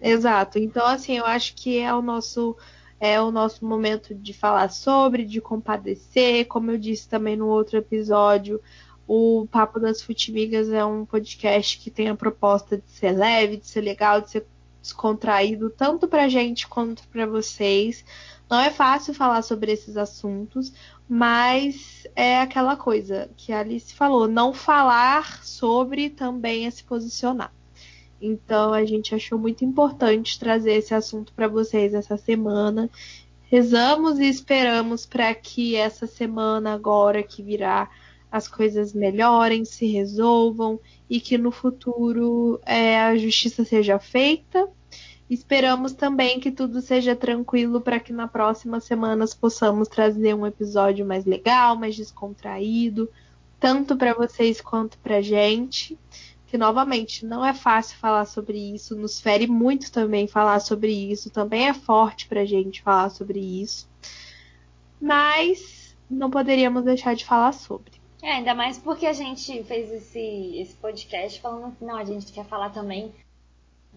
Exato. 0.00 0.58
Então, 0.58 0.86
assim, 0.86 1.18
eu 1.18 1.26
acho 1.26 1.54
que 1.54 1.78
é 1.78 1.92
o 1.92 2.02
nosso 2.02 2.56
é 3.00 3.20
o 3.20 3.30
nosso 3.30 3.64
momento 3.64 4.12
de 4.12 4.32
falar 4.32 4.70
sobre, 4.70 5.24
de 5.24 5.40
compadecer. 5.40 6.46
Como 6.46 6.70
eu 6.70 6.78
disse 6.78 7.08
também 7.08 7.36
no 7.36 7.46
outro 7.46 7.78
episódio, 7.78 8.60
o 9.06 9.46
Papo 9.50 9.78
das 9.78 10.02
Futimigas 10.02 10.68
é 10.68 10.84
um 10.84 11.04
podcast 11.04 11.78
que 11.78 11.90
tem 11.90 12.08
a 12.08 12.16
proposta 12.16 12.76
de 12.76 12.90
ser 12.90 13.12
leve, 13.12 13.56
de 13.56 13.68
ser 13.68 13.82
legal, 13.82 14.20
de 14.20 14.30
ser 14.30 14.46
descontraído, 14.82 15.70
tanto 15.70 16.08
pra 16.08 16.28
gente 16.28 16.66
quanto 16.66 17.06
para 17.08 17.24
vocês. 17.24 18.04
Não 18.50 18.58
é 18.58 18.70
fácil 18.70 19.14
falar 19.14 19.42
sobre 19.42 19.70
esses 19.70 19.96
assuntos, 19.96 20.72
mas 21.08 22.06
é 22.16 22.40
aquela 22.40 22.76
coisa 22.76 23.30
que 23.36 23.52
a 23.52 23.60
Alice 23.60 23.94
falou, 23.94 24.26
não 24.26 24.52
falar 24.52 25.44
sobre 25.44 26.10
também 26.10 26.66
é 26.66 26.70
se 26.70 26.82
posicionar. 26.82 27.52
Então 28.20 28.72
a 28.72 28.84
gente 28.84 29.14
achou 29.14 29.38
muito 29.38 29.64
importante 29.64 30.38
trazer 30.38 30.72
esse 30.74 30.94
assunto 30.94 31.32
para 31.32 31.48
vocês 31.48 31.94
essa 31.94 32.16
semana. 32.16 32.90
Rezamos 33.44 34.18
e 34.18 34.28
esperamos 34.28 35.06
para 35.06 35.34
que 35.34 35.74
essa 35.74 36.06
semana 36.06 36.74
agora 36.74 37.22
que 37.22 37.42
virá 37.42 37.88
as 38.30 38.46
coisas 38.46 38.92
melhorem, 38.92 39.64
se 39.64 39.86
resolvam 39.86 40.78
e 41.08 41.18
que 41.20 41.38
no 41.38 41.50
futuro 41.50 42.60
é, 42.66 43.00
a 43.00 43.16
justiça 43.16 43.64
seja 43.64 43.98
feita. 43.98 44.68
Esperamos 45.30 45.92
também 45.92 46.40
que 46.40 46.50
tudo 46.50 46.80
seja 46.80 47.14
tranquilo 47.14 47.80
para 47.80 48.00
que 48.00 48.12
na 48.12 48.26
próxima 48.26 48.80
semanas 48.80 49.34
possamos 49.34 49.88
trazer 49.88 50.34
um 50.34 50.46
episódio 50.46 51.06
mais 51.06 51.24
legal, 51.24 51.76
mais 51.76 51.96
descontraído, 51.96 53.10
tanto 53.60 53.96
para 53.96 54.14
vocês 54.14 54.60
quanto 54.60 54.98
para 54.98 55.20
gente. 55.20 55.98
Que 56.48 56.58
novamente 56.58 57.24
não 57.26 57.44
é 57.44 57.52
fácil 57.54 57.98
falar 57.98 58.24
sobre 58.24 58.58
isso, 58.74 58.96
nos 58.96 59.20
fere 59.20 59.46
muito 59.46 59.92
também 59.92 60.26
falar 60.26 60.60
sobre 60.60 60.90
isso, 60.90 61.30
também 61.30 61.68
é 61.68 61.74
forte 61.74 62.26
para 62.26 62.44
gente 62.44 62.82
falar 62.82 63.10
sobre 63.10 63.38
isso, 63.38 63.88
mas 65.00 65.94
não 66.10 66.30
poderíamos 66.30 66.84
deixar 66.84 67.14
de 67.14 67.24
falar 67.24 67.52
sobre. 67.52 67.92
É, 68.22 68.32
ainda 68.32 68.54
mais 68.54 68.78
porque 68.78 69.06
a 69.06 69.12
gente 69.12 69.62
fez 69.64 69.92
esse, 69.92 70.58
esse 70.58 70.74
podcast 70.74 71.40
falando 71.40 71.76
que 71.76 71.84
não, 71.84 71.96
a 71.96 72.04
gente 72.04 72.32
quer 72.32 72.44
falar 72.46 72.70
também 72.70 73.12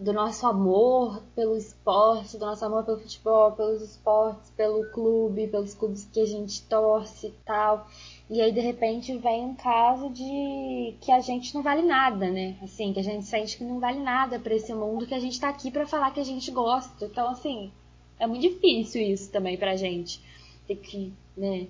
do 0.02 0.12
nosso 0.12 0.46
amor 0.46 1.22
pelo 1.34 1.56
esporte, 1.56 2.36
do 2.36 2.44
nosso 2.44 2.64
amor 2.64 2.84
pelo 2.84 2.98
futebol, 2.98 3.52
pelos 3.52 3.80
esportes, 3.80 4.50
pelo 4.50 4.84
clube, 4.90 5.46
pelos 5.46 5.74
clubes 5.74 6.08
que 6.12 6.20
a 6.20 6.26
gente 6.26 6.62
torce 6.62 7.28
e 7.28 7.34
tal. 7.44 7.86
E 8.28 8.40
aí, 8.40 8.50
de 8.50 8.60
repente, 8.60 9.16
vem 9.16 9.44
um 9.44 9.54
caso 9.54 10.10
de 10.10 10.94
que 11.00 11.12
a 11.12 11.20
gente 11.20 11.54
não 11.54 11.62
vale 11.62 11.82
nada, 11.82 12.30
né? 12.30 12.56
Assim, 12.62 12.92
que 12.92 13.00
a 13.00 13.04
gente 13.04 13.24
sente 13.24 13.56
que 13.56 13.64
não 13.64 13.78
vale 13.78 14.00
nada 14.00 14.38
para 14.38 14.54
esse 14.54 14.74
mundo 14.74 15.06
que 15.06 15.14
a 15.14 15.20
gente 15.20 15.40
tá 15.40 15.48
aqui 15.48 15.70
para 15.70 15.86
falar 15.86 16.10
que 16.10 16.20
a 16.20 16.24
gente 16.24 16.50
gosta. 16.50 17.04
Então, 17.04 17.28
assim, 17.28 17.70
é 18.18 18.26
muito 18.26 18.42
difícil 18.42 19.02
isso 19.02 19.30
também 19.30 19.56
pra 19.56 19.76
gente 19.76 20.20
ter 20.66 20.76
que, 20.76 21.12
né, 21.36 21.68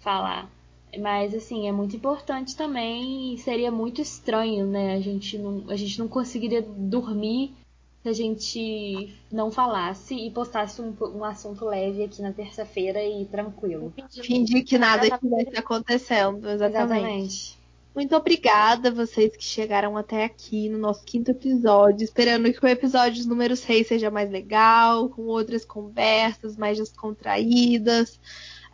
falar. 0.00 0.50
Mas 0.98 1.34
assim, 1.34 1.68
é 1.68 1.72
muito 1.72 1.94
importante 1.94 2.56
também 2.56 3.36
seria 3.36 3.70
muito 3.70 4.00
estranho, 4.00 4.66
né? 4.66 4.94
A 4.94 5.00
gente 5.00 5.38
não, 5.38 5.70
a 5.70 5.76
gente 5.76 5.98
não 5.98 6.08
conseguiria 6.08 6.62
dormir 6.62 7.54
se 8.02 8.08
a 8.08 8.12
gente 8.12 9.14
não 9.30 9.50
falasse 9.50 10.14
e 10.14 10.30
postasse 10.30 10.80
um, 10.80 10.94
um 11.14 11.24
assunto 11.24 11.66
leve 11.66 12.04
aqui 12.04 12.22
na 12.22 12.32
terça-feira 12.32 13.04
e 13.04 13.26
tranquilo. 13.26 13.92
Fingir 14.22 14.64
que 14.64 14.78
nada 14.78 15.06
estivesse 15.06 15.56
acontecendo, 15.56 16.48
exatamente. 16.48 16.94
exatamente. 16.94 17.60
Muito 17.94 18.14
obrigada 18.16 18.88
a 18.88 18.92
vocês 18.92 19.36
que 19.36 19.44
chegaram 19.44 19.96
até 19.96 20.24
aqui 20.24 20.68
no 20.68 20.78
nosso 20.78 21.04
quinto 21.04 21.32
episódio, 21.32 22.04
esperando 22.04 22.50
que 22.52 22.64
o 22.64 22.68
episódio 22.68 23.26
número 23.26 23.56
6 23.56 23.88
seja 23.88 24.10
mais 24.10 24.30
legal, 24.30 25.08
com 25.08 25.22
outras 25.22 25.64
conversas 25.64 26.56
mais 26.56 26.78
descontraídas. 26.78 28.18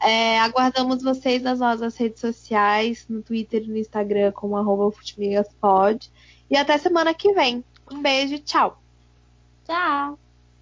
É, 0.00 0.38
aguardamos 0.40 1.02
vocês 1.02 1.42
nas 1.42 1.58
nossas 1.58 1.96
redes 1.96 2.20
sociais, 2.20 3.06
no 3.08 3.22
Twitter 3.22 3.62
e 3.62 3.68
no 3.68 3.78
Instagram, 3.78 4.32
como 4.32 4.56
arroba 4.56 4.92
E 6.50 6.56
até 6.56 6.78
semana 6.78 7.14
que 7.14 7.32
vem. 7.32 7.64
Um 7.90 8.02
beijo, 8.02 8.38
tchau! 8.40 8.85
Tchau! 9.66 10.25